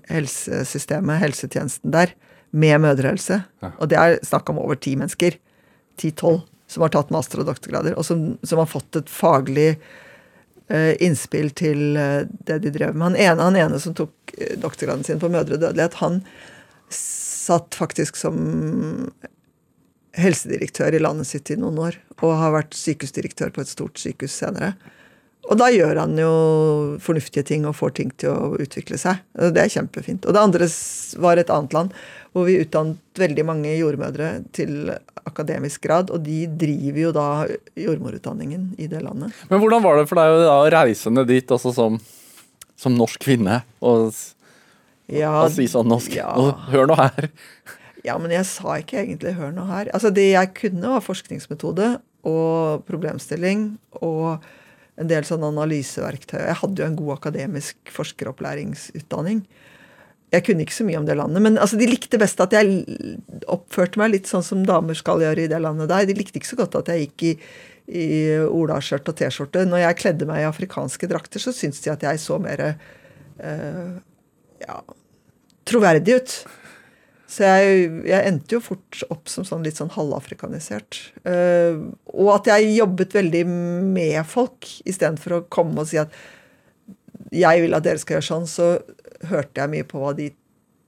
helsesystemet, 0.10 1.22
helsetjenesten 1.22 1.94
der, 1.94 2.16
med 2.54 2.82
mødrehelse. 2.84 3.42
Og 3.74 3.90
det 3.90 3.98
er 4.00 4.20
snakk 4.26 4.52
om 4.54 4.62
over 4.62 4.78
ti 4.78 4.94
mennesker. 5.00 5.38
Ti-tolv 6.00 6.44
som 6.70 6.86
har 6.86 6.94
tatt 6.94 7.12
master- 7.14 7.44
og 7.44 7.50
doktorgrader, 7.50 7.98
og 7.98 8.06
som, 8.06 8.34
som 8.46 8.62
har 8.62 8.70
fått 8.70 8.98
et 8.98 9.12
faglig 9.12 9.68
eh, 10.74 10.94
innspill 11.04 11.52
til 11.58 12.00
eh, 12.00 12.24
det 12.48 12.62
de 12.64 12.72
drev 12.74 12.96
med. 12.96 13.12
Han 13.12 13.20
ene, 13.20 13.50
han 13.50 13.60
ene 13.60 13.82
som 13.82 13.94
tok 13.98 14.34
uh, 14.40 14.56
doktorgraden 14.62 15.06
sin 15.06 15.22
på 15.22 15.30
mødredødelighet, 15.34 16.00
han 16.02 16.22
satt 16.94 17.78
faktisk 17.78 18.18
som 18.18 18.40
helsedirektør 20.18 20.96
i 20.96 21.02
landet 21.02 21.30
sitt 21.30 21.52
i 21.54 21.60
noen 21.60 21.80
år, 21.90 22.00
og 22.22 22.38
har 22.40 22.54
vært 22.56 22.78
sykehusdirektør 22.78 23.54
på 23.54 23.64
et 23.64 23.72
stort 23.72 24.02
sykehus 24.02 24.36
senere. 24.44 24.74
Og 25.52 25.60
da 25.60 25.68
gjør 25.74 26.00
han 26.00 26.16
jo 26.18 26.34
fornuftige 27.04 27.44
ting 27.48 27.66
og 27.68 27.76
får 27.76 27.96
ting 28.00 28.12
til 28.22 28.32
å 28.32 28.54
utvikle 28.64 28.98
seg. 29.00 29.20
Det 29.36 29.60
er 29.60 29.72
kjempefint. 29.74 30.24
Og 30.24 30.36
det 30.36 30.44
andre 30.44 30.70
var 31.20 31.40
et 31.42 31.52
annet 31.52 31.76
land 31.76 31.98
hvor 32.34 32.48
vi 32.48 32.62
utdannet 32.64 33.20
veldig 33.20 33.44
mange 33.46 33.74
jordmødre 33.76 34.30
til 34.56 34.90
akademisk 35.24 35.84
grad, 35.86 36.10
og 36.10 36.24
de 36.26 36.48
driver 36.48 37.00
jo 37.00 37.12
da 37.16 37.28
jordmorutdanningen 37.80 38.72
i 38.82 38.88
det 38.92 39.04
landet. 39.04 39.36
Men 39.52 39.62
hvordan 39.62 39.84
var 39.86 40.00
det 40.00 40.08
for 40.10 40.20
deg 40.20 40.48
å 40.50 40.64
reise 40.74 41.14
ned 41.14 41.30
dit 41.30 41.54
altså 41.54 41.72
som, 41.76 42.00
som 42.80 42.96
norsk 42.98 43.22
kvinne 43.24 43.62
og, 43.86 44.10
ja, 45.12 45.36
og 45.44 45.54
si 45.54 45.68
sånn 45.70 45.92
norsk? 45.92 46.18
Ja. 46.18 46.34
Hør 46.74 46.90
nå 46.90 46.98
her. 47.00 47.30
Ja, 48.04 48.18
men 48.20 48.34
jeg 48.36 48.44
sa 48.50 48.80
ikke 48.82 49.00
egentlig 49.00 49.32
'hør 49.38 49.54
nå 49.56 49.64
her'. 49.70 49.94
Altså 49.94 50.10
Det 50.12 50.34
jeg 50.34 50.54
kunne, 50.58 50.90
var 50.92 51.06
forskningsmetode 51.06 52.02
og 52.28 52.84
problemstilling 52.90 53.78
og 54.02 54.44
en 55.02 55.10
del 55.10 55.26
sånn 55.26 55.44
analyseverktøy. 55.48 56.40
Jeg 56.44 56.60
hadde 56.62 56.84
jo 56.84 56.88
en 56.88 56.98
god 57.00 57.14
akademisk 57.18 57.94
forskeropplæringsutdanning. 57.96 59.44
Jeg 60.34 60.46
kunne 60.48 60.66
ikke 60.66 60.76
så 60.76 60.86
mye 60.88 60.98
om 60.98 61.06
det 61.06 61.18
landet, 61.18 61.44
men 61.46 61.60
altså, 61.62 61.78
de 61.78 61.90
likte 61.90 62.18
best 62.22 62.42
at 62.42 62.56
jeg 62.56 62.82
oppførte 63.52 64.02
meg 64.02 64.16
litt 64.16 64.30
sånn 64.30 64.46
som 64.46 64.64
damer 64.66 64.98
skal 64.98 65.22
gjøre 65.22 65.46
i 65.46 65.52
det 65.52 65.60
landet 65.62 65.92
der. 65.92 66.08
De 66.10 66.18
likte 66.18 66.40
ikke 66.40 66.50
så 66.50 66.60
godt 66.64 66.80
at 66.80 66.90
jeg 66.90 67.06
gikk 67.06 67.26
i, 67.28 67.34
i 68.02 68.08
olaskjørt 68.48 69.12
og 69.12 69.20
T-skjorte. 69.20 69.68
Når 69.70 69.86
jeg 69.86 70.00
kledde 70.02 70.30
meg 70.30 70.42
i 70.42 70.50
afrikanske 70.50 71.10
drakter, 71.12 71.44
så 71.44 71.54
syntes 71.54 71.84
de 71.86 71.94
at 71.94 72.06
jeg 72.06 72.22
så 72.22 72.40
mer 72.42 72.66
uh, 72.74 73.94
ja, 74.66 74.80
troverdig 75.70 76.18
ut. 76.18 76.36
Så 77.34 77.48
jeg, 77.48 77.88
jeg, 78.06 78.22
endte 78.30 78.58
jo 78.58 78.62
fort 78.62 79.00
opp 79.14 79.32
som 79.32 79.46
sånn 79.48 79.64
litt 79.66 79.80
sånn 79.80 79.92
halvafrikanisert. 79.96 81.00
Uh, 81.26 81.90
og 82.14 82.36
at 82.36 82.52
jeg 82.52 82.76
jobbet 82.76 83.16
veldig 83.18 83.44
med 83.50 84.20
folk 84.30 84.70
istedenfor 84.86 85.38
å 85.40 85.44
komme 85.54 85.82
og 85.82 85.90
si 85.90 85.98
at 86.02 86.14
jeg 87.34 87.64
vil 87.64 87.74
at 87.74 87.86
dere 87.86 88.02
skal 88.02 88.20
gjøre 88.20 88.28
sånn, 88.28 88.46
så 88.50 88.68
hørte 89.32 89.64
jeg 89.64 89.72
mye 89.72 89.88
på 89.90 90.02
hva 90.02 90.12
de 90.18 90.30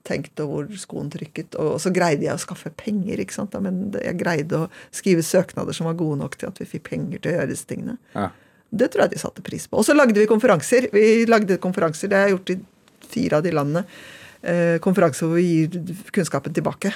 tenkte 0.06 0.44
og 0.44 0.52
hvor 0.52 0.78
skoen 0.78 1.08
trykket. 1.10 1.56
Og, 1.58 1.80
så 1.82 1.90
greide 1.94 2.28
jeg 2.28 2.36
å 2.36 2.42
skaffe 2.42 2.70
penger. 2.78 3.18
ikke 3.18 3.34
sant? 3.34 3.56
Men 3.62 3.88
jeg 3.98 4.20
greide 4.20 4.60
å 4.60 4.68
skrive 4.94 5.24
søknader 5.26 5.74
som 5.74 5.88
var 5.90 5.98
gode 5.98 6.20
nok 6.20 6.36
til 6.38 6.52
at 6.52 6.60
vi 6.62 6.68
fikk 6.76 6.86
penger 6.92 7.24
til 7.24 7.32
å 7.32 7.40
gjøre 7.40 7.50
disse 7.50 7.66
tingene. 7.66 7.96
Ja. 8.14 8.28
Det 8.70 8.92
tror 8.92 9.06
jeg 9.06 9.16
de 9.16 9.22
satte 9.24 9.42
pris 9.46 9.66
på. 9.66 9.80
Og 9.80 9.88
så 9.88 9.96
lagde 9.96 10.20
vi 10.20 10.28
konferanser. 10.30 10.86
Vi 10.94 11.24
lagde 11.26 11.58
konferanser, 11.62 12.12
Det 12.12 12.20
har 12.20 12.28
jeg 12.28 12.36
gjort 12.36 12.54
i 12.54 12.60
fire 13.16 13.40
av 13.40 13.46
de 13.46 13.54
landene 13.54 13.84
konferanse 14.84 15.26
hvor 15.26 15.38
vi 15.38 15.46
gir 15.46 15.94
kunnskapen 16.14 16.54
tilbake. 16.56 16.92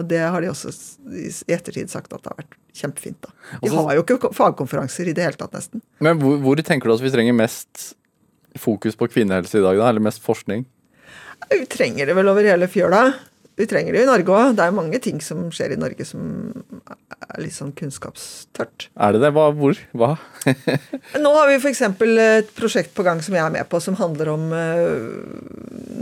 Og 0.00 0.06
det 0.08 0.22
har 0.24 0.40
de 0.40 0.48
også 0.48 0.72
i 1.12 1.28
ettertid 1.52 1.90
sagt 1.92 2.12
at 2.14 2.22
det 2.22 2.30
har 2.30 2.38
vært 2.38 2.54
kjempefint. 2.76 3.18
da. 3.20 3.32
Altså, 3.58 3.82
har 3.88 3.98
jo 3.98 4.04
ikke 4.06 4.30
fagkonferanser 4.36 5.10
i 5.10 5.16
det 5.16 5.26
hele 5.26 5.36
tatt, 5.36 5.52
nesten. 5.56 5.82
Men 6.00 6.20
hvor, 6.22 6.38
hvor, 6.40 6.62
tenker 6.64 6.88
du 6.88 6.94
at 6.94 7.04
vi 7.04 7.12
trenger 7.12 7.36
mest 7.36 7.92
fokus 8.60 8.96
på 8.96 9.10
kvinnehelse 9.12 9.60
i 9.60 9.64
dag, 9.64 9.76
da? 9.80 9.90
Eller 9.90 10.04
mest 10.04 10.24
forskning? 10.24 10.64
Vi 11.50 11.66
trenger 11.68 12.08
det 12.08 12.16
vel 12.16 12.30
over 12.32 12.48
hele 12.48 12.68
fjøla. 12.70 13.02
Vi 13.62 13.68
trenger 13.70 13.94
det 13.94 14.00
jo 14.00 14.06
i 14.08 14.10
Norge 14.10 14.34
òg. 14.34 14.56
Det 14.58 14.64
er 14.64 14.74
mange 14.74 14.98
ting 15.02 15.20
som 15.22 15.44
skjer 15.54 15.76
i 15.76 15.78
Norge 15.78 16.02
som 16.06 16.22
er 16.90 17.42
litt 17.44 17.54
sånn 17.54 17.70
kunnskapstørt. 17.78 18.88
Er 18.98 19.14
det 19.14 19.20
det? 19.22 19.30
Hva? 19.36 19.44
Hvor? 19.54 19.78
Hva? 19.94 20.16
Nå 21.22 21.30
har 21.36 21.46
vi 21.46 21.60
f.eks. 21.60 21.84
et 21.86 22.50
prosjekt 22.58 22.90
på 22.96 23.06
gang 23.06 23.22
som 23.22 23.36
jeg 23.38 23.44
er 23.44 23.54
med 23.54 23.68
på, 23.70 23.78
som 23.84 23.94
handler 24.00 24.32
om 24.34 24.50
uh, 24.50 25.06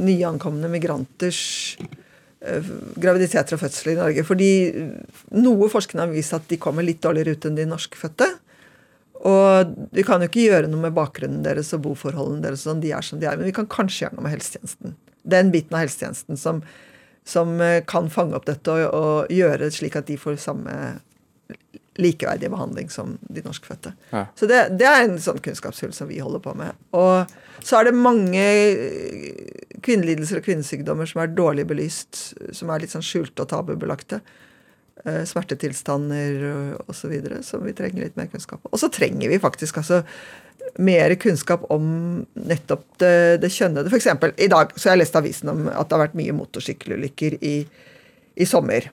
nyankomne 0.00 0.72
migranters 0.72 1.42
uh, 1.84 2.72
graviditeter 2.96 3.58
og 3.58 3.64
fødsler 3.66 3.92
i 3.92 4.00
Norge. 4.00 4.24
Fordi 4.24 4.50
noe 5.36 5.68
forskning 5.68 6.00
har 6.00 6.14
vist 6.14 6.38
at 6.40 6.48
de 6.48 6.60
kommer 6.62 6.86
litt 6.86 7.04
dårligere 7.04 7.36
ut 7.36 7.50
enn 7.50 7.60
de 7.60 7.68
norskfødte. 7.68 8.32
Og 9.28 9.76
vi 9.92 10.08
kan 10.08 10.24
jo 10.24 10.32
ikke 10.32 10.46
gjøre 10.48 10.68
noe 10.72 10.88
med 10.88 10.96
bakgrunnen 10.96 11.44
deres 11.44 11.74
og 11.76 11.84
boforholdene 11.84 12.46
deres, 12.46 12.64
sånn, 12.64 12.80
de 12.80 12.96
er 12.96 13.04
som 13.04 13.20
de 13.20 13.28
er, 13.28 13.36
men 13.36 13.52
vi 13.52 13.56
kan 13.60 13.68
kanskje 13.68 14.06
gjøre 14.06 14.16
noe 14.16 14.30
med 14.30 14.38
helsetjenesten. 14.38 14.96
Den 15.28 15.52
biten 15.52 15.76
av 15.76 15.84
helsetjenesten 15.84 16.40
som 16.40 16.62
som 17.26 17.60
eh, 17.60 17.82
kan 17.86 18.10
fange 18.10 18.36
opp 18.38 18.48
dette 18.48 18.72
og, 18.72 18.88
og, 18.94 19.30
gjøre 19.32 19.64
det 19.64 19.74
slik 19.76 19.98
at 19.98 20.08
de 20.10 20.18
får 20.20 20.40
samme 20.42 20.74
likeverdig 22.00 22.48
behandling 22.50 22.88
som 22.90 23.16
de 23.20 23.42
norskfødte. 23.44 23.92
Ja. 24.10 24.24
Så 24.38 24.46
det, 24.48 24.60
det, 24.80 24.86
er 24.88 25.04
en 25.04 25.18
sånn 25.20 25.40
kunnskapshull 25.42 25.92
som 25.92 26.08
vi 26.08 26.20
holder 26.22 26.40
på 26.44 26.54
med. 26.56 26.78
Og 26.96 27.28
så 27.60 27.80
er 27.80 27.90
det 27.90 27.98
mange 27.98 28.44
kvinnelidelser 29.84 30.40
og 30.40 30.46
kvinnesykdommer 30.46 31.10
som 31.10 31.20
er 31.20 31.34
dårlig 31.34 31.66
belyst, 31.68 32.22
som 32.56 32.72
er 32.72 32.84
litt 32.84 32.94
sånn 32.94 33.04
skjulte 33.04 33.44
og 33.44 33.50
tabubelagte. 33.52 34.22
Eh, 35.04 35.24
smertetilstander 35.24 36.42
osv. 36.86 37.12
som 37.42 37.64
vi 37.64 37.72
trenger 37.72 38.04
litt 38.04 38.16
mer 38.20 38.26
kunnskap 38.28 38.60
om. 38.64 38.72
Og 38.74 38.80
så 38.82 38.90
trenger 38.92 39.30
vi 39.32 39.38
faktisk 39.40 39.78
altså 39.80 40.02
mer 40.76 41.14
kunnskap 41.16 41.64
om 41.72 41.86
nettopp 42.36 42.84
det, 43.00 43.40
det 43.40 43.48
kjønnede. 43.54 43.92
Eksempel, 43.96 44.34
i 44.36 44.50
dag 44.52 44.74
så 44.76 44.90
har 44.90 44.98
jeg 44.98 45.06
lest 45.06 45.16
avisen 45.16 45.52
om 45.52 45.62
at 45.72 45.88
det 45.88 45.96
har 45.96 46.04
vært 46.04 46.18
mye 46.20 46.34
motorsykkelulykker 46.36 47.38
i, 47.40 47.54
i 48.36 48.48
sommer. 48.48 48.90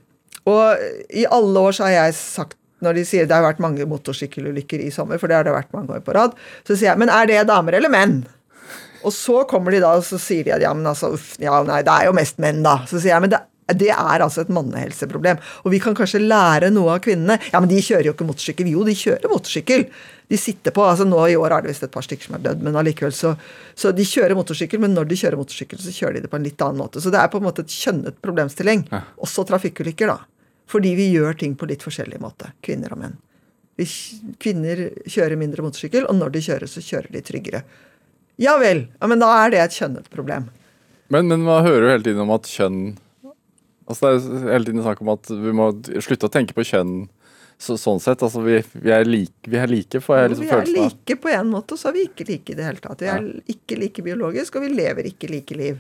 Og 0.48 0.88
i 1.12 1.28
alle 1.28 1.66
år 1.68 1.76
så 1.76 1.90
har 1.90 1.98
jeg 1.98 2.16
sagt 2.22 2.58
når 2.86 3.00
de 3.00 3.04
sier 3.10 3.28
det 3.28 3.34
har 3.34 3.44
vært 3.44 3.60
mange 3.60 3.86
motorsykkelulykker 3.90 4.86
i 4.86 4.92
sommer, 4.94 5.20
for 5.20 5.28
det 5.28 5.40
har 5.40 5.48
det 5.48 5.56
vært 5.56 5.74
mange 5.74 5.98
år 5.98 6.04
på 6.06 6.14
rad, 6.16 6.36
så 6.62 6.76
sier 6.76 6.92
jeg 6.92 7.02
men 7.02 7.12
er 7.12 7.28
det 7.28 7.48
damer 7.50 7.76
eller 7.76 7.92
menn? 7.92 8.20
Og 9.02 9.12
så 9.14 9.42
kommer 9.50 9.74
de 9.74 9.82
da 9.82 9.96
og 9.98 10.06
så 10.06 10.20
sier 10.22 10.46
de 10.46 10.54
at 10.56 10.64
ja, 10.64 10.72
men 10.78 10.88
altså, 10.88 11.12
uff, 11.18 11.34
ja, 11.42 11.58
nei, 11.68 11.82
det 11.86 11.94
er 11.94 12.08
jo 12.08 12.16
mest 12.16 12.40
menn, 12.42 12.62
da. 12.66 12.80
Så 12.88 13.02
sier 13.02 13.16
jeg 13.16 13.26
men 13.26 13.34
det, 13.34 13.42
det 13.76 13.90
er 13.92 14.24
altså 14.24 14.46
et 14.46 14.52
mannehelseproblem. 14.54 15.40
Og 15.66 15.74
vi 15.74 15.80
kan 15.84 15.96
kanskje 15.98 16.22
lære 16.24 16.70
noe 16.72 16.94
av 16.96 17.02
kvinnene. 17.04 17.36
Ja, 17.52 17.60
men 17.60 17.72
de 17.72 17.82
kjører 17.84 18.08
jo 18.08 18.14
ikke 18.16 18.28
motorsykkel. 18.30 18.70
Jo, 18.72 18.86
de 18.88 18.96
kjører 18.96 19.28
motorsykkel. 19.32 19.84
De 20.28 20.40
sitter 20.40 20.76
på 20.76 20.84
altså 20.84 21.08
Nå 21.08 21.20
i 21.32 21.36
år 21.40 21.56
er 21.56 21.64
det 21.66 21.72
visst 21.72 21.84
et 21.88 21.92
par 21.92 22.04
stykker 22.04 22.30
som 22.30 22.38
er 22.38 22.44
dødd, 22.44 22.64
men 22.64 22.76
allikevel 22.80 23.14
så 23.16 23.34
Så 23.76 23.94
de 23.96 24.04
kjører 24.08 24.36
motorsykkel, 24.36 24.80
men 24.84 24.96
når 24.96 25.08
de 25.12 25.20
kjører 25.20 25.40
motorsykkel, 25.40 25.80
så 25.80 25.94
kjører 25.94 26.18
de 26.18 26.26
det 26.26 26.32
på 26.32 26.40
en 26.40 26.48
litt 26.48 26.64
annen 26.64 26.80
måte. 26.82 27.04
Så 27.04 27.12
det 27.14 27.20
er 27.22 27.30
på 27.32 27.42
en 27.42 27.48
måte 27.48 27.64
et 27.64 27.76
kjønnet 27.76 28.20
problemstilling. 28.24 28.88
Ja. 28.92 29.04
Også 29.24 29.46
trafikkulykker, 29.48 30.12
da. 30.12 30.20
Fordi 30.68 30.96
vi 30.98 31.12
gjør 31.14 31.38
ting 31.40 31.56
på 31.56 31.68
litt 31.70 31.86
forskjellig 31.86 32.20
måte, 32.20 32.52
kvinner 32.66 32.96
og 32.96 33.04
menn. 33.04 33.16
Vi, 33.78 33.86
kvinner 34.42 34.88
kjører 35.06 35.38
mindre 35.40 35.64
motorsykkel, 35.64 36.08
og 36.10 36.18
når 36.18 36.34
de 36.34 36.44
kjører, 36.48 36.72
så 36.72 36.84
kjører 36.84 37.14
de 37.14 37.22
tryggere. 37.24 37.62
Ja 38.42 38.58
vel, 38.62 38.88
ja, 39.00 39.10
men 39.10 39.22
da 39.22 39.30
er 39.44 39.54
det 39.54 39.62
et 39.64 39.78
kjønnet 39.78 40.10
problem. 40.14 40.50
Men, 41.14 41.30
men 41.30 41.46
man 41.46 41.64
hører 41.66 41.86
jo 41.86 41.94
hele 41.94 42.06
tiden 42.06 42.26
om 42.26 42.34
at 42.36 42.50
kjønn 42.52 42.82
Altså 43.88 44.12
Det 44.12 44.42
er 44.42 44.52
hele 44.54 44.68
tiden 44.68 44.84
snakk 44.84 45.04
om 45.04 45.14
at 45.16 45.30
vi 45.32 45.54
må 45.56 45.70
slutte 46.04 46.28
å 46.28 46.34
tenke 46.34 46.56
på 46.58 46.66
kjønn 46.68 47.08
så, 47.58 47.78
sånn 47.80 48.02
sett. 48.04 48.22
Altså 48.24 48.44
vi, 48.46 48.60
vi, 48.78 48.92
er 48.94 49.08
like, 49.08 49.48
vi, 49.48 49.60
er 49.60 49.72
like, 49.72 50.02
får 50.04 50.20
jeg 50.20 50.34
liksom 50.34 50.46
Vi 50.46 50.56
er 50.58 50.74
like 50.76 51.20
på 51.24 51.32
en 51.34 51.54
måte, 51.54 51.76
og 51.76 51.82
så 51.82 51.90
er 51.90 51.98
vi 51.98 52.08
ikke 52.10 52.28
like 52.30 52.54
i 52.54 52.58
det 52.58 52.68
hele 52.68 52.84
tatt. 52.84 53.02
Vi 53.02 53.10
er 53.10 53.24
ja. 53.24 53.46
ikke 53.56 53.80
like 53.82 54.06
biologisk, 54.06 54.60
og 54.60 54.68
vi 54.68 54.74
lever 54.76 55.10
ikke 55.10 55.32
like 55.32 55.58
liv. 55.58 55.80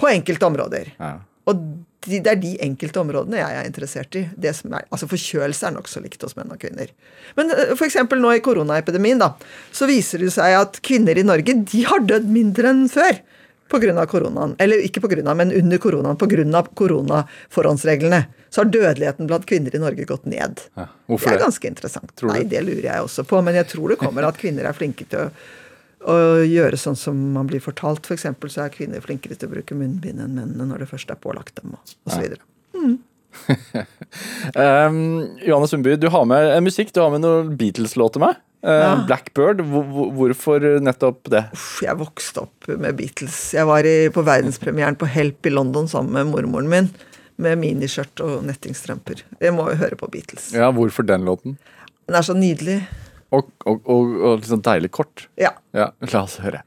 På 0.00 0.10
enkelte 0.10 0.48
områder. 0.48 0.92
Ja. 0.98 1.14
Og 1.48 1.62
det 2.06 2.20
er 2.28 2.38
de 2.40 2.54
enkelte 2.64 3.00
områdene 3.02 3.40
jeg 3.40 3.56
er 3.58 3.66
interessert 3.68 4.16
i. 4.16 4.22
Det 4.40 4.52
som 4.56 4.72
er, 4.76 4.86
altså 4.92 5.08
Forkjølelse 5.10 5.66
er 5.68 5.74
nokså 5.74 6.00
likt 6.04 6.22
hos 6.24 6.36
menn 6.38 6.52
og 6.52 6.60
kvinner. 6.62 6.92
Men 7.36 7.52
eh, 7.52 7.74
f.eks. 7.74 7.98
nå 8.16 8.36
i 8.36 8.44
koronaepidemien, 8.44 9.20
da, 9.20 9.34
så 9.72 9.88
viser 9.90 10.24
det 10.24 10.32
seg 10.36 10.56
at 10.56 10.80
kvinner 10.86 11.18
i 11.18 11.26
Norge 11.26 11.56
de 11.60 11.82
har 11.88 12.04
dødd 12.08 12.28
mindre 12.32 12.72
enn 12.72 12.86
før. 12.92 13.20
Pga. 13.70 14.06
koronaen. 14.10 14.56
Eller 14.58 14.82
ikke 14.84 15.02
pga., 15.04 15.34
men 15.34 15.54
under 15.54 15.78
koronaen. 15.78 16.18
Pga. 16.18 16.62
koronaforhåndsreglene. 16.82 18.24
Så 18.50 18.64
har 18.64 18.70
dødeligheten 18.74 19.30
blant 19.30 19.46
kvinner 19.46 19.74
i 19.74 19.78
Norge 19.78 20.04
gått 20.04 20.26
ned. 20.26 20.60
Ja, 20.74 20.88
det? 21.06 21.22
er 21.30 21.38
ganske 21.38 21.70
interessant. 21.70 22.12
Nei, 22.26 22.42
Det 22.50 22.64
lurer 22.66 22.88
jeg 22.90 23.06
også 23.06 23.24
på. 23.24 23.42
Men 23.46 23.54
jeg 23.54 23.70
tror 23.70 23.94
det 23.94 24.00
kommer 24.02 24.26
at 24.26 24.40
kvinner 24.42 24.66
er 24.66 24.76
flinke 24.76 25.06
til 25.06 25.28
å 25.28 25.30
å 26.08 26.40
gjøre 26.48 26.78
sånn 26.80 26.96
som 26.96 27.18
man 27.34 27.48
blir 27.50 27.60
fortalt. 27.60 28.06
F.eks. 28.08 28.26
For 28.40 28.52
så 28.52 28.64
er 28.64 28.74
kvinner 28.74 29.04
flinkere 29.04 29.36
til 29.36 29.50
å 29.50 29.54
bruke 29.54 29.76
munnbind 29.76 30.22
enn 30.22 30.36
mennene 30.38 30.68
når 30.70 30.84
det 30.84 30.90
først 30.94 31.12
er 31.12 31.20
pålagt 31.20 31.60
dem, 31.60 31.74
osv. 32.08 32.36
Mm. 32.76 32.94
um, 34.54 35.28
Johanne 35.46 35.68
Sundby, 35.68 35.96
du 35.96 36.08
har 36.12 36.24
med 36.28 36.62
musikk. 36.66 36.94
Du 36.94 37.00
har 37.02 37.10
med 37.12 37.24
noen 37.24 37.52
Beatles-låter 37.58 38.22
med. 38.22 38.40
Uh, 38.66 38.72
ja. 38.72 38.88
Blackbird, 39.08 39.62
hvorfor 39.64 40.64
nettopp 40.84 41.30
det? 41.32 41.46
Uff, 41.56 41.78
jeg 41.84 41.96
vokste 42.00 42.44
opp 42.44 42.68
med 42.74 42.98
Beatles. 42.98 43.38
Jeg 43.56 43.68
var 43.68 43.88
i, 43.88 44.10
på 44.12 44.24
verdenspremieren 44.26 44.98
på 45.00 45.08
Help 45.08 45.48
i 45.48 45.54
London 45.54 45.88
sammen 45.88 46.12
med 46.18 46.32
mormoren 46.34 46.68
min. 46.72 46.90
Med 47.40 47.56
miniskjørt 47.62 48.20
og 48.20 48.42
nettingstrømper. 48.44 49.22
Jeg 49.40 49.54
må 49.56 49.70
jo 49.70 49.78
høre 49.80 49.96
på 49.96 50.10
Beatles. 50.12 50.50
Ja, 50.52 50.68
Hvorfor 50.76 51.06
den 51.08 51.24
låten? 51.24 51.56
Den 52.04 52.18
er 52.18 52.26
så 52.26 52.36
nydelig. 52.36 52.82
Og, 53.30 53.48
og, 53.64 53.80
og, 53.86 54.18
og 54.26 54.44
sånn 54.44 54.64
deilig 54.66 54.92
kort. 54.98 55.28
Ja. 55.40 55.54
ja. 55.72 55.92
La 56.10 56.26
oss 56.26 56.36
høre. 56.44 56.66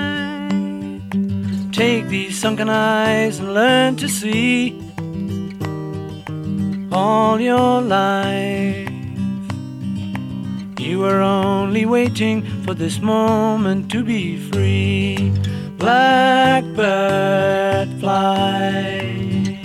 Take 1.71 2.09
these 2.09 2.37
sunken 2.37 2.69
eyes 2.69 3.39
and 3.39 3.53
learn 3.53 3.95
to 3.95 4.09
see 4.09 4.77
all 6.91 7.39
your 7.39 7.81
life. 7.81 8.89
You 10.77 10.99
were 10.99 11.21
only 11.21 11.85
waiting 11.85 12.43
for 12.63 12.73
this 12.73 12.99
moment 12.99 13.89
to 13.91 14.03
be 14.03 14.35
free. 14.51 15.31
Blackbird 15.77 16.67
fly. 18.01 19.61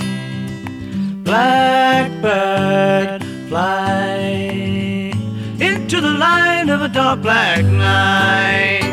Blackbird 1.24 3.24
fly 3.48 5.10
into 5.58 6.00
the 6.00 6.12
light 6.12 6.68
of 6.68 6.82
a 6.82 6.88
dark 6.88 7.20
black 7.20 7.64
night. 7.64 8.85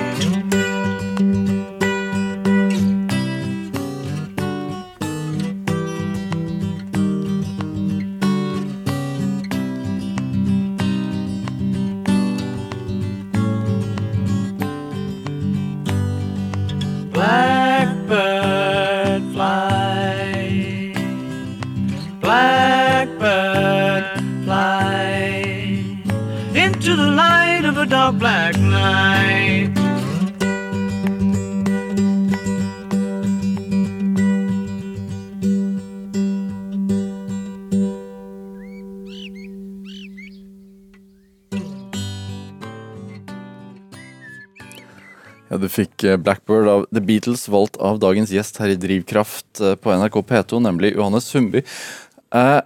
Black 28.12 28.58
night. 28.58 29.72
Ja, 45.50 45.58
Du 45.62 45.70
fikk 45.70 46.04
eh, 46.04 46.18
Blackbird 46.18 46.68
av 46.68 46.86
The 46.90 47.02
Beatles, 47.02 47.46
valgt 47.48 47.78
av 47.78 48.00
dagens 48.02 48.32
gjest 48.34 48.58
her 48.58 48.74
i 48.74 48.76
Drivkraft 48.76 49.62
eh, 49.62 49.76
på 49.78 49.94
NRK 49.94 50.18
P2, 50.26 50.60
nemlig 50.66 50.96
Johannes 50.96 51.30
Sundby. 51.30 51.62
Eh, 52.34 52.60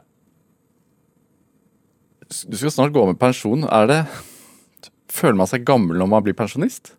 du 2.47 2.55
skal 2.55 2.71
snart 2.71 2.95
gå 2.95 3.03
med 3.09 3.19
pensjon. 3.19 3.67
Er 3.67 3.91
det 3.91 3.99
Føler 5.17 5.37
man 5.39 5.49
seg 5.49 5.65
gammel 5.67 5.97
når 5.97 6.09
man 6.11 6.25
blir 6.25 6.37
pensjonist? 6.37 6.93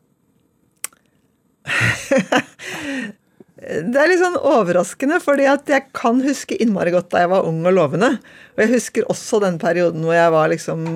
det 3.58 3.98
er 4.00 4.10
litt 4.10 4.22
sånn 4.22 4.38
overraskende, 4.40 5.20
fordi 5.22 5.46
at 5.50 5.70
jeg 5.70 5.88
kan 5.96 6.20
huske 6.24 6.58
innmari 6.58 6.94
godt 6.94 7.12
da 7.14 7.24
jeg 7.24 7.32
var 7.34 7.46
ung 7.48 7.60
og 7.68 7.76
lovende. 7.76 8.10
Og 8.56 8.64
jeg 8.64 8.74
husker 8.76 9.08
også 9.12 9.42
den 9.44 9.58
perioden 9.62 10.06
hvor 10.06 10.16
jeg 10.16 10.34
var 10.34 10.52
liksom 10.52 10.86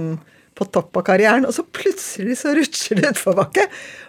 på 0.52 0.66
topp 0.68 0.98
av 1.00 1.04
karrieren, 1.06 1.46
og 1.48 1.54
så 1.56 1.64
plutselig 1.64 2.36
så 2.42 2.52
rutsjer 2.56 3.00
det 3.00 3.14
utforbakke. 3.14 3.64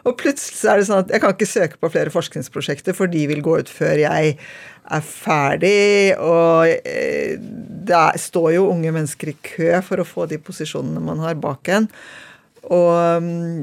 Og 0.09 0.17
plutselig 0.19 0.69
er 0.69 0.81
det 0.81 0.87
sånn 0.89 1.03
at 1.05 1.13
jeg 1.13 1.23
kan 1.23 1.35
ikke 1.35 1.47
søke 1.49 1.79
på 1.79 1.91
flere 1.93 2.11
forskningsprosjekter, 2.13 2.97
for 2.97 3.11
de 3.11 3.23
vil 3.31 3.43
gå 3.45 3.55
ut 3.63 3.71
før 3.71 4.01
jeg 4.03 4.35
er 4.35 5.05
ferdig. 5.07 6.19
Og 6.19 6.73
eh, 6.83 7.39
det 7.39 8.03
står 8.25 8.49
jo 8.57 8.69
unge 8.73 8.91
mennesker 8.95 9.31
i 9.31 9.37
kø 9.53 9.71
for 9.87 10.03
å 10.03 10.07
få 10.07 10.27
de 10.31 10.41
posisjonene 10.43 11.03
man 11.03 11.23
har 11.23 11.39
bak 11.39 11.71
en. 11.71 11.87
Og 12.71 13.23
mm, 13.23 13.59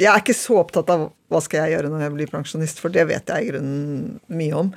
jeg 0.00 0.10
er 0.10 0.22
ikke 0.22 0.36
så 0.36 0.58
opptatt 0.62 0.90
av 0.92 1.08
hva 1.32 1.40
skal 1.44 1.64
jeg 1.64 1.76
gjøre 1.76 1.92
når 1.92 2.04
jeg 2.06 2.14
blir 2.16 2.32
pensjonist, 2.32 2.82
for 2.82 2.92
det 2.94 3.06
vet 3.10 3.30
jeg 3.30 3.44
i 3.44 3.52
grunnen 3.52 4.18
mye 4.32 4.58
om. 4.64 4.72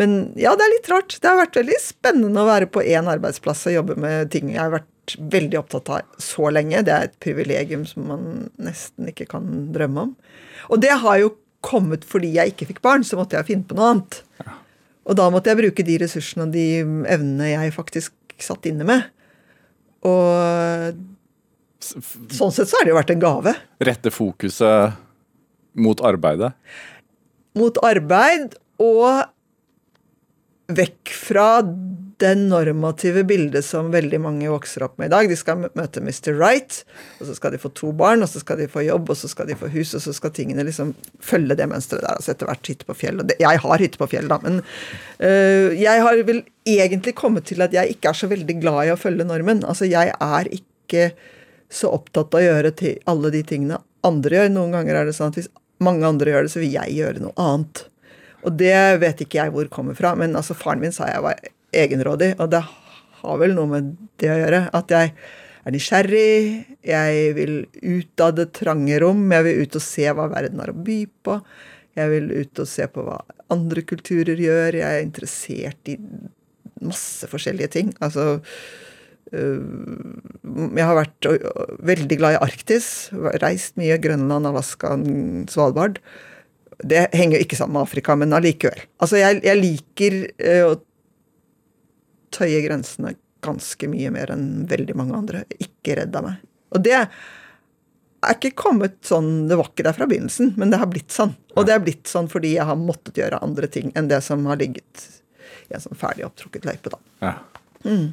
Men 0.00 0.30
ja, 0.38 0.54
det 0.56 0.64
er 0.64 0.74
litt 0.76 0.88
rart. 0.92 1.18
Det 1.20 1.28
har 1.28 1.40
vært 1.40 1.58
veldig 1.60 1.76
spennende 1.82 2.40
å 2.40 2.48
være 2.48 2.70
på 2.72 2.84
én 2.86 3.10
arbeidsplass 3.10 3.66
og 3.68 3.76
jobbe 3.76 3.98
med 4.00 4.30
ting 4.32 4.52
jeg 4.52 4.62
har 4.62 4.72
vært 4.78 5.16
veldig 5.18 5.58
opptatt 5.60 5.90
av 5.92 6.22
så 6.22 6.48
lenge. 6.54 6.84
Det 6.86 6.94
er 6.94 7.08
et 7.08 7.20
privilegium 7.22 7.84
som 7.88 8.06
man 8.08 8.26
nesten 8.62 9.10
ikke 9.10 9.28
kan 9.32 9.48
drømme 9.74 10.08
om. 10.08 10.16
Og 10.70 10.82
det 10.82 10.94
har 11.02 11.20
jo 11.20 11.34
kommet 11.64 12.06
fordi 12.08 12.32
jeg 12.38 12.54
ikke 12.54 12.70
fikk 12.70 12.82
barn, 12.84 13.04
så 13.04 13.18
måtte 13.18 13.36
jeg 13.36 13.50
finne 13.50 13.68
på 13.68 13.76
noe 13.76 13.92
annet. 13.94 14.20
Og 15.10 15.16
da 15.18 15.26
måtte 15.32 15.50
jeg 15.50 15.60
bruke 15.60 15.84
de 15.84 15.98
ressursene 16.00 16.46
og 16.46 16.54
de 16.54 16.66
evnene 16.80 17.50
jeg 17.50 17.74
faktisk 17.74 18.14
satt 18.40 18.68
inne 18.70 18.86
med. 18.88 19.08
Og 20.06 21.00
sånn 21.84 22.54
sett 22.54 22.70
så 22.70 22.80
har 22.80 22.86
det 22.86 22.94
jo 22.94 23.00
vært 23.00 23.14
en 23.14 23.22
gave. 23.22 23.54
Rette 23.88 24.12
fokuset 24.14 24.96
mot 25.80 26.00
arbeidet. 26.04 26.52
Mot 27.58 27.78
arbeid 27.86 28.56
og 28.80 29.30
vekk 30.70 31.10
fra 31.10 31.46
det 32.20 32.34
normative 32.36 33.22
bildet 33.24 33.64
som 33.64 33.88
veldig 33.92 34.18
mange 34.20 34.50
vokser 34.52 34.84
opp 34.84 34.98
med 35.00 35.08
i 35.08 35.12
dag. 35.14 35.28
De 35.30 35.38
skal 35.38 35.62
møte 35.64 36.02
Mr. 36.04 36.34
Right, 36.36 36.82
og 37.18 37.30
så 37.30 37.36
skal 37.38 37.54
de 37.54 37.60
få 37.62 37.72
to 37.76 37.94
barn, 37.96 38.22
og 38.24 38.30
så 38.30 38.42
skal 38.42 38.60
de 38.60 38.68
få 38.70 38.84
jobb, 38.84 39.08
og 39.12 39.18
så 39.18 39.30
skal 39.30 39.48
de 39.48 39.56
få 39.58 39.70
hus, 39.72 39.94
og 39.96 40.04
så 40.04 40.14
skal 40.16 40.34
tingene 40.36 40.66
liksom 40.68 40.92
følge 41.24 41.56
det 41.58 41.68
mønsteret 41.70 42.04
der. 42.04 42.20
altså 42.20 42.34
Etter 42.34 42.50
hvert 42.50 42.72
hytte 42.72 42.88
på 42.88 42.98
fjell. 43.02 43.22
Og 43.22 43.34
jeg 43.40 43.64
har 43.64 43.84
hytte 43.86 44.00
på 44.00 44.10
fjell, 44.12 44.28
da, 44.30 44.40
men 44.44 44.60
øh, 44.60 45.72
jeg 45.80 46.06
har 46.06 46.24
vel 46.28 46.44
egentlig 46.68 47.16
kommet 47.18 47.48
til 47.48 47.64
at 47.64 47.74
jeg 47.76 47.96
ikke 47.96 48.12
er 48.12 48.20
så 48.20 48.30
veldig 48.30 48.60
glad 48.60 48.84
i 48.84 48.94
å 48.94 49.00
følge 49.00 49.26
normen. 49.28 49.64
Altså, 49.64 49.88
jeg 49.88 50.12
er 50.12 50.54
ikke 50.60 51.10
så 51.70 51.92
opptatt 51.94 52.34
av 52.34 52.40
å 52.40 52.44
gjøre 52.44 52.72
alle 53.10 53.30
de 53.34 53.42
tingene 53.46 53.78
andre 54.06 54.40
gjør. 54.40 54.52
Noen 54.54 54.74
ganger 54.74 54.98
er 54.98 55.08
det 55.08 55.16
sånn 55.16 55.32
at 55.32 55.38
hvis 55.38 55.50
mange 55.84 56.06
andre 56.08 56.32
gjør 56.32 56.46
det, 56.46 56.52
så 56.52 56.62
vil 56.62 56.74
jeg 56.74 56.96
gjøre 56.98 57.24
noe 57.24 57.36
annet. 57.40 57.84
Og 58.44 58.56
det 58.60 58.76
vet 59.02 59.22
ikke 59.22 59.42
jeg 59.42 59.54
hvor 59.54 59.68
kommer 59.72 59.96
fra, 59.96 60.14
men 60.18 60.36
altså 60.38 60.56
faren 60.56 60.82
min 60.82 60.94
sa 60.94 61.10
jeg 61.10 61.24
var 61.24 61.40
egenrådig, 61.76 62.34
og 62.40 62.50
det 62.52 62.62
har 63.20 63.40
vel 63.40 63.54
noe 63.56 63.68
med 63.70 63.94
det 64.20 64.32
å 64.32 64.38
gjøre. 64.40 64.62
At 64.76 64.92
jeg 64.94 65.12
er 65.12 65.74
nysgjerrig, 65.74 66.36
jeg 66.88 67.34
vil 67.36 67.54
ut 67.82 68.24
av 68.24 68.36
det 68.38 68.48
trange 68.56 69.00
rom, 69.02 69.26
jeg 69.28 69.46
vil 69.46 69.66
ut 69.66 69.76
og 69.76 69.84
se 69.84 70.08
hva 70.16 70.28
verden 70.32 70.62
har 70.62 70.72
å 70.72 70.78
by 70.88 71.00
på. 71.26 71.36
Jeg 71.98 72.12
vil 72.12 72.30
ut 72.32 72.62
og 72.62 72.70
se 72.70 72.86
på 72.88 73.04
hva 73.04 73.18
andre 73.52 73.82
kulturer 73.84 74.40
gjør. 74.40 74.78
Jeg 74.78 74.88
er 74.88 75.04
interessert 75.04 75.90
i 75.90 75.98
masse 76.80 77.28
forskjellige 77.28 77.74
ting. 77.76 77.90
Altså 78.00 78.40
Jeg 79.30 80.86
har 80.86 80.96
vært 80.98 81.28
veldig 81.86 82.18
glad 82.18 82.36
i 82.36 82.42
Arktis. 82.42 82.88
Reist 83.42 83.78
mye. 83.80 83.98
Grønland, 84.02 84.48
Alaska, 84.50 84.96
Svalbard. 85.52 86.00
Det 86.80 87.08
henger 87.12 87.38
jo 87.38 87.44
ikke 87.44 87.58
sammen 87.58 87.76
med 87.76 87.86
Afrika, 87.86 88.16
men 88.16 88.34
allikevel. 88.34 88.86
Altså, 89.02 89.20
jeg, 89.20 89.42
jeg 89.46 89.60
liker 89.60 90.16
å 90.70 90.78
tøye 92.34 92.62
grensene 92.64 93.14
ganske 93.44 93.88
mye 93.90 94.10
mer 94.14 94.32
enn 94.34 94.64
veldig 94.70 94.96
mange 94.98 95.18
andre. 95.18 95.44
Ikke 95.62 95.98
redd 96.00 96.16
av 96.16 96.26
meg. 96.26 96.40
Og 96.74 96.82
det 96.84 96.96
er 97.00 98.36
ikke 98.36 98.52
kommet 98.58 98.98
sånn 99.06 99.48
Det 99.48 99.56
var 99.58 99.70
ikke 99.70 99.86
der 99.86 99.96
fra 99.96 100.06
begynnelsen, 100.10 100.52
men 100.60 100.72
det 100.72 100.80
har 100.80 100.90
blitt 100.92 101.14
sånn. 101.14 101.34
Og 101.56 101.66
det 101.66 101.76
er 101.76 101.84
blitt 101.84 102.10
sånn 102.10 102.28
fordi 102.30 102.54
jeg 102.56 102.68
har 102.68 102.78
måttet 102.78 103.18
gjøre 103.20 103.40
andre 103.44 103.70
ting 103.72 103.94
enn 103.98 104.10
det 104.10 104.20
som 104.26 104.44
har 104.50 104.60
ligget 104.60 105.06
i 105.70 105.76
en 105.76 105.82
sånn 105.82 105.98
ferdig 105.98 106.26
opptrukket 106.26 106.66
løype, 106.68 106.92
da. 106.92 107.00
Ja. 107.22 107.34
Mm. 107.86 108.10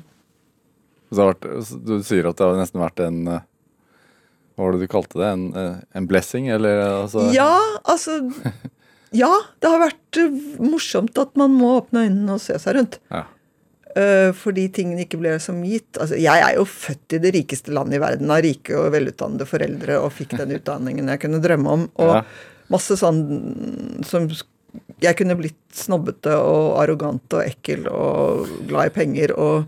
Vært, 1.13 1.45
du 1.87 2.01
sier 2.03 2.27
at 2.27 2.35
det 2.39 2.43
har 2.45 2.57
nesten 2.59 2.81
vært 2.81 2.99
en 3.05 3.21
eh, 3.31 3.45
Hva 4.57 4.65
var 4.65 4.75
det 4.75 4.81
du 4.83 4.91
kalte 4.91 5.19
det? 5.21 5.29
En, 5.29 5.45
eh, 5.55 5.77
en 5.95 6.07
blessing, 6.09 6.49
eller 6.51 6.81
altså 7.03 7.29
Ja, 7.35 7.53
altså 7.87 8.17
Ja, 9.15 9.29
det 9.63 9.69
har 9.71 9.79
vært 9.85 10.19
eh, 10.19 10.35
morsomt 10.59 11.17
at 11.21 11.31
man 11.39 11.55
må 11.55 11.77
åpne 11.77 12.07
øynene 12.09 12.35
og 12.35 12.41
se 12.43 12.57
seg 12.59 12.75
rundt. 12.75 12.99
Ja. 13.13 13.23
Fordi 14.37 14.67
tingene 14.75 15.05
ikke 15.07 15.17
ble 15.17 15.31
som 15.41 15.63
gitt. 15.65 15.97
Altså, 15.97 16.19
jeg 16.21 16.41
er 16.43 16.51
jo 16.59 16.67
født 16.69 17.15
i 17.17 17.19
det 17.23 17.31
rikeste 17.33 17.71
landet 17.73 17.97
i 17.97 18.01
verden 18.03 18.29
av 18.29 18.43
rike 18.45 18.75
og 18.77 18.91
velutdannede 18.93 19.47
foreldre 19.49 19.95
og 20.03 20.11
fikk 20.13 20.35
den 20.37 20.51
utdanningen 20.59 21.09
jeg 21.09 21.21
kunne 21.23 21.39
drømme 21.41 21.71
om. 21.79 21.85
Og 22.03 22.11
Ja. 22.19 22.19
masse 22.69 22.93
sånn 22.99 23.23
som 24.05 24.27
Jeg 25.03 25.13
kunne 25.19 25.35
blitt 25.37 25.59
snobbete 25.77 26.33
og 26.41 26.79
arrogant 26.81 27.35
og 27.37 27.43
ekkel 27.43 27.85
og 27.91 28.47
glad 28.69 28.89
i 28.89 28.93
penger 28.95 29.33
og, 29.37 29.67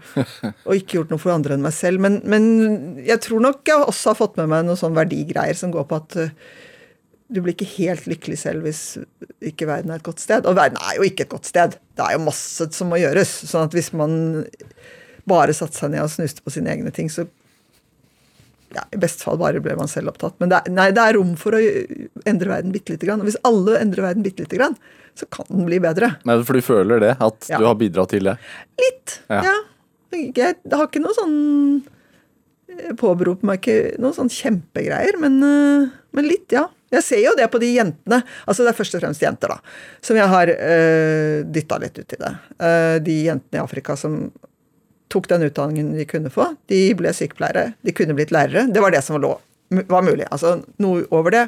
og 0.66 0.72
ikke 0.74 0.98
gjort 0.98 1.14
noe 1.14 1.22
for 1.22 1.36
andre 1.36 1.54
enn 1.54 1.66
meg 1.66 1.76
selv. 1.78 2.02
Men, 2.02 2.18
men 2.26 2.48
jeg 3.06 3.22
tror 3.28 3.44
nok 3.46 3.62
jeg 3.70 3.86
også 3.92 4.14
har 4.14 4.20
fått 4.24 4.40
med 4.42 4.50
meg 4.50 4.66
noen 4.66 4.80
sånne 4.80 4.98
verdigreier 5.04 5.60
som 5.60 5.74
går 5.76 5.86
på 5.90 6.00
at 6.02 6.18
uh, 6.18 6.34
du 7.30 7.44
blir 7.44 7.54
ikke 7.54 7.70
helt 7.76 8.08
lykkelig 8.10 8.40
selv 8.42 8.66
hvis 8.66 8.84
ikke 9.46 9.70
verden 9.70 9.94
er 9.94 10.02
et 10.02 10.08
godt 10.08 10.24
sted. 10.24 10.50
Og 10.50 10.58
verden 10.58 10.82
er 10.82 10.98
jo 10.98 11.06
ikke 11.06 11.28
et 11.28 11.36
godt 11.36 11.50
sted. 11.50 11.78
Det 11.94 12.06
er 12.06 12.18
jo 12.18 12.26
masse 12.26 12.70
som 12.74 12.90
må 12.90 12.98
gjøres. 13.02 13.36
sånn 13.52 13.70
at 13.70 13.78
hvis 13.78 13.92
man 13.94 14.18
bare 15.30 15.54
satte 15.54 15.78
seg 15.78 15.94
ned 15.94 16.08
og 16.08 16.10
snuste 16.10 16.42
på 16.42 16.54
sine 16.54 16.74
egne 16.74 16.94
ting, 16.96 17.12
så 17.14 17.28
ja, 18.76 18.84
I 18.94 19.00
beste 19.02 19.26
fall 19.26 19.40
bare 19.42 19.62
ble 19.64 19.76
man 19.80 19.90
selv 19.92 20.12
opptatt. 20.14 20.36
Men 20.42 20.52
det 20.52 20.60
er, 20.62 20.74
nei, 20.76 20.88
det 20.96 21.04
er 21.04 21.18
rom 21.18 21.36
for 21.40 21.58
å 21.58 21.62
endre 22.30 22.52
verden 22.52 22.74
bitte 22.76 22.94
lite 22.96 23.08
grann. 23.10 23.22
Og 23.24 23.30
hvis 23.30 23.40
alle 23.48 23.80
endrer 23.82 24.06
verden 24.10 24.26
bitte 24.26 24.46
lite 24.46 24.60
grann, 24.60 24.76
så 25.18 25.26
kan 25.34 25.48
den 25.50 25.66
bli 25.68 25.80
bedre. 25.84 26.14
Men 26.30 26.44
for 26.48 26.54
du 26.60 26.62
føler 26.66 27.02
det? 27.04 27.16
At 27.20 27.50
Ja. 27.50 27.58
du 27.58 27.66
har 27.66 27.76
bidratt 27.80 28.14
til 28.14 28.24
det? 28.30 28.38
Litt. 28.80 29.20
Ja. 29.30 29.42
Ja. 29.50 29.56
Jeg, 30.14 30.56
har 30.74 30.88
ikke 30.88 31.02
noe 31.04 31.14
sånn 31.14 31.36
Påberoper 33.00 33.46
meg 33.50 33.60
ikke 33.64 33.98
noen 34.02 34.14
sånn 34.16 34.30
kjempegreier, 34.30 35.18
men, 35.20 35.40
øh, 35.44 35.88
men 36.16 36.28
litt, 36.30 36.46
ja. 36.54 36.68
Jeg 36.94 37.04
ser 37.06 37.20
jo 37.22 37.34
det 37.38 37.46
på 37.52 37.60
de 37.62 37.68
jentene. 37.76 38.22
Altså 38.50 38.64
det 38.66 38.72
er 38.72 38.78
først 38.78 38.96
og 38.98 39.02
fremst 39.04 39.22
jenter, 39.22 39.52
da. 39.54 39.58
Som 40.06 40.18
jeg 40.18 40.30
har 40.32 40.50
øh, 40.54 41.44
dytta 41.46 41.78
litt 41.82 41.98
ut 42.00 42.16
i 42.16 42.20
det. 42.22 42.32
Eh, 42.66 42.96
de 43.06 43.18
jentene 43.28 43.60
i 43.60 43.62
Afrika 43.62 43.98
som 44.00 44.32
tok 45.10 45.28
den 45.32 45.46
utdanningen 45.48 45.94
de 45.98 46.06
kunne 46.10 46.32
få. 46.34 46.52
De 46.70 46.82
ble 46.98 47.14
sykepleiere. 47.16 47.74
De 47.86 47.94
kunne 47.96 48.16
blitt 48.18 48.34
lærere. 48.36 48.68
Det 48.70 48.82
var 48.84 48.94
det 48.94 49.04
som 49.06 49.20
lå, 49.22 49.34
var 49.90 50.06
mulig. 50.06 50.28
Altså 50.30 50.60
noe 50.82 51.06
over 51.16 51.36
det 51.36 51.46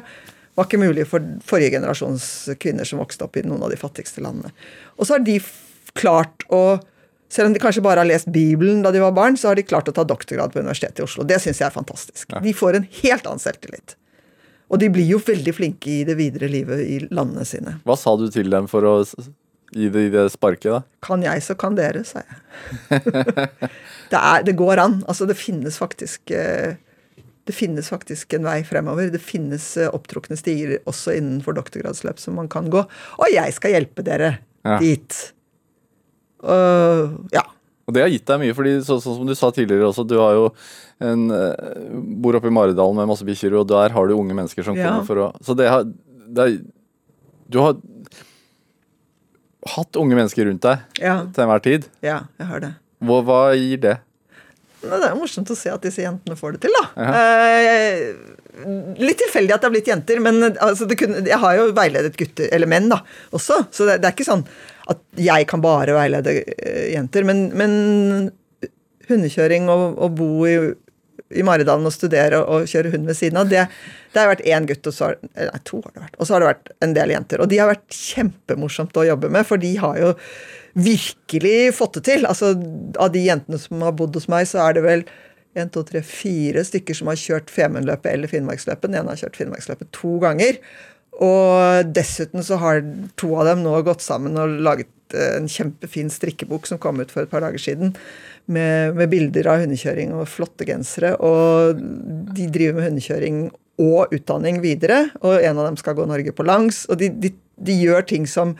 var 0.58 0.68
ikke 0.68 0.82
mulig 0.82 1.06
for 1.08 1.24
forrige 1.46 1.78
generasjons 1.78 2.24
kvinner 2.60 2.88
som 2.88 3.00
vokste 3.00 3.24
opp 3.26 3.38
i 3.40 3.44
noen 3.46 3.62
av 3.64 3.72
de 3.72 3.80
fattigste 3.80 4.24
landene. 4.24 4.52
Og 4.98 5.06
så 5.06 5.16
har 5.16 5.24
de 5.24 5.38
klart 5.96 6.44
å 6.52 6.80
selv 7.32 7.48
om 7.48 7.54
de 7.54 7.60
kanskje 7.62 7.80
bare 7.84 8.02
har 8.02 8.08
lest 8.08 8.28
Bibelen 8.28 8.82
da 8.84 8.90
de 8.92 9.00
var 9.00 9.14
barn, 9.16 9.38
så 9.40 9.48
har 9.48 9.56
de 9.56 9.64
klart 9.64 9.88
å 9.88 9.94
ta 9.96 10.04
doktorgrad 10.04 10.52
på 10.52 10.60
Universitetet 10.60 11.00
i 11.00 11.04
Oslo. 11.06 11.24
Det 11.24 11.38
syns 11.40 11.62
jeg 11.62 11.70
er 11.70 11.72
fantastisk. 11.72 12.34
De 12.44 12.52
får 12.52 12.76
en 12.76 12.88
helt 12.98 13.28
annen 13.30 13.40
selvtillit. 13.40 13.94
Og 14.72 14.80
de 14.80 14.90
blir 14.92 15.08
jo 15.08 15.20
veldig 15.20 15.54
flinke 15.56 15.88
i 15.88 16.02
det 16.08 16.18
videre 16.20 16.50
livet 16.52 16.82
i 16.84 16.98
landene 17.08 17.46
sine. 17.48 17.78
Hva 17.88 17.96
sa 17.96 18.14
du 18.20 18.26
til 18.32 18.52
dem 18.52 18.68
for 18.68 18.84
å 18.84 18.94
gi 19.72 19.88
det, 19.92 20.06
det 20.14 20.26
sparket, 20.32 20.70
da? 20.72 20.80
Kan 21.04 21.22
jeg, 21.24 21.42
så 21.44 21.56
kan 21.58 21.74
dere, 21.78 22.04
sa 22.04 22.22
jeg. 22.22 22.38
det, 24.12 24.18
er, 24.20 24.42
det 24.46 24.54
går 24.58 24.80
an. 24.82 24.98
Altså, 25.08 25.26
det 25.28 25.36
finnes 25.40 25.78
faktisk 25.80 26.30
eh, 26.36 26.74
det 27.44 27.54
finnes 27.56 27.88
faktisk 27.90 28.36
en 28.38 28.44
vei 28.46 28.60
fremover. 28.62 29.08
Det 29.10 29.18
finnes 29.22 29.64
eh, 29.80 29.88
opptrukne 29.90 30.36
stier 30.38 30.76
også 30.86 31.16
innenfor 31.18 31.56
doktorgradsløp 31.58 32.20
som 32.22 32.36
man 32.38 32.50
kan 32.52 32.68
gå. 32.70 32.84
Og 33.18 33.32
jeg 33.34 33.56
skal 33.58 33.74
hjelpe 33.78 34.04
dere 34.06 34.36
Ja. 34.62 34.76
dit. 34.78 35.16
Uh, 36.42 37.18
ja. 37.34 37.42
Og 37.86 37.94
det 37.96 38.02
har 38.04 38.10
gitt 38.12 38.26
deg 38.30 38.38
mye, 38.44 38.54
fordi 38.54 38.76
så, 38.86 38.96
sånn 39.02 39.16
som 39.18 39.26
du 39.26 39.34
sa 39.38 39.50
tidligere 39.54 39.88
også, 39.90 40.04
du 40.06 40.14
har 40.20 40.36
jo 40.38 40.44
en, 41.02 41.24
eh, 41.34 41.90
bor 42.22 42.38
oppe 42.38 42.46
i 42.46 42.54
Maridalen 42.54 42.94
med 43.00 43.08
masse 43.10 43.26
bikkjer, 43.26 43.56
og 43.58 43.66
der 43.72 43.90
har 43.94 44.06
du 44.06 44.14
unge 44.14 44.36
mennesker 44.38 44.62
som 44.62 44.76
Ja. 44.78 44.86
kommer 44.92 45.06
for 45.08 45.18
å 45.18 45.26
Så 45.42 45.56
det 45.58 45.66
har 45.68 45.82
det 45.84 46.38
er, 46.46 46.60
Du 47.50 47.58
har 47.58 47.74
hatt 49.76 49.96
unge 50.00 50.16
mennesker 50.18 50.48
rundt 50.48 50.62
deg 50.64 51.02
Ja, 51.02 51.20
til 51.30 51.44
enhver 51.44 51.62
tid. 51.62 51.84
ja 52.02 52.22
jeg 52.40 52.46
har 52.48 52.60
det. 52.64 52.72
Hva, 53.02 53.20
hva 53.26 53.40
gir 53.58 53.78
det? 53.82 53.96
Det 54.82 54.96
er 55.06 55.14
morsomt 55.14 55.50
å 55.50 55.54
se 55.54 55.70
at 55.70 55.82
disse 55.86 56.02
jentene 56.02 56.34
får 56.34 56.56
det 56.56 56.64
til, 56.64 56.74
da. 56.74 57.04
Eh, 57.06 58.96
litt 58.98 59.20
tilfeldig 59.22 59.54
at 59.54 59.62
det 59.62 59.68
har 59.68 59.74
blitt 59.76 59.90
jenter, 59.92 60.18
men 60.24 60.40
altså, 60.50 60.88
det 60.90 60.96
kunne, 60.98 61.22
jeg 61.22 61.38
har 61.38 61.54
jo 61.60 61.68
veiledet 61.76 62.16
gutter, 62.18 62.48
eller 62.50 62.66
menn, 62.70 62.88
da, 62.90 62.98
også. 63.30 63.60
Så 63.70 63.86
det, 63.86 64.00
det 64.02 64.10
er 64.10 64.16
ikke 64.16 64.26
sånn 64.26 64.42
at 64.90 64.98
jeg 65.22 65.46
kan 65.50 65.62
bare 65.62 65.94
veilede 65.94 66.34
eh, 66.42 66.88
jenter. 66.96 67.22
Men, 67.28 67.44
men 67.54 67.76
hundekjøring 69.06 69.70
og, 69.70 69.84
og 70.02 70.16
bo 70.18 70.28
i, 70.50 70.56
i 71.34 71.44
Maridalen 71.46 71.88
og 71.88 71.94
studere 71.94 72.42
og 72.42 72.68
kjøre 72.70 72.92
hund 72.94 73.08
ved 73.08 73.18
siden 73.18 73.40
av, 73.40 73.50
det, 73.50 73.66
det 74.12 74.22
har 74.22 74.30
vært 74.32 74.46
én 74.48 74.68
gutt, 74.68 74.86
og 74.88 74.96
så 74.96 75.08
har, 75.08 75.18
nei, 75.36 75.48
to 75.68 75.80
har 75.82 75.94
det 75.94 76.04
vært. 76.06 76.18
Og 76.18 76.28
så 76.28 76.36
har 76.36 76.44
det 76.44 76.50
vært 76.52 76.72
en 76.86 76.96
del 76.98 77.14
jenter. 77.14 77.42
Og 77.44 77.50
de 77.52 77.60
har 77.62 77.72
vært 77.72 77.98
kjempemorsomt 77.98 79.00
å 79.00 79.08
jobbe 79.08 79.32
med, 79.32 79.48
for 79.48 79.62
de 79.62 79.74
har 79.82 80.00
jo 80.00 80.14
virkelig 80.72 81.58
fått 81.76 81.98
det 81.98 82.06
til. 82.08 82.28
Altså, 82.28 82.54
av 83.00 83.12
de 83.14 83.26
jentene 83.26 83.60
som 83.60 83.84
har 83.84 83.96
bodd 83.98 84.16
hos 84.16 84.30
meg, 84.32 84.48
så 84.48 84.62
er 84.66 84.78
det 84.78 84.86
vel 84.86 85.04
en, 85.58 85.68
to, 85.72 85.82
tre, 85.84 86.00
fire 86.06 86.64
stykker 86.64 86.96
som 86.96 87.10
har 87.12 87.20
kjørt 87.20 87.52
Femundløpet 87.52 88.08
eller 88.14 88.30
Finnmarksløpet. 88.30 88.88
Den 88.88 89.02
ene 89.02 89.12
har 89.12 89.20
kjørt 89.20 89.38
Finnmarksløpet 89.40 89.92
to 89.96 90.16
ganger. 90.22 90.58
Og 91.22 91.92
dessuten 91.92 92.44
så 92.44 92.56
har 92.62 92.80
to 93.20 93.34
av 93.36 93.50
dem 93.50 93.64
nå 93.66 93.74
gått 93.84 94.04
sammen 94.04 94.38
og 94.40 94.56
laget 94.64 94.88
eh, 95.12 95.36
en 95.36 95.50
kjempefin 95.50 96.08
strikkebok 96.12 96.68
som 96.68 96.80
kom 96.80 97.02
ut 97.02 97.12
for 97.12 97.26
et 97.26 97.32
par 97.32 97.44
dager 97.44 97.60
siden. 97.60 97.92
Med, 98.50 98.96
med 98.98 99.08
bilder 99.12 99.46
av 99.52 99.60
hundekjøring 99.62 100.10
og 100.18 100.26
flotte 100.28 100.66
gensere. 100.66 101.12
Og 101.22 101.78
de 102.34 102.48
driver 102.52 102.80
med 102.80 102.88
hundekjøring 102.90 103.36
og 103.82 104.12
utdanning 104.12 104.58
videre. 104.64 105.04
Og 105.22 105.38
en 105.38 105.58
av 105.62 105.68
dem 105.70 105.78
skal 105.80 105.94
gå 105.96 106.06
Norge 106.10 106.34
på 106.36 106.44
langs. 106.44 106.82
Og 106.90 106.98
de, 107.00 107.08
de, 107.22 107.30
de 107.62 107.76
gjør 107.84 108.02
ting 108.10 108.26
som 108.28 108.56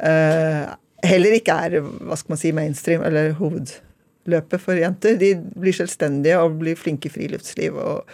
eh, 0.00 0.64
heller 1.04 1.36
ikke 1.38 1.58
er 1.68 1.76
hva 1.84 2.16
skal 2.18 2.34
man 2.34 2.40
si, 2.40 2.52
mainstream 2.56 3.04
eller 3.06 3.34
hovedløpet 3.38 4.62
for 4.64 4.80
jenter. 4.80 5.18
De 5.20 5.34
blir 5.60 5.76
selvstendige 5.76 6.40
og 6.42 6.56
blir 6.64 6.78
flinke 6.80 7.10
i 7.10 7.14
friluftsliv 7.14 7.76
og 7.78 8.08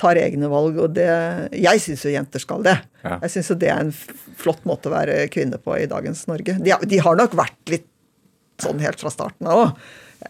tar 0.00 0.16
egne 0.16 0.48
valg, 0.48 0.78
og 0.80 0.94
det 0.96 1.06
Jeg 1.60 1.80
syns 1.84 2.04
jo 2.06 2.12
jenter 2.14 2.40
skal 2.40 2.62
det. 2.64 2.76
Ja. 3.04 3.18
Jeg 3.26 3.34
syns 3.34 3.50
jo 3.52 3.56
det 3.60 3.68
er 3.68 3.82
en 3.84 3.90
flott 4.40 4.62
måte 4.68 4.88
å 4.88 4.94
være 4.94 5.26
kvinne 5.32 5.58
på 5.60 5.74
i 5.76 5.88
dagens 5.90 6.22
Norge. 6.30 6.54
De, 6.58 6.72
har- 6.72 6.86
de 6.88 7.00
har 7.04 7.18
nok 7.20 7.34
vært 7.36 7.58
litt 7.68 7.84
sånn 8.64 8.80
helt 8.80 9.00
fra 9.02 9.12
starten 9.12 9.46
av 9.50 9.60
òg. 9.66 9.82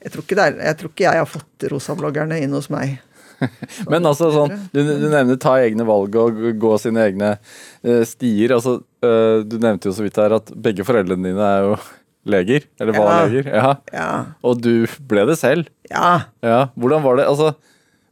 Jeg, 0.03 0.13
tror 0.15 0.25
er- 0.45 0.59
jeg 0.69 0.77
tror 0.81 0.91
ikke 0.93 1.07
jeg 1.09 1.19
har 1.23 1.29
fått 1.29 1.67
rosabloggerne 1.73 2.39
inn 2.45 2.53
hos 2.57 2.69
meg. 2.73 2.99
Men 3.91 4.05
altså 4.05 4.29
sånn, 4.35 4.53
du, 4.75 4.81
du 4.85 5.07
nevner 5.09 5.39
ta 5.41 5.55
egne 5.65 5.87
valg 5.89 6.15
og 6.21 6.41
gå 6.61 6.73
sine 6.83 7.07
egne 7.09 7.31
uh, 7.41 8.03
stier. 8.05 8.53
altså 8.59 8.75
uh, 9.05 9.41
Du 9.49 9.57
nevnte 9.63 9.89
jo 9.89 9.95
så 9.97 10.05
vidt 10.05 10.21
her 10.21 10.35
at 10.37 10.53
begge 10.61 10.85
foreldrene 10.85 11.31
dine 11.33 11.47
er 11.57 11.65
jo 11.71 11.79
leger. 12.37 12.67
Eller 12.81 12.93
var 12.99 13.09
Ja. 13.09 13.25
leger. 13.27 13.49
Ja. 13.57 13.73
Ja. 13.97 14.11
Og 14.45 14.61
du 14.61 14.85
ble 15.09 15.25
det 15.31 15.39
selv. 15.41 15.73
ja. 15.91 16.27
Ja. 16.45 16.67
Hvordan 16.77 17.03
var 17.07 17.17
det? 17.17 17.27
altså 17.33 17.55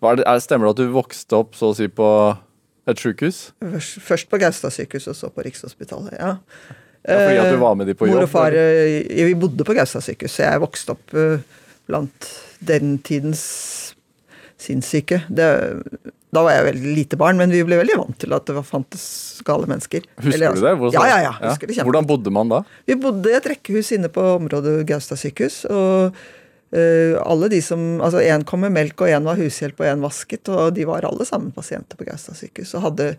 var 0.01 0.17
det, 0.17 0.25
er, 0.31 0.39
Stemmer 0.41 0.69
det 0.71 0.77
at 0.79 0.83
du 0.87 0.93
vokste 0.95 1.35
opp 1.43 1.57
så 1.59 1.73
å 1.73 1.77
si 1.77 1.89
på 1.93 2.09
et 2.89 3.01
sjukehus? 3.03 3.51
Først, 4.01 4.29
på 4.31 4.39
Gaustad 4.41 4.73
sykehus, 4.73 5.09
og 5.11 5.17
så 5.19 5.29
på 5.35 5.43
Rikshospitalet. 5.45 6.15
ja. 6.17 6.37
Ja, 7.09 7.15
fordi 7.25 7.37
at 7.41 7.53
du 7.55 7.59
var 7.61 7.77
med 7.79 7.87
de 7.89 7.95
på 7.97 8.07
jobb? 8.09 8.17
Mor 8.19 8.25
og 8.27 8.31
far 8.33 8.53
eh, 8.59 9.05
Vi 9.29 9.35
bodde 9.39 9.65
på 9.65 9.75
Gaustad 9.77 10.03
sykehus, 10.05 10.35
så 10.39 10.45
jeg 10.49 10.61
vokste 10.65 10.93
opp 10.97 11.15
eh, 11.17 11.39
blant 11.89 12.31
den 12.65 12.99
tidens 13.05 13.45
sinnssyke. 14.59 15.23
Det, 15.29 15.47
da 16.35 16.43
var 16.45 16.57
jeg 16.57 16.67
veldig 16.73 16.95
lite 16.97 17.19
barn, 17.21 17.39
men 17.41 17.53
vi 17.53 17.63
ble 17.65 17.79
veldig 17.81 17.99
vant 18.01 18.19
til 18.21 18.35
at 18.37 18.49
det 18.49 18.57
var 18.59 18.67
fantes 18.67 19.05
gale 19.47 19.69
mennesker. 19.71 20.05
Husker 20.19 20.35
Eller, 20.35 20.57
du 20.57 20.65
det? 20.67 20.75
Hvor, 20.81 20.93
Ja, 20.93 21.07
ja, 21.09 21.21
ja. 21.25 21.33
Husker 21.47 21.71
det. 21.71 21.79
Hvordan 21.87 22.09
bodde 22.09 22.33
man 22.35 22.53
da? 22.53 22.61
Vi 22.89 22.99
bodde 23.01 23.33
i 23.33 23.39
et 23.39 23.49
rekkehus 23.49 23.93
inne 23.97 24.11
på 24.13 24.25
området 24.35 24.83
Gaustad 24.89 25.21
sykehus. 25.21 25.63
og 25.71 26.19
uh, 26.75 27.15
alle 27.23 27.49
de 27.55 27.63
som, 27.65 28.01
altså 28.05 28.21
En 28.21 28.45
kom 28.45 28.61
med 28.67 28.75
melk, 28.77 29.01
og 29.01 29.09
en 29.09 29.31
var 29.31 29.41
hushjelp, 29.41 29.81
og 29.81 29.89
en 29.89 30.05
vasket. 30.05 30.53
Og 30.53 30.75
de 30.77 30.85
var 30.89 31.07
alle 31.09 31.25
sammen 31.29 31.55
pasienter 31.55 31.97
på 31.97 32.09
Gaustad 32.11 32.37
sykehus 32.37 32.75
og 32.77 32.91
hadde 32.91 33.15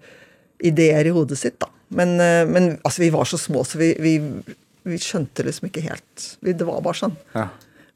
ideer 0.59 1.07
i 1.07 1.15
hodet 1.15 1.39
sitt. 1.39 1.57
da. 1.63 1.71
Men, 1.89 2.19
uh, 2.19 2.45
men 2.45 2.75
altså, 2.83 3.01
vi 3.01 3.13
var 3.15 3.25
så 3.25 3.41
små, 3.41 3.63
så 3.65 3.81
vi, 3.81 3.95
vi, 3.97 4.19
vi 4.85 5.01
skjønte 5.01 5.47
liksom 5.47 5.71
ikke 5.71 5.87
helt 5.87 6.29
vi, 6.43 6.53
Det 6.53 6.67
var 6.67 6.83
bare 6.85 6.99
sånn. 6.99 7.17
Ja. 7.33 7.47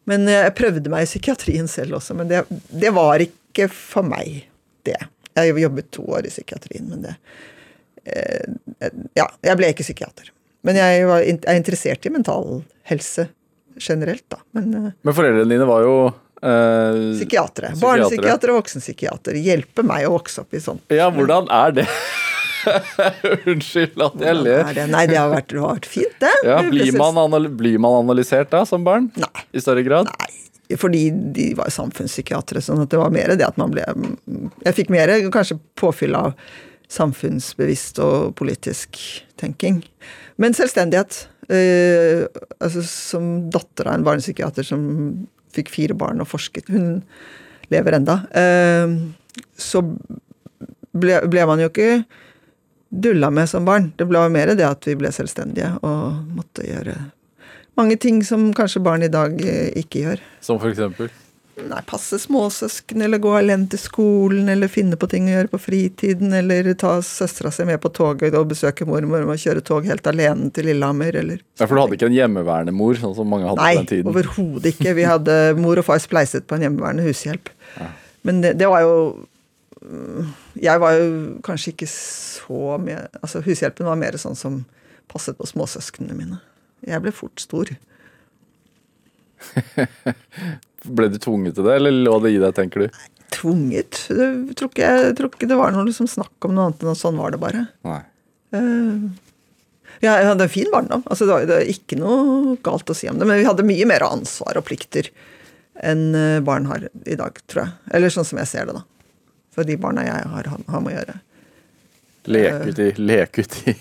Men 0.09 0.27
eh, 0.27 0.43
jeg 0.47 0.55
prøvde 0.57 0.91
meg 0.91 1.05
i 1.05 1.09
psykiatrien 1.09 1.69
selv 1.71 1.99
også, 1.99 2.15
men 2.19 2.31
det, 2.31 2.43
det 2.71 2.91
var 2.95 3.23
ikke 3.23 3.69
for 3.71 4.05
meg, 4.07 4.45
det. 4.87 4.99
Jeg 5.33 5.57
jobbet 5.63 5.89
to 5.95 6.05
år 6.13 6.27
i 6.27 6.33
psykiatrien, 6.33 6.89
men 6.91 7.05
det 7.07 7.15
eh, 8.05 8.97
Ja, 9.17 9.29
jeg 9.41 9.59
ble 9.59 9.71
ikke 9.73 9.85
psykiater. 9.85 10.29
Men 10.63 10.79
jeg 10.79 11.07
var 11.09 11.23
er 11.25 11.57
interessert 11.57 12.05
i 12.07 12.11
mental 12.13 12.61
helse 12.87 13.27
generelt, 13.79 14.25
da. 14.31 14.39
Men 14.55 14.69
eh, 14.77 14.91
Men 15.01 15.15
foreldrene 15.17 15.49
dine 15.49 15.67
var 15.67 15.85
jo 15.85 15.95
eh, 16.07 16.99
psykiatere. 17.17 17.73
Barnepsykiatere 17.81 18.53
og 18.53 18.61
voksenpsykiatere. 18.61 19.41
Hjelpe 19.43 19.85
meg 19.87 20.07
å 20.07 20.13
vokse 20.17 20.43
opp 20.43 20.53
i 20.55 20.61
sånt. 20.63 20.85
Ja, 20.93 21.09
hvordan 21.13 21.49
er 21.51 21.79
det? 21.81 21.87
Unnskyld 23.51 24.03
at 24.05 24.21
jeg 24.23 24.39
ler. 24.39 24.61
er 24.63 24.77
det? 24.77 24.87
Nei, 24.93 25.03
det 25.09 25.19
har 25.19 25.31
vært, 25.31 25.49
det 25.51 25.61
har 25.61 25.75
vært 25.77 25.89
fint, 25.89 26.15
det. 26.23 26.33
Ja, 26.47 26.59
blir, 26.69 26.93
man 26.97 27.49
blir 27.59 27.79
man 27.81 27.99
analysert 28.03 28.51
da, 28.53 28.63
som 28.69 28.85
barn? 28.87 29.09
Nei. 29.19 29.45
I 29.53 29.63
større 29.63 29.85
grad? 29.85 30.11
Nei, 30.11 30.77
fordi 30.79 31.05
de 31.35 31.49
var 31.59 31.71
samfunnspsykiatere, 31.73 32.63
sånn 32.63 32.83
at 32.85 32.93
det 32.93 33.01
var 33.01 33.13
mer 33.13 33.35
det 33.37 33.45
at 33.45 33.59
man 33.59 33.73
ble 33.73 33.83
Jeg 34.63 34.77
fikk 34.79 34.93
mer 34.93 35.11
kanskje 35.33 35.59
påfyll 35.79 36.15
av 36.17 36.33
samfunnsbevisst 36.93 37.99
og 38.03 38.33
politisk 38.37 38.99
tenking. 39.41 39.81
Men 40.41 40.55
selvstendighet. 40.57 41.27
Eh, 41.51 42.23
altså 42.63 42.83
Som 42.87 43.49
datter 43.51 43.89
av 43.89 43.97
en 43.97 44.05
barnepsykiater 44.05 44.63
som 44.63 44.83
fikk 45.53 45.67
fire 45.73 45.97
barn 45.99 46.21
og 46.23 46.29
forsket 46.31 46.69
Hun 46.71 47.01
lever 47.73 47.97
enda. 47.97 48.21
Eh, 48.31 48.93
så 49.59 49.81
ble, 50.93 51.17
ble 51.27 51.45
man 51.49 51.61
jo 51.61 51.71
ikke 51.71 52.03
dulla 52.93 53.31
med 53.33 53.49
som 53.49 53.65
barn. 53.65 53.91
Det 53.97 54.05
ble 54.09 54.21
mer 54.29 54.53
det 54.53 54.67
at 54.67 54.85
vi 54.85 54.95
ble 54.99 55.09
selvstendige 55.15 55.73
og 55.81 56.37
måtte 56.37 56.67
gjøre 56.67 56.97
mange 57.75 57.97
ting 57.97 58.23
som 58.23 58.53
kanskje 58.53 58.81
barn 58.85 59.03
i 59.03 59.11
dag 59.11 59.35
eh, 59.41 59.73
ikke 59.81 60.05
gjør. 60.05 60.23
Som 60.45 60.61
for 60.61 60.69
eksempel? 60.73 61.09
Nei, 61.53 61.83
passe 61.85 62.17
småsøsken, 62.17 63.03
eller 63.05 63.19
gå 63.21 63.29
alene 63.37 63.67
til 63.69 63.77
skolen, 63.77 64.47
eller 64.49 64.71
finne 64.73 64.97
på 64.97 65.05
ting 65.09 65.27
å 65.29 65.35
gjøre 65.35 65.51
på 65.51 65.59
fritiden, 65.61 66.33
eller 66.33 66.71
ta 66.81 66.95
søstera 67.05 67.51
si 67.53 67.65
med 67.69 67.77
på 67.81 67.91
toget 67.93 68.33
og 68.39 68.47
besøke 68.49 68.87
mormor 68.89 69.27
og 69.27 69.41
kjøre 69.41 69.61
tog 69.65 69.85
helt 69.85 70.07
alene 70.09 70.49
til 70.53 70.71
Lillehammer, 70.71 71.13
eller 71.21 71.43
Ja, 71.61 71.67
For 71.67 71.75
du 71.75 71.83
hadde 71.83 71.99
ikke 71.99 72.09
en 72.09 72.17
hjemmeværende 72.17 72.73
mor, 72.73 72.97
sånn 72.97 73.13
som 73.17 73.29
mange 73.29 73.51
hadde 73.51 73.61
Nei, 73.61 73.75
på 73.75 73.83
den 73.83 73.91
tiden? 73.91 74.07
Nei, 74.07 74.15
overhodet 74.15 74.73
ikke. 74.73 74.95
Vi 74.97 75.05
hadde 75.11 75.37
mor 75.61 75.83
og 75.83 75.87
far 75.91 76.01
spleiset 76.01 76.49
på 76.49 76.57
en 76.57 76.65
hjemmeværende 76.65 77.05
hushjelp. 77.05 77.53
Men 78.25 78.41
det, 78.41 78.55
det 78.57 78.71
var 78.71 78.81
jo 78.87 78.97
Jeg 80.59 80.79
var 80.79 80.95
jo 80.95 81.07
kanskje 81.43 81.73
ikke 81.73 81.87
så 81.91 82.77
med 82.79 83.09
Altså, 83.19 83.41
hushjelpen 83.43 83.89
var 83.89 83.99
mer 83.99 84.15
sånn 84.21 84.37
som 84.39 84.61
passet 85.11 85.37
på 85.37 85.47
småsøsknene 85.49 86.15
mine. 86.15 86.39
Jeg 86.87 87.03
ble 87.03 87.11
fort 87.15 87.41
stor. 87.43 87.69
Ble 90.83 91.07
du 91.11 91.19
tvunget 91.21 91.55
til 91.57 91.67
det, 91.67 91.75
eller 91.79 91.95
lå 92.05 92.15
det 92.23 92.33
i 92.35 92.39
deg, 92.41 92.55
tenker 92.55 92.85
du? 92.85 93.03
Tvunget? 93.33 94.05
Jeg 94.11 94.55
tror 94.59 94.71
ikke, 94.71 94.89
jeg 95.07 95.17
tror 95.19 95.29
ikke 95.31 95.49
det 95.51 95.59
var 95.59 95.75
noe 95.75 95.87
liksom 95.87 96.09
snakk 96.11 96.47
om 96.47 96.55
noe 96.55 96.69
annet 96.69 96.83
enn 96.83 96.91
at 96.93 96.99
sånn 96.99 97.19
var 97.19 97.35
det 97.35 97.39
bare. 97.43 97.67
Nei. 97.87 98.01
Uh, 98.53 99.11
ja, 100.03 100.17
jeg 100.19 100.27
hadde 100.27 100.47
en 100.47 100.51
fin 100.51 100.71
barndom. 100.73 101.05
Altså, 101.07 101.27
det, 101.27 101.35
var, 101.35 101.61
er 101.61 101.71
ikke 101.71 101.99
noe 101.99 102.57
galt 102.65 102.91
å 102.91 102.97
si 102.97 103.07
om 103.11 103.19
det. 103.19 103.27
Men 103.29 103.39
vi 103.39 103.47
hadde 103.47 103.67
mye 103.67 103.87
mer 103.89 104.03
ansvar 104.07 104.59
og 104.59 104.67
plikter 104.67 105.09
enn 105.83 106.11
eh, 106.17 106.41
barn 106.45 106.67
har 106.69 106.89
i 107.09 107.15
dag, 107.17 107.37
tror 107.49 107.63
jeg. 107.63 107.73
Eller 107.97 108.11
sånn 108.13 108.27
som 108.27 108.41
jeg 108.41 108.51
ser 108.51 108.67
det, 108.69 108.75
da. 108.77 108.83
For 109.53 109.67
de 109.67 109.77
barna 109.77 110.05
jeg 110.07 110.31
har, 110.33 110.49
har 110.49 110.81
med 110.83 110.93
å 110.93 110.97
gjøre. 110.97 111.19
Leke 112.23 112.69
ut 112.69 112.79
i, 112.79 112.87
leke 113.03 113.43
ut 113.43 113.55
i 113.67 113.73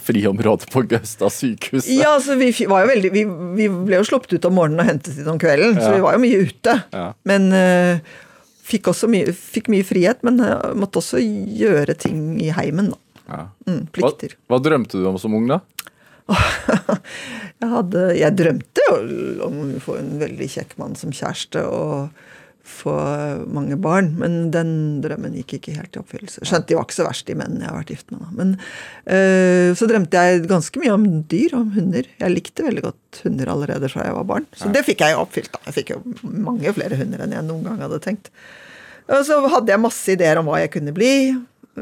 friområdet 0.00 0.70
på 0.72 0.82
Gaustad 0.88 1.32
sykehus. 1.34 1.88
Ja, 1.92 2.14
altså 2.14 2.36
vi 2.40 2.48
var 2.70 2.86
jo 2.86 2.88
veldig 2.94 3.10
Vi, 3.12 3.24
vi 3.58 3.66
ble 3.68 3.98
jo 3.98 4.06
sluppet 4.08 4.32
ut 4.38 4.48
om 4.48 4.56
morgenen 4.56 4.80
og 4.80 4.88
hentet 4.88 5.18
inn 5.20 5.28
om 5.28 5.40
kvelden, 5.40 5.76
så 5.76 5.92
vi 5.92 6.04
var 6.04 6.16
jo 6.16 6.22
mye 6.24 6.40
ute. 6.48 6.78
Ja. 6.94 7.06
Men 7.28 7.50
uh, 7.52 8.14
fikk 8.64 8.88
mye, 9.12 9.34
fikk 9.36 9.68
mye 9.72 9.84
frihet, 9.84 10.24
men 10.24 10.40
uh, 10.40 10.72
måtte 10.78 11.02
også 11.02 11.20
gjøre 11.20 11.96
ting 12.00 12.38
i 12.40 12.48
heimen, 12.56 12.94
da. 12.94 13.00
Ja. 13.24 13.42
Mm, 13.68 13.84
Hva, 13.88 13.92
plikter. 13.96 14.34
hva 14.52 14.58
drømte 14.60 15.00
du 15.00 15.06
om 15.08 15.20
som 15.20 15.36
ung, 15.36 15.46
da? 15.48 15.60
Jeg, 17.64 17.68
hadde, 17.70 18.00
jeg 18.18 18.36
drømte 18.36 18.82
jo 18.84 18.94
om 19.46 19.54
å 19.62 19.80
få 19.80 19.94
en 19.96 20.08
veldig 20.20 20.46
kjekk 20.52 20.74
mann 20.80 20.96
som 20.98 21.12
kjæreste 21.14 21.62
og 21.64 22.16
få 22.64 22.94
mange 23.52 23.76
barn, 23.80 24.14
men 24.20 24.48
den 24.54 24.70
drømmen 25.04 25.36
gikk 25.36 25.58
ikke 25.58 25.74
helt 25.76 25.96
i 25.96 26.00
oppfyllelse. 26.00 26.44
Skjønte 26.48 26.70
de 26.70 26.78
var 26.78 26.86
ikke 26.86 26.96
så 26.96 27.06
verst, 27.06 27.26
de 27.28 27.36
mennene 27.36 27.66
jeg 27.66 27.70
har 27.70 27.76
vært 27.76 27.92
gift 27.92 28.12
med. 28.14 28.22
Da. 28.24 28.28
Men 28.38 28.54
øh, 29.16 29.70
så 29.76 29.88
drømte 29.90 30.24
jeg 30.24 30.44
ganske 30.50 30.82
mye 30.82 30.94
om 30.96 31.06
dyr, 31.30 31.56
om 31.60 31.72
hunder. 31.76 32.08
Jeg 32.22 32.32
likte 32.32 32.66
veldig 32.66 32.84
godt 32.86 33.22
hunder 33.26 33.52
allerede 33.52 33.90
fra 33.92 34.08
jeg 34.08 34.16
var 34.16 34.28
barn. 34.32 34.48
Så 34.56 34.72
det 34.72 34.84
fikk 34.88 35.04
jeg 35.04 35.16
jo 35.16 35.24
oppfylt. 35.26 35.52
da. 35.52 35.62
Jeg 35.68 35.78
fikk 35.80 35.94
jo 35.94 36.00
mange 36.48 36.74
flere 36.76 37.00
hunder 37.00 37.26
enn 37.26 37.36
jeg 37.36 37.48
noen 37.50 37.68
gang 37.68 37.84
hadde 37.84 38.00
tenkt. 38.04 38.32
Og 39.12 39.26
så 39.28 39.36
hadde 39.52 39.74
jeg 39.74 39.84
masse 39.84 40.16
ideer 40.16 40.40
om 40.40 40.48
hva 40.48 40.62
jeg 40.62 40.72
kunne 40.78 40.96
bli. 40.96 41.12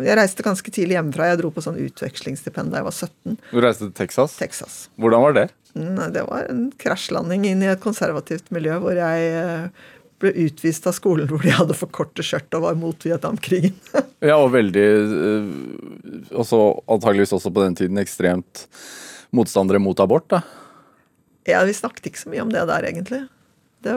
Jeg 0.02 0.16
reiste 0.16 0.44
ganske 0.44 0.74
tidlig 0.74 0.96
hjemmefra. 0.96 1.30
Jeg 1.30 1.42
dro 1.42 1.54
på 1.54 1.62
sånn 1.62 1.78
utvekslingsstipend 1.78 2.72
da 2.72 2.80
jeg 2.80 2.88
var 2.88 2.96
17. 2.96 3.40
Du 3.52 3.58
reiste 3.62 3.86
til 3.86 3.96
Texas. 4.02 4.36
Texas. 4.40 4.78
Hvordan 4.98 5.26
var 5.28 5.36
det? 5.38 5.48
Det 5.72 6.26
var 6.26 6.48
en 6.50 6.66
krasjlanding 6.80 7.46
inn 7.48 7.62
i 7.64 7.70
et 7.70 7.80
konservativt 7.80 8.50
miljø 8.52 8.76
hvor 8.82 8.96
jeg 8.98 9.28
eh, 9.38 9.90
ble 10.22 10.32
utvist 10.46 10.86
av 10.88 10.94
skolen 10.96 11.28
hvor 11.30 11.42
de 11.44 11.52
hadde 11.54 11.76
for 11.76 11.90
korte 11.92 12.24
skjørt 12.26 12.54
og 12.56 12.64
var 12.66 12.78
mot 12.78 13.06
Vietnamkrigen. 13.08 13.76
Ja, 14.22 14.36
og 14.38 14.52
veldig 14.54 14.82
Og 16.30 16.36
også, 16.44 16.58
Antageligvis 16.94 17.32
også 17.34 17.50
på 17.50 17.64
den 17.64 17.74
tiden 17.74 17.98
ekstremt 17.98 18.68
motstandere 19.34 19.80
mot 19.82 19.98
abort, 19.98 20.28
da. 20.30 20.42
ja, 21.48 21.64
vi 21.66 21.74
snakket 21.74 22.06
ikke 22.10 22.20
så 22.20 22.30
mye 22.30 22.44
om 22.44 22.52
det 22.52 22.62
der, 22.68 22.86
egentlig. 22.86 23.24
Det 23.82 23.94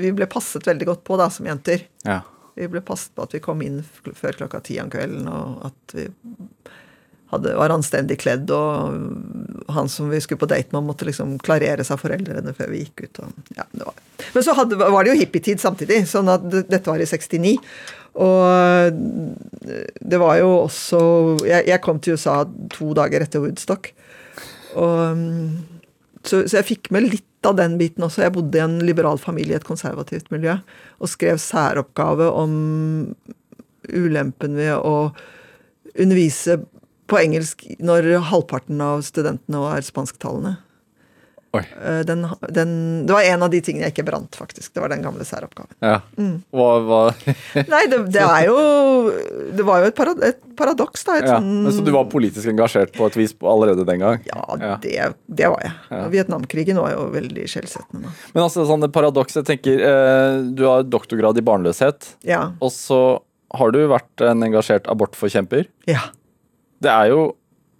vi 0.00 0.10
ble 0.16 0.26
passet 0.26 0.66
veldig 0.66 0.88
godt 0.88 1.04
på 1.06 1.18
da, 1.20 1.28
som 1.30 1.46
jenter. 1.46 1.84
Ja. 2.08 2.20
Vi 2.56 2.66
ble 2.72 2.82
passet 2.84 3.14
på 3.14 3.26
at 3.26 3.36
vi 3.36 3.42
kom 3.44 3.62
inn 3.62 3.82
før 4.16 4.40
klokka 4.42 4.62
ti 4.66 4.80
om 4.82 4.90
kvelden, 4.92 5.28
og 5.30 5.68
at 5.70 5.94
vi 5.96 6.08
hadde, 7.32 7.54
var 7.58 7.74
anstendig 7.74 8.20
kledd, 8.22 8.50
og 8.54 9.70
han 9.74 9.90
som 9.90 10.10
vi 10.12 10.20
skulle 10.22 10.40
på 10.42 10.48
date 10.50 10.74
med, 10.74 10.86
måtte 10.86 11.08
liksom 11.08 11.36
seg 11.42 11.82
av 11.82 12.00
foreldrene 12.02 12.54
før 12.56 12.72
vi 12.72 12.84
gikk 12.84 13.06
ut. 13.06 13.22
Og, 13.24 13.52
ja. 13.58 13.66
Men 14.34 14.46
så 14.46 14.54
hadde, 14.56 14.78
var 14.78 15.04
det 15.04 15.14
jo 15.14 15.20
hippietid 15.20 15.62
samtidig, 15.62 16.04
sånn 16.10 16.30
at 16.30 16.46
dette 16.54 16.86
var 16.86 17.02
i 17.02 17.08
69. 17.08 17.56
Og 18.16 19.00
det 20.00 20.18
var 20.22 20.38
jo 20.40 20.52
også 20.62 21.00
Jeg, 21.44 21.66
jeg 21.68 21.82
kom 21.84 21.98
til 22.00 22.16
USA 22.16 22.38
to 22.72 22.94
dager 22.96 23.20
etter 23.26 23.42
Woodstock. 23.44 23.90
Og, 24.76 25.24
så, 26.24 26.44
så 26.46 26.60
jeg 26.60 26.68
fikk 26.70 26.92
med 26.94 27.10
litt 27.10 27.24
av 27.46 27.58
den 27.58 27.76
biten 27.80 28.06
også. 28.06 28.24
Jeg 28.24 28.34
bodde 28.34 28.58
i 28.58 28.64
en 28.64 28.78
liberal 28.86 29.20
familie 29.20 29.56
i 29.56 29.60
et 29.60 29.68
konservativt 29.68 30.30
miljø 30.34 30.56
og 30.96 31.12
skrev 31.12 31.38
særoppgave 31.42 32.30
om 32.32 32.54
ulempen 33.92 34.56
ved 34.56 34.74
å 34.80 35.12
undervise 35.96 36.58
på 37.06 37.18
engelsk 37.22 37.64
når 37.78 38.12
halvparten 38.30 38.80
av 38.82 39.02
studentene 39.06 39.60
var 39.62 39.80
spansktalende. 39.86 40.56
Eh, 41.56 42.00
Den, 42.04 42.26
den, 42.52 42.70
det 43.06 43.12
var 43.14 43.22
en 43.24 43.42
av 43.46 43.48
de 43.48 43.60
tingene 43.64 43.86
jeg 43.86 43.94
ikke 43.94 44.04
brant, 44.10 44.34
faktisk. 44.36 44.74
Det 44.74 44.82
var 44.82 44.90
den 44.92 45.00
gamle 45.00 45.24
særoppgaven. 45.24 45.72
Ja. 45.80 46.00
Mm. 46.20 46.34
Hva, 46.52 46.66
hva 46.84 46.98
Nei, 47.72 47.84
det, 47.88 48.00
det 48.12 48.20
er 48.20 48.42
jo 48.50 48.56
Det 49.56 49.64
var 49.64 49.80
jo 49.80 49.88
et, 49.88 49.96
parad, 49.96 50.20
et 50.26 50.42
paradoks, 50.58 51.06
da. 51.08 51.14
Et 51.16 51.24
ja. 51.30 51.38
sånn, 51.38 51.70
Så 51.72 51.84
du 51.86 51.88
var 51.94 52.10
politisk 52.12 52.50
engasjert 52.52 52.92
på 52.98 53.08
et 53.08 53.16
vis 53.16 53.32
allerede 53.40 53.86
den 53.88 54.02
gang? 54.04 54.20
Ja, 54.28 54.42
Ja. 54.60 54.74
Det, 54.82 54.92
det 55.40 55.48
var 55.54 55.64
jeg. 55.64 55.72
Vietnamkrigen 56.18 56.82
var 56.82 56.92
jo 56.92 57.06
veldig 57.14 57.46
skjellsettende. 57.54 58.12
Men 58.34 58.44
altså, 58.44 58.66
sånn 58.68 58.84
det 58.84 58.92
paradokset, 58.92 59.40
jeg 59.44 59.48
tenker 59.54 59.80
eh, 59.86 60.42
Du 60.58 60.66
har 60.68 60.84
doktorgrad 60.84 61.40
i 61.40 61.46
barnløshet, 61.46 62.12
Ja. 62.28 62.50
og 62.60 62.74
så 62.74 63.00
har 63.56 63.72
du 63.72 63.80
vært 63.88 64.26
en 64.26 64.42
engasjert 64.44 64.90
abortforkjemper. 64.92 65.70
ja. 65.88 66.04
Det 66.82 66.92
er 66.92 67.10
jo 67.12 67.26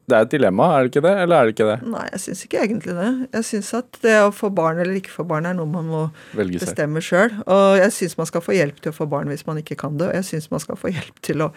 det 0.06 0.14
er 0.14 0.26
et 0.26 0.34
dilemma, 0.36 0.66
er 0.70 0.84
det 0.84 0.92
ikke 0.92 1.02
det? 1.02 1.12
Eller 1.24 1.34
er 1.36 1.48
det 1.48 1.54
ikke 1.56 1.66
det? 1.66 1.76
Nei, 1.90 2.04
jeg 2.12 2.22
syns 2.22 2.42
ikke 2.46 2.60
egentlig 2.62 2.94
det. 2.94 3.08
Jeg 3.34 3.46
syns 3.48 3.70
at 3.74 3.98
det 4.04 4.14
å 4.22 4.28
få 4.34 4.52
barn 4.54 4.78
eller 4.78 5.00
ikke 5.00 5.10
få 5.16 5.24
barn 5.26 5.48
er 5.50 5.56
noe 5.58 5.66
man 5.66 5.88
må 5.90 6.02
Velge 6.38 6.60
bestemme 6.62 7.02
sjøl. 7.02 7.34
Og 7.42 7.80
jeg 7.80 7.94
syns 7.96 8.14
man 8.20 8.28
skal 8.30 8.44
få 8.46 8.54
hjelp 8.54 8.78
til 8.78 8.94
å 8.94 8.96
få 9.00 9.08
barn 9.10 9.32
hvis 9.32 9.42
man 9.48 9.58
ikke 9.58 9.78
kan 9.80 9.98
det. 9.98 10.12
Og 10.12 10.20
jeg 10.20 10.28
syns 10.30 10.46
man 10.54 10.62
skal 10.62 10.78
få 10.78 10.94
hjelp 10.94 11.18
til 11.26 11.42
å 11.42 11.50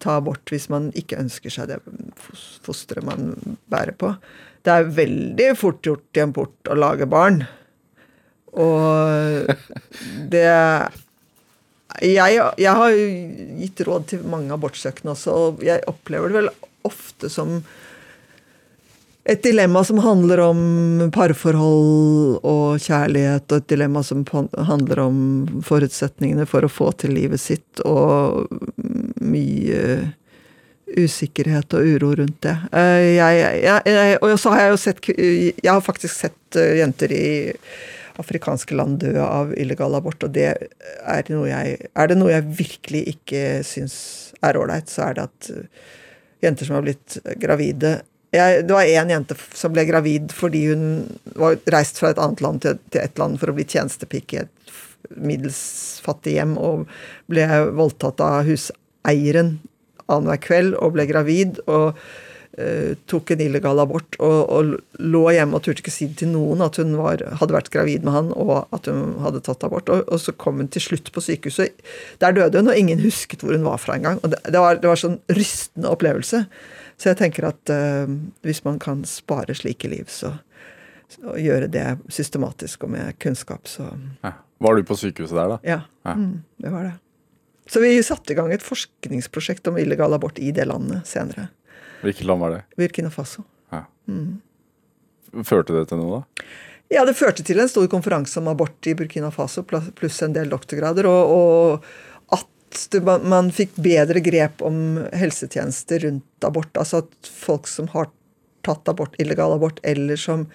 ta 0.00 0.16
abort 0.22 0.52
hvis 0.52 0.70
man 0.72 0.88
ikke 0.96 1.20
ønsker 1.20 1.52
seg 1.52 1.68
det 1.68 1.78
fosteret 2.64 3.04
man 3.04 3.34
bærer 3.72 3.96
på. 4.00 4.14
Det 4.64 4.72
er 4.72 4.92
veldig 4.96 5.52
fort 5.60 5.84
gjort 5.84 6.16
i 6.16 6.24
en 6.24 6.32
port 6.36 6.72
å 6.72 6.80
lage 6.80 7.08
barn. 7.12 7.42
Og 8.56 9.52
det 10.32 10.48
jeg, 12.04 12.38
jeg 12.60 12.78
har 12.80 13.00
gitt 13.62 13.82
råd 13.88 14.06
til 14.12 14.24
mange 14.28 14.54
abortsøkende 14.54 15.14
også, 15.14 15.34
og 15.34 15.66
jeg 15.66 15.84
opplever 15.90 16.32
det 16.32 16.40
vel 16.42 16.50
ofte 16.86 17.30
som 17.32 17.60
et 19.26 19.42
dilemma 19.42 19.82
som 19.84 19.98
handler 19.98 20.38
om 20.44 20.60
parforhold 21.14 22.44
og 22.46 22.78
kjærlighet, 22.78 23.48
og 23.50 23.56
et 23.58 23.72
dilemma 23.72 24.02
som 24.06 24.22
handler 24.68 25.00
om 25.02 25.18
forutsetningene 25.66 26.46
for 26.46 26.62
å 26.62 26.70
få 26.70 26.92
til 27.00 27.16
livet 27.16 27.42
sitt, 27.42 27.82
og 27.82 28.46
mye 29.18 30.12
usikkerhet 30.96 31.74
og 31.74 31.90
uro 31.96 32.12
rundt 32.20 32.38
det. 32.46 32.54
Eh, 32.70 33.16
jeg, 33.16 33.42
jeg, 33.66 34.18
og 34.22 34.38
så 34.38 34.54
har 34.54 34.62
jeg 34.62 34.70
jo 34.70 34.78
sett 34.78 35.08
Jeg 35.10 35.72
har 35.72 35.82
faktisk 35.82 36.14
sett 36.14 36.58
eh, 36.60 36.78
jenter 36.78 37.12
i 37.12 37.26
afrikanske 38.20 38.76
land 38.76 39.00
dø 39.02 39.14
av 39.22 39.52
illegal 39.58 39.94
abort, 39.98 40.24
og 40.24 40.34
det 40.34 40.48
er 40.48 41.30
noe 41.32 41.48
jeg 41.50 41.90
Er 41.92 42.10
det 42.10 42.18
noe 42.18 42.32
jeg 42.32 42.58
virkelig 42.58 43.02
ikke 43.14 43.44
syns 43.66 43.96
er 44.44 44.58
ålreit, 44.58 44.90
så 44.92 45.08
er 45.08 45.16
det 45.16 45.26
at 45.28 45.50
eh, 45.52 45.86
jenter 46.44 46.68
som 46.68 46.78
har 46.78 46.86
blitt 46.86 47.18
gravide 47.42 48.00
jeg, 48.34 48.66
Det 48.66 48.74
var 48.74 48.84
én 48.84 49.12
jente 49.12 49.36
som 49.54 49.72
ble 49.72 49.86
gravid 49.88 50.34
fordi 50.34 50.66
hun 50.72 50.84
var 51.38 51.58
reist 51.72 52.00
fra 52.00 52.12
et 52.12 52.20
annet 52.20 52.42
land 52.44 52.62
til, 52.64 52.80
til 52.90 53.04
et 53.04 53.18
land 53.20 53.38
for 53.40 53.52
å 53.52 53.56
bli 53.56 53.66
tjenestepike 53.68 54.36
i 54.36 54.44
et 54.44 54.74
middels 55.14 55.60
fattig 56.02 56.34
hjem, 56.34 56.56
og 56.58 56.86
ble 57.30 57.46
voldtatt 57.78 58.20
av 58.24 58.48
huseieren 58.48 59.58
annenhver 60.10 60.40
kveld 60.42 60.74
og 60.80 60.96
ble 60.96 61.06
gravid. 61.08 61.60
og 61.66 61.98
tok 63.10 63.34
en 63.34 63.40
illegal 63.44 63.82
abort 63.82 64.16
og, 64.16 64.36
og 64.48 65.00
lå 65.02 65.22
hjemme 65.36 65.58
og 65.58 65.64
turte 65.66 65.82
ikke 65.82 65.92
si 65.92 66.06
til 66.16 66.30
noen 66.32 66.62
at 66.64 66.78
hun 66.80 66.94
var, 66.96 67.20
hadde 67.40 67.52
vært 67.52 67.68
gravid 67.74 68.06
med 68.06 68.14
han 68.14 68.30
og 68.32 68.70
at 68.72 68.88
hun 68.88 69.18
hadde 69.20 69.42
tatt 69.44 69.66
abort. 69.66 69.90
Og, 69.92 70.06
og 70.08 70.22
så 70.22 70.32
kom 70.32 70.62
hun 70.62 70.70
til 70.72 70.84
slutt 70.86 71.10
på 71.12 71.20
sykehuset. 71.20 71.76
Der 72.22 72.32
døde 72.36 72.62
hun, 72.62 72.70
og 72.72 72.80
ingen 72.80 73.02
husket 73.04 73.44
hvor 73.44 73.52
hun 73.52 73.66
var 73.66 73.82
fra 73.82 73.98
engang. 73.98 74.22
Det, 74.24 74.40
det, 74.48 74.56
var, 74.62 74.80
det 74.80 74.88
var 74.88 75.02
sånn 75.02 75.18
rystende 75.36 75.92
opplevelse. 75.92 76.46
Så 76.96 77.10
jeg 77.10 77.20
tenker 77.20 77.50
at 77.50 77.72
uh, 77.72 78.08
hvis 78.46 78.62
man 78.64 78.80
kan 78.82 79.04
spare 79.08 79.56
slike 79.56 79.90
liv, 79.92 80.08
så, 80.08 80.32
så 81.12 81.36
gjøre 81.40 81.68
det 81.72 81.86
systematisk 82.08 82.88
og 82.88 82.94
med 82.96 83.18
kunnskap, 83.22 83.68
så 83.68 83.92
Ja. 84.24 84.38
Var 84.64 84.78
du 84.78 84.86
på 84.88 84.96
sykehuset 84.96 85.36
der, 85.36 85.50
da? 85.52 85.56
ja. 85.68 85.80
Ja. 86.06 86.14
Mm, 86.16 86.40
det 86.64 86.70
var 86.72 86.86
det. 86.86 86.94
Så 87.68 87.82
vi 87.82 87.90
satte 88.00 88.32
i 88.32 88.36
gang 88.38 88.48
et 88.54 88.64
forskningsprosjekt 88.64 89.68
om 89.68 89.76
illegal 89.76 90.14
abort 90.16 90.38
i 90.38 90.48
det 90.54 90.64
landet 90.70 91.04
senere. 91.04 91.50
Hvilket 92.02 92.26
land 92.28 92.42
var 92.42 92.56
det? 92.56 92.62
Burkina 92.76 93.10
Faso. 93.10 93.44
Ja. 93.74 93.84
Førte 95.44 95.74
det 95.76 95.86
til 95.90 96.00
noe, 96.00 96.20
da? 96.20 96.46
Ja, 96.92 97.02
det 97.06 97.16
førte 97.18 97.42
til 97.42 97.58
en 97.58 97.70
stor 97.70 97.88
konferanse 97.90 98.38
om 98.38 98.50
abort 98.52 98.86
i 98.86 98.94
Burkina 98.94 99.32
Faso, 99.34 99.64
pluss 99.66 100.20
en 100.22 100.36
del 100.36 100.52
doktorgrader, 100.52 101.08
og, 101.10 101.32
og 101.34 102.36
at 102.36 102.84
det, 102.92 103.00
man, 103.02 103.50
fikk 103.54 103.74
bedre 103.82 104.22
grep 104.22 104.62
om 104.66 105.00
helsetjenester 105.16 106.06
rundt 106.06 106.46
abort. 106.46 106.70
Altså 106.78 107.02
at 107.02 107.30
folk 107.30 107.66
som 107.70 107.90
har 107.94 108.12
tatt 108.66 108.86
abort, 108.90 109.18
illegal 109.22 109.56
abort, 109.56 109.82
eller 109.86 110.20
som 110.20 110.46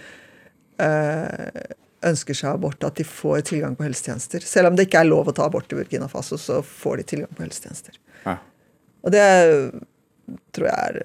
eh, 0.79 1.61
ønsker 2.07 2.37
seg 2.37 2.55
abort, 2.55 2.83
at 2.87 2.99
de 2.99 3.07
får 3.07 3.43
tilgang 3.51 3.75
på 3.75 3.85
helsetjenester. 3.85 4.43
Selv 4.47 4.71
om 4.71 4.79
det 4.79 4.87
ikke 4.87 5.03
er 5.03 5.11
lov 5.11 5.31
å 5.31 5.35
ta 5.35 5.49
abort 5.49 5.71
i 5.73 5.79
Burkina 5.79 6.07
Faso, 6.11 6.39
så 6.39 6.61
får 6.63 7.01
de 7.01 7.09
tilgang 7.11 7.35
på 7.35 7.43
helsetjenester. 7.43 7.99
Ja. 8.23 8.37
Og 9.03 9.13
det 9.13 9.25
tror 10.55 10.67
jeg 10.69 10.77
er 10.77 10.99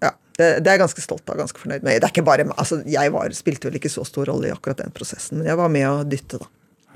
Ja. 0.00 0.12
Det, 0.36 0.46
det 0.64 0.70
er 0.70 0.76
jeg 0.76 0.82
ganske 0.84 1.04
stolt 1.04 1.28
av, 1.28 1.38
ganske 1.40 1.60
fornøyd 1.60 1.82
med. 1.84 2.00
Det 2.00 2.08
er 2.08 2.12
ikke 2.14 2.26
bare 2.26 2.46
altså 2.56 2.80
Jeg 2.88 3.12
var, 3.14 3.32
spilte 3.36 3.68
vel 3.68 3.80
ikke 3.80 3.92
så 3.92 4.04
stor 4.08 4.30
rolle 4.32 4.48
i 4.48 4.54
akkurat 4.54 4.80
den 4.82 4.94
prosessen, 4.96 5.40
men 5.40 5.50
jeg 5.50 5.58
var 5.60 5.72
med 5.72 5.88
å 5.88 5.96
dytte, 6.08 6.40
da. 6.42 6.50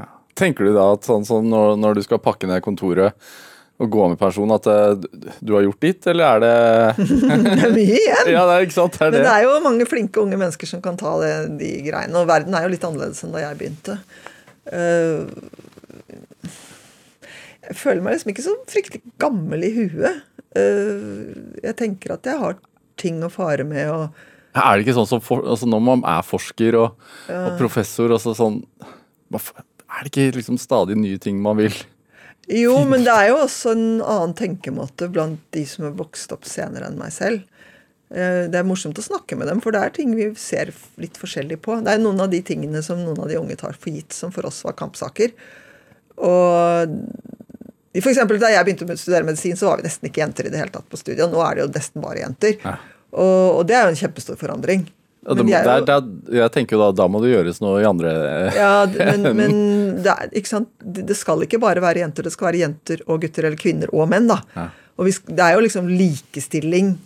Ja. 0.05 0.13
Tenker 0.39 0.69
du 0.69 0.75
da 0.77 0.93
at 0.95 1.09
sånn 1.09 1.27
som 1.29 1.51
når, 1.51 1.77
når 1.81 1.99
du 1.99 2.07
skal 2.07 2.23
pakke 2.23 2.49
ned 2.51 2.65
kontoret 2.65 3.19
og 3.83 3.89
gå 3.91 4.05
med 4.07 4.19
person, 4.21 4.53
at 4.55 4.63
det, 4.63 5.09
du 5.43 5.51
har 5.57 5.65
gjort 5.67 5.81
ditt, 5.83 6.07
eller 6.07 6.37
er 6.37 6.43
det 6.45 7.07
Det 7.43 7.65
er 7.67 7.73
mye 7.75 7.97
igjen! 7.99 8.29
Ja, 8.31 8.45
det 8.47 8.55
er 8.55 8.67
ikke 8.69 8.77
sant? 8.77 8.95
Det 8.95 9.03
er 9.03 9.11
Men 9.11 9.19
det. 9.19 9.25
det 9.27 9.33
er 9.35 9.47
jo 9.49 9.57
mange 9.65 9.89
flinke 9.91 10.23
unge 10.23 10.39
mennesker 10.39 10.71
som 10.71 10.83
kan 10.85 10.99
ta 11.01 11.17
det, 11.23 11.33
de 11.59 11.73
greiene. 11.83 12.15
Og 12.21 12.29
verden 12.31 12.55
er 12.55 12.69
jo 12.69 12.71
litt 12.71 12.87
annerledes 12.87 13.25
enn 13.27 13.35
da 13.35 13.43
jeg 13.43 13.59
begynte. 13.59 13.99
Uh, 14.71 15.27
jeg 17.65 17.77
føler 17.81 18.05
meg 18.05 18.15
liksom 18.15 18.31
ikke 18.35 18.45
så 18.47 18.55
fryktelig 18.71 19.03
gammel 19.23 19.67
i 19.67 19.73
huet. 19.75 20.23
Eh, 20.55 21.59
jeg 21.65 21.77
tenker 21.81 22.15
at 22.15 22.29
jeg 22.31 22.39
har 22.39 22.59
ting 23.01 23.23
å 23.27 23.31
fare 23.33 23.65
med 23.67 23.89
og 23.91 24.05
Er 24.55 24.77
det 24.79 24.85
ikke 24.85 24.95
sånn 25.01 25.09
som 25.11 25.23
for, 25.25 25.43
altså 25.43 25.67
Når 25.67 25.81
man 25.83 26.05
er 26.07 26.23
forsker 26.23 26.77
og, 26.79 27.01
og 27.27 27.57
professor 27.59 28.13
og 28.15 28.23
sånn 28.23 28.61
Er 29.35 30.05
det 30.07 30.13
ikke 30.13 30.37
liksom 30.37 30.61
stadig 30.63 30.95
nye 31.01 31.19
ting 31.19 31.41
man 31.43 31.59
vil 31.59 31.75
Jo, 32.47 32.77
men 32.87 33.03
det 33.07 33.11
er 33.11 33.33
jo 33.33 33.41
også 33.43 33.73
en 33.75 33.85
annen 34.05 34.37
tenkemåte 34.39 35.09
blant 35.11 35.41
de 35.57 35.65
som 35.67 35.89
er 35.89 35.99
vokst 35.99 36.31
opp 36.37 36.45
senere 36.45 36.91
enn 36.91 36.99
meg 37.01 37.11
selv. 37.17 37.43
Eh, 38.13 38.47
Det 38.53 38.59
er 38.61 38.67
morsomt 38.69 38.99
å 39.01 39.05
snakke 39.07 39.39
med 39.41 39.49
dem, 39.49 39.63
for 39.65 39.73
det 39.73 39.81
er 39.81 39.95
ting 39.97 40.13
vi 40.15 40.27
ser 40.37 40.71
litt 41.01 41.17
forskjellig 41.17 41.57
på. 41.65 41.79
Det 41.83 41.95
er 41.95 42.03
noen 42.05 42.21
av 42.21 42.29
de 42.35 42.43
tingene 42.45 42.83
som 42.85 43.01
noen 43.01 43.23
av 43.25 43.31
de 43.33 43.39
unge 43.41 43.57
tar 43.57 43.73
for 43.73 43.91
gitt, 43.97 44.13
som 44.13 44.31
for 44.31 44.45
oss 44.45 44.61
var 44.67 44.77
kampsaker. 44.77 45.33
Og 46.21 46.93
for 48.03 48.11
eksempel, 48.11 48.41
da 48.43 48.49
jeg 48.51 48.65
begynte 48.67 48.87
å 48.89 48.97
studere 48.99 49.27
medisin, 49.29 49.55
så 49.57 49.69
var 49.71 49.79
vi 49.79 49.87
nesten 49.87 50.09
ikke 50.11 50.23
jenter 50.25 50.49
i 50.49 50.51
det 50.51 50.59
hele 50.59 50.73
tatt 50.75 50.89
på 50.91 50.99
studiet. 50.99 51.31
Nå 51.31 51.39
er 51.47 51.55
det 51.55 51.63
jo 51.67 51.71
nesten 51.77 52.03
bare 52.03 52.23
jenter. 52.25 52.57
Ja. 52.65 52.77
Og, 53.15 53.61
og 53.61 53.67
det 53.69 53.77
er 53.79 53.85
jo 53.87 53.93
en 53.95 54.01
kjempestor 54.03 54.39
forandring. 54.41 54.87
ja, 55.25 55.35
det, 55.35 55.45
de 55.47 55.53
jo- 55.53 55.63
der, 55.69 55.85
der, 55.89 56.09
Jeg 56.41 56.51
tenker 56.53 56.77
jo 56.77 56.81
da 56.83 56.89
da 57.03 57.07
må 57.09 57.21
det 57.23 57.31
gjøres 57.31 57.61
noe 57.63 57.79
i 57.81 57.87
andre 57.89 58.11
Ja, 58.57 58.73
men, 58.91 59.23
men 59.41 59.55
det, 60.03 60.11
er, 60.11 60.33
ikke 60.37 60.51
sant? 60.51 60.69
Det 60.83 61.15
skal 61.17 61.47
ikke 61.47 61.61
bare 61.63 61.81
være 61.81 62.03
jenter, 62.03 62.27
det 62.27 62.33
skal 62.35 62.51
være 62.51 62.65
jenter 62.65 63.01
og 63.07 63.23
gutter 63.23 63.47
eller 63.47 63.57
kvinner 63.61 63.93
og 63.95 64.09
menn. 64.11 64.27
da. 64.29 64.41
Ja. 64.57 64.67
Og 64.99 65.07
vi, 65.09 65.15
Det 65.31 65.43
er 65.47 65.55
jo 65.57 65.63
liksom 65.65 65.89
likestilling, 65.95 66.97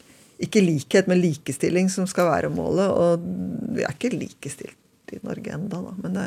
ikke 0.41 0.61
likhet, 0.65 1.07
men 1.09 1.21
likestilling 1.23 1.89
som 1.93 2.07
skal 2.11 2.31
være 2.33 2.51
målet. 2.53 2.89
Og 2.89 3.29
vi 3.77 3.85
er 3.85 3.93
ikke 3.95 4.15
likestilt 4.17 4.77
i 5.13 5.21
Norge 5.25 5.53
enda 5.55 5.79
da, 5.81 5.93
men 6.03 6.17
det, 6.19 6.27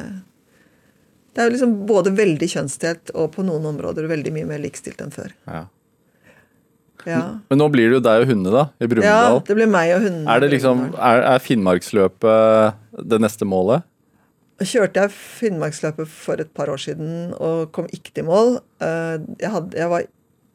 det 1.32 1.42
er 1.42 1.48
jo 1.50 1.54
liksom 1.56 1.76
både 1.90 2.12
veldig 2.18 2.48
kjønnsdelt 2.54 3.14
og 3.16 3.30
på 3.36 3.46
noen 3.48 3.66
områder 3.72 4.10
veldig 4.12 4.34
mye 4.36 4.50
mer 4.50 4.60
likestilt 4.64 5.02
enn 5.04 5.14
før. 5.16 5.32
ja. 5.48 5.68
Ja, 7.02 7.40
Men 7.50 7.58
nå 7.58 7.66
blir 7.74 7.90
det 7.90 7.96
jo 7.98 8.02
deg 8.06 8.22
og 8.22 8.28
hundene, 8.30 8.52
da, 8.54 8.64
i 8.78 8.86
ja 9.02 9.40
det 9.42 9.56
blir 9.58 9.66
meg 9.66 9.90
og 9.96 10.04
hundene. 10.04 10.30
er 10.30 10.44
det 10.44 10.52
liksom 10.52 10.84
er, 10.94 11.24
er 11.32 11.40
Finnmarksløpet 11.42 12.76
det 13.10 13.18
neste 13.24 13.48
målet? 13.50 13.88
kjørte 14.62 15.02
jeg 15.02 15.14
Finnmarksløpet 15.16 16.10
for 16.12 16.42
et 16.44 16.52
par 16.54 16.70
år 16.70 16.78
siden 16.84 17.32
og 17.34 17.72
kom 17.74 17.88
ikke 17.90 18.14
til 18.14 18.28
mål. 18.28 18.60
Eh, 18.78 19.18
Jeg, 19.42 19.50
hadde, 19.56 19.78
jeg 19.80 19.90
var 19.90 20.06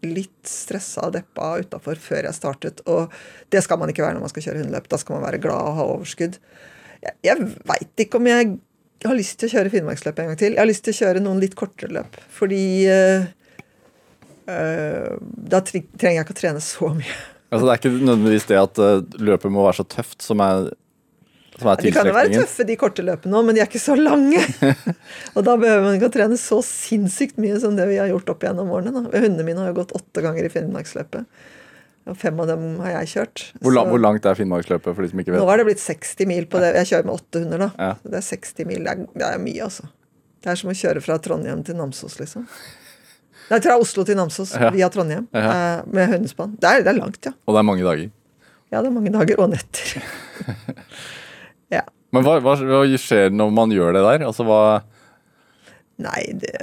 litt 0.06 0.46
stressa 0.46 1.08
og 1.08 1.16
deppa 1.16 1.56
utafor 1.58 1.98
før 1.98 2.28
jeg 2.28 2.36
startet, 2.36 2.82
og 2.86 3.10
det 3.50 3.64
skal 3.64 3.80
man 3.80 3.90
ikke 3.90 4.04
være 4.04 4.14
når 4.14 4.26
man 4.28 4.30
skal 4.30 4.46
kjøre 4.46 4.62
hundeløp. 4.62 4.86
Da 4.92 5.00
skal 5.02 5.16
man 5.18 5.26
være 5.26 5.42
glad 5.42 5.58
og 5.58 5.78
ha 5.80 5.88
overskudd. 5.96 6.38
Jeg, 7.02 7.16
jeg 7.26 7.48
veit 7.66 8.04
ikke 8.06 8.20
om 8.20 8.30
jeg 8.30 8.54
har 9.10 9.18
lyst 9.18 9.38
til 9.40 9.48
å 9.48 9.54
kjøre 9.56 9.72
Finnmarksløpet 9.72 10.22
en 10.22 10.30
gang 10.32 10.40
til. 10.40 10.54
Jeg 10.54 10.62
har 10.62 10.70
lyst 10.70 10.84
til 10.86 10.94
å 10.94 11.00
kjøre 11.00 11.22
noen 11.24 11.42
litt 11.42 11.56
kortere 11.58 11.96
løp, 11.98 12.18
fordi 12.32 12.64
eh, 12.90 13.28
da 14.46 15.62
trenger 15.66 16.12
jeg 16.12 16.26
ikke 16.26 16.36
å 16.36 16.40
trene 16.42 16.62
så 16.64 16.92
mye. 16.94 17.16
Altså 17.50 17.66
Det 17.66 17.72
er 17.72 17.80
ikke 17.80 17.94
nødvendigvis 17.94 18.48
det 18.50 18.58
at 18.58 18.82
eh, 18.82 19.22
løpet 19.28 19.54
må 19.54 19.64
være 19.66 19.80
så 19.80 19.86
tøft 19.96 20.24
som 20.24 20.42
er, 20.42 20.70
som 21.56 21.70
er 21.70 21.82
De 21.84 21.92
kan 21.94 22.08
jo 22.10 22.14
være 22.16 22.40
tøffe, 22.42 22.66
de 22.68 22.78
korte 22.80 23.04
løpene 23.06 23.38
òg, 23.38 23.46
men 23.46 23.56
de 23.56 23.62
er 23.62 23.70
ikke 23.70 23.82
så 23.82 23.96
lange. 23.98 24.42
og 25.36 25.46
da 25.46 25.54
behøver 25.54 25.84
man 25.86 25.98
ikke 25.98 26.10
å 26.10 26.16
trene 26.16 26.40
så 26.40 26.58
sinnssykt 26.66 27.38
mye 27.42 27.60
som 27.62 27.78
det 27.78 27.86
vi 27.90 28.00
har 28.02 28.10
gjort 28.10 28.34
opp 28.34 28.48
gjennom 28.48 28.72
årene. 28.74 28.94
Da. 28.96 29.06
Hundene 29.14 29.46
mine 29.46 29.62
har 29.62 29.70
jo 29.70 29.78
gått 29.82 29.94
åtte 29.96 30.24
ganger 30.24 30.48
i 30.48 30.52
Finnmarksløpet. 30.52 31.46
Og 32.06 32.14
fem 32.16 32.38
av 32.38 32.46
dem 32.46 32.64
har 32.84 32.92
jeg 33.00 33.08
kjørt. 33.16 33.42
Hvor, 33.58 33.72
lang, 33.74 33.88
hvor 33.90 33.98
langt 33.98 34.26
er 34.30 34.36
Finnmarksløpet, 34.38 34.94
for 34.94 35.02
de 35.02 35.08
som 35.10 35.18
ikke 35.22 35.32
vet? 35.34 35.40
Nå 35.42 35.48
er 35.50 35.58
det 35.58 35.64
blitt 35.66 35.82
60 35.82 36.26
mil 36.30 36.44
på 36.52 36.60
det. 36.62 36.68
Jeg 36.78 36.86
kjører 36.92 37.08
med 37.08 37.14
800, 37.18 37.58
da. 37.64 37.68
Ja. 37.82 37.88
Så 37.98 38.12
det 38.12 38.18
er 38.20 38.26
60 38.28 38.68
mil. 38.68 38.82
Det 38.86 38.92
er, 38.92 39.00
det 39.22 39.26
er 39.32 39.40
mye, 39.42 39.62
altså. 39.66 39.88
Det 40.46 40.52
er 40.52 40.60
som 40.60 40.70
å 40.70 40.76
kjøre 40.78 41.02
fra 41.02 41.16
Trondheim 41.24 41.64
til 41.66 41.74
Namsos, 41.80 42.18
liksom. 42.20 42.44
Nei, 43.50 43.58
fra 43.62 43.76
Oslo 43.78 44.02
til 44.06 44.18
Namsos 44.18 44.54
Ja. 44.58 44.70
via 44.74 44.88
Trondheim 44.90 45.26
Ja. 45.34 45.50
eh, 45.50 45.82
med 45.90 46.08
Hønespann. 46.12 46.54
Det 46.62 46.72
det 46.86 46.92
er 46.94 46.98
langt, 47.00 47.26
ja. 47.26 47.32
Og 47.46 47.54
det 47.54 47.58
er 47.62 47.66
mange 47.66 47.82
dager. 47.86 48.10
Ja, 48.70 48.80
det 48.82 48.88
er 48.88 48.94
mange 48.94 49.12
dager 49.14 49.42
og 49.42 49.50
netter. 49.50 50.02
ja. 51.76 51.82
Men 52.14 52.22
hva, 52.26 52.38
hva, 52.42 52.54
hva 52.58 52.80
skjer 52.98 53.30
når 53.34 53.50
man 53.54 53.74
gjør 53.74 53.94
det 53.98 54.02
der? 54.06 54.24
Altså 54.26 54.46
hva 54.46 54.60
Nei, 56.02 56.22
det 56.38 56.54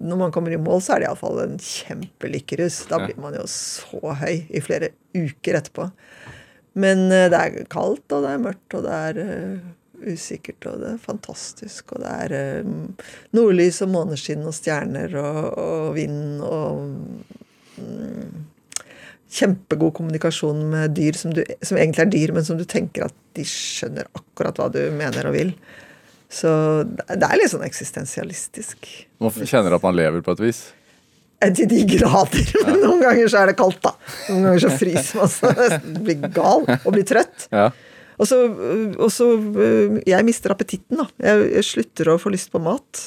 Når 0.00 0.16
man 0.16 0.32
kommer 0.32 0.54
i 0.54 0.60
mål, 0.60 0.80
så 0.80 0.94
er 0.94 1.02
det 1.02 1.10
iallfall 1.10 1.42
en 1.42 1.58
kjempelykkerus. 1.60 2.84
Da 2.88 3.02
blir 3.02 3.18
man 3.20 3.36
jo 3.36 3.44
så 3.50 4.14
høy 4.22 4.46
i 4.48 4.62
flere 4.64 4.94
uker 5.12 5.58
etterpå. 5.60 5.90
Men 6.80 7.10
eh, 7.12 7.28
det 7.32 7.40
er 7.40 7.68
kaldt, 7.70 8.06
og 8.14 8.24
det 8.24 8.32
er 8.32 8.44
mørkt, 8.44 8.76
og 8.78 8.86
det 8.86 8.98
er 9.10 9.20
uh, 9.26 9.66
usikkert, 10.06 10.68
og 10.70 10.84
det 10.84 10.94
er 10.94 11.02
fantastisk. 11.02 11.92
Og 11.94 12.04
det 12.04 12.14
er 12.26 12.62
uh, 12.62 13.10
nordlys 13.36 13.82
og 13.84 13.92
måneskinn 13.96 14.46
og 14.46 14.56
stjerner 14.56 15.16
og, 15.20 15.42
og 15.60 15.90
vind 15.98 16.40
og 16.46 16.86
um, 17.82 18.46
Kjempegod 19.30 19.92
kommunikasjon 19.94 20.64
med 20.72 20.96
dyr 20.98 21.14
som, 21.14 21.30
du, 21.30 21.44
som 21.62 21.78
egentlig 21.78 22.02
er 22.02 22.08
dyr, 22.10 22.32
men 22.34 22.46
som 22.46 22.56
du 22.58 22.64
tenker 22.66 23.04
at 23.06 23.14
de 23.38 23.44
skjønner 23.46 24.08
akkurat 24.18 24.58
hva 24.58 24.66
du 24.74 24.80
mener 24.90 25.28
og 25.28 25.36
vil. 25.36 25.52
Så 26.30 26.50
det 26.86 27.26
er 27.26 27.38
litt 27.40 27.50
sånn 27.50 27.64
eksistensialistisk. 27.66 28.86
Man 29.22 29.34
kjenner 29.34 29.74
at 29.74 29.82
man 29.82 29.96
lever 29.98 30.22
på 30.22 30.36
et 30.36 30.42
vis? 30.44 30.60
Eh, 31.42 31.50
Til 31.56 31.66
de 31.70 31.80
grader. 31.90 32.52
Men 32.68 32.80
noen 32.84 33.02
ganger 33.02 33.30
så 33.32 33.42
er 33.42 33.50
det 33.50 33.56
kaldt, 33.58 33.80
da. 33.82 33.94
Noen 34.30 34.46
ganger 34.50 34.62
så 34.66 34.72
fryser 34.82 35.20
man 35.22 35.32
så 35.32 35.50
nesten 35.58 35.96
blir 36.06 36.26
gal 36.36 36.66
og 36.78 36.90
blir 36.94 37.06
trøtt. 37.08 37.48
Ja. 37.50 37.70
Og 38.20 38.28
så, 38.28 38.36
og 39.00 39.08
så 39.08 39.30
øh, 39.32 39.94
Jeg 40.04 40.26
mister 40.28 40.52
appetitten, 40.52 40.98
da. 41.00 41.06
Jeg, 41.24 41.46
jeg 41.56 41.66
slutter 41.70 42.12
å 42.12 42.18
få 42.20 42.32
lyst 42.34 42.52
på 42.52 42.60
mat. 42.62 43.06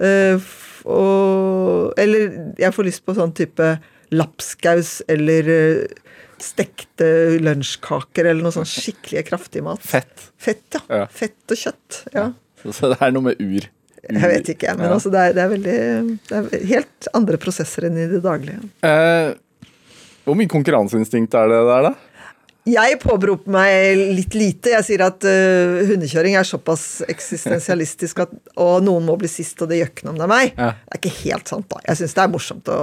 Eh, 0.00 0.40
og 0.86 1.92
Eller 2.00 2.54
jeg 2.60 2.74
får 2.74 2.88
lyst 2.88 3.04
på 3.06 3.14
sånn 3.16 3.34
type 3.36 3.76
lapskaus 4.14 5.00
eller 5.10 5.48
stekte 6.42 7.06
lunsjkaker 7.42 8.28
eller 8.30 8.44
noe 8.44 8.54
sånn 8.54 8.68
skikkelig 8.68 9.24
kraftig 9.30 9.62
mat. 9.66 9.80
Fett. 9.84 10.28
Fett, 10.40 10.66
ja. 10.76 10.82
Ja. 11.02 11.06
Fett 11.12 11.54
og 11.54 11.62
kjøtt. 11.62 12.02
ja. 12.14 12.30
Så 12.66 12.88
det 12.90 12.96
er 13.04 13.12
noe 13.14 13.28
med 13.28 13.40
ur. 13.40 13.68
Jeg 14.06 14.30
vet 14.30 14.48
ikke, 14.52 14.72
men 14.78 14.92
altså 14.94 15.10
det 15.10 15.18
er, 15.22 15.32
det 15.34 15.42
er 15.42 15.48
veldig 15.50 15.76
Det 16.28 16.36
er 16.38 16.66
helt 16.70 17.08
andre 17.18 17.38
prosesser 17.42 17.86
enn 17.88 17.96
i 17.98 18.06
det 18.10 18.20
daglige. 18.24 18.60
Eh, 18.86 19.32
hvor 20.26 20.38
mye 20.38 20.50
konkurranseinstinkt 20.50 21.34
er 21.38 21.50
det 21.50 21.60
der, 21.68 21.88
da? 21.88 22.15
Jeg 22.66 22.98
påberoper 22.98 23.52
meg 23.54 24.00
litt 24.16 24.34
lite. 24.34 24.72
Jeg 24.74 24.86
sier 24.88 25.04
at 25.06 25.22
uh, 25.22 25.82
hundekjøring 25.86 26.34
er 26.38 26.46
såpass 26.46 27.04
eksistensialistisk 27.06 28.24
at 28.24 28.32
Og 28.62 28.80
noen 28.82 29.06
må 29.06 29.14
bli 29.20 29.30
sist, 29.30 29.60
og 29.62 29.70
det 29.70 29.78
noe 30.02 30.14
om 30.14 30.18
det 30.18 30.26
er 30.26 30.32
meg. 30.32 30.56
Ja. 30.56 30.72
Det 30.74 30.96
er 30.96 31.02
ikke 31.02 31.14
helt 31.20 31.52
sant, 31.52 31.68
da. 31.70 31.82
Jeg 31.86 32.00
syns 32.00 32.16
det 32.16 32.24
er 32.24 32.32
morsomt 32.32 32.72
å, 32.72 32.80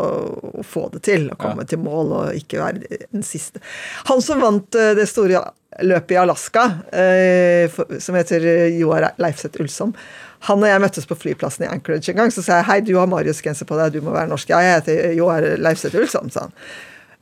å 0.61 0.67
få 0.67 0.87
det 0.93 1.03
til. 1.09 1.27
Å 1.33 1.39
komme 1.39 1.67
til 1.67 1.83
mål 1.83 2.15
og 2.19 2.39
ikke 2.39 2.61
være 2.63 3.01
den 3.03 3.27
siste. 3.27 3.63
Han 4.11 4.23
som 4.23 4.43
vant 4.43 4.79
uh, 4.79 4.93
det 4.95 5.09
store 5.11 5.43
løpet 5.83 6.15
i 6.15 6.21
Alaska, 6.21 6.67
uh, 6.93 7.65
for, 7.73 7.97
som 8.03 8.15
heter 8.19 8.47
Joar 8.77 9.11
Leifseth 9.19 9.59
Ulsom 9.59 9.97
han 10.43 10.59
og 10.59 10.67
jeg 10.67 10.81
møttes 10.83 11.05
på 11.07 11.15
flyplassen 11.15 11.63
i 11.63 11.69
Anchorage 11.71 12.11
en 12.11 12.17
gang. 12.19 12.31
Så 12.33 12.43
sa 12.43 12.57
jeg 12.59 12.67
hei, 12.67 12.79
du 12.83 12.97
har 12.97 13.07
Marius-genser 13.07 13.67
på 13.69 13.77
deg, 13.79 13.93
du 13.95 14.03
må 14.03 14.11
være 14.11 14.27
norsk. 14.31 14.49
Ja, 14.51 14.59
jeg 14.59 14.81
heter 14.81 15.13
Joar 15.15 15.45
Leifseth 15.55 15.95
Ulsom, 15.95 16.27
sa 16.33 16.49
han. 16.49 16.57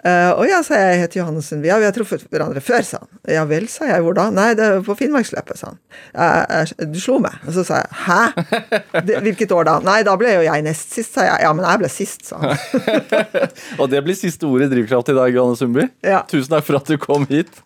Uh, 0.02 0.32
og 0.34 0.48
ja, 0.50 0.64
sa 0.66 0.74
jeg, 0.80 0.96
jeg 0.96 1.02
heter 1.04 1.20
Johannes 1.20 1.46
Sundby. 1.52 1.68
Ja, 1.70 1.76
vi 1.78 1.86
har 1.86 1.94
truffet 1.94 2.24
hverandre 2.34 2.62
før, 2.66 2.82
sa 2.88 2.98
han. 3.04 3.10
Ja 3.30 3.44
vel, 3.46 3.68
sa 3.70 3.86
jeg. 3.86 4.02
Hvor 4.02 4.16
da? 4.18 4.24
Nei, 4.34 4.48
det 4.58 4.66
er 4.66 4.80
på 4.86 4.96
Finnmarksløpet, 4.98 5.60
sa 5.60 5.70
han. 5.72 5.80
«Ja, 6.16 6.30
jeg- 6.66 6.90
du 6.92 7.00
slo 7.00 7.20
meg. 7.22 7.36
Og 7.46 7.54
så 7.54 7.64
sa 7.68 7.84
jeg 7.84 8.00
hæ? 8.08 8.22
Det, 9.08 9.20
hvilket 9.28 9.54
år 9.54 9.68
da? 9.70 9.76
Nei, 9.86 10.00
da 10.08 10.16
ble 10.18 10.34
jo 10.34 10.42
jeg 10.48 10.66
nest 10.66 10.94
sist, 10.98 11.14
sa 11.14 11.28
jeg. 11.28 11.44
Ja, 11.46 11.54
men 11.54 11.66
jeg 11.70 11.84
ble 11.84 11.90
sist, 11.94 12.26
sa 12.26 12.42
han. 12.42 12.58
Og 13.82 13.90
det 13.94 14.02
blir 14.06 14.18
siste 14.18 14.50
ordet 14.50 14.72
i 14.72 14.76
Drivkraft 14.76 15.14
i 15.14 15.18
dag, 15.22 15.34
Johanne 15.38 15.60
Sundby. 15.60 15.86
Ja. 16.06 16.24
Tusen 16.30 16.50
takk 16.58 16.66
for 16.66 16.82
at 16.82 16.90
du 16.90 16.98
kom 17.02 17.28
hit. 17.30 17.62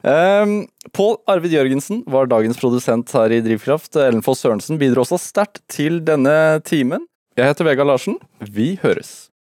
Um, 0.00 0.64
Pål 0.96 1.18
Arvid 1.28 1.52
Jørgensen 1.52 2.00
var 2.08 2.26
dagens 2.32 2.56
produsent 2.60 3.12
her 3.12 3.30
i 3.36 3.42
Drivkraft. 3.44 3.92
Ellen 4.00 4.24
Foss 4.24 4.40
Sørensen 4.40 4.80
bidro 4.80 5.04
også 5.04 5.20
sterkt 5.20 5.60
til 5.68 6.00
denne 6.06 6.60
timen. 6.64 7.04
Jeg 7.36 7.52
heter 7.52 7.68
Vegard 7.68 7.86
Larsen. 7.92 8.16
Vi 8.40 8.78
høres. 8.82 9.29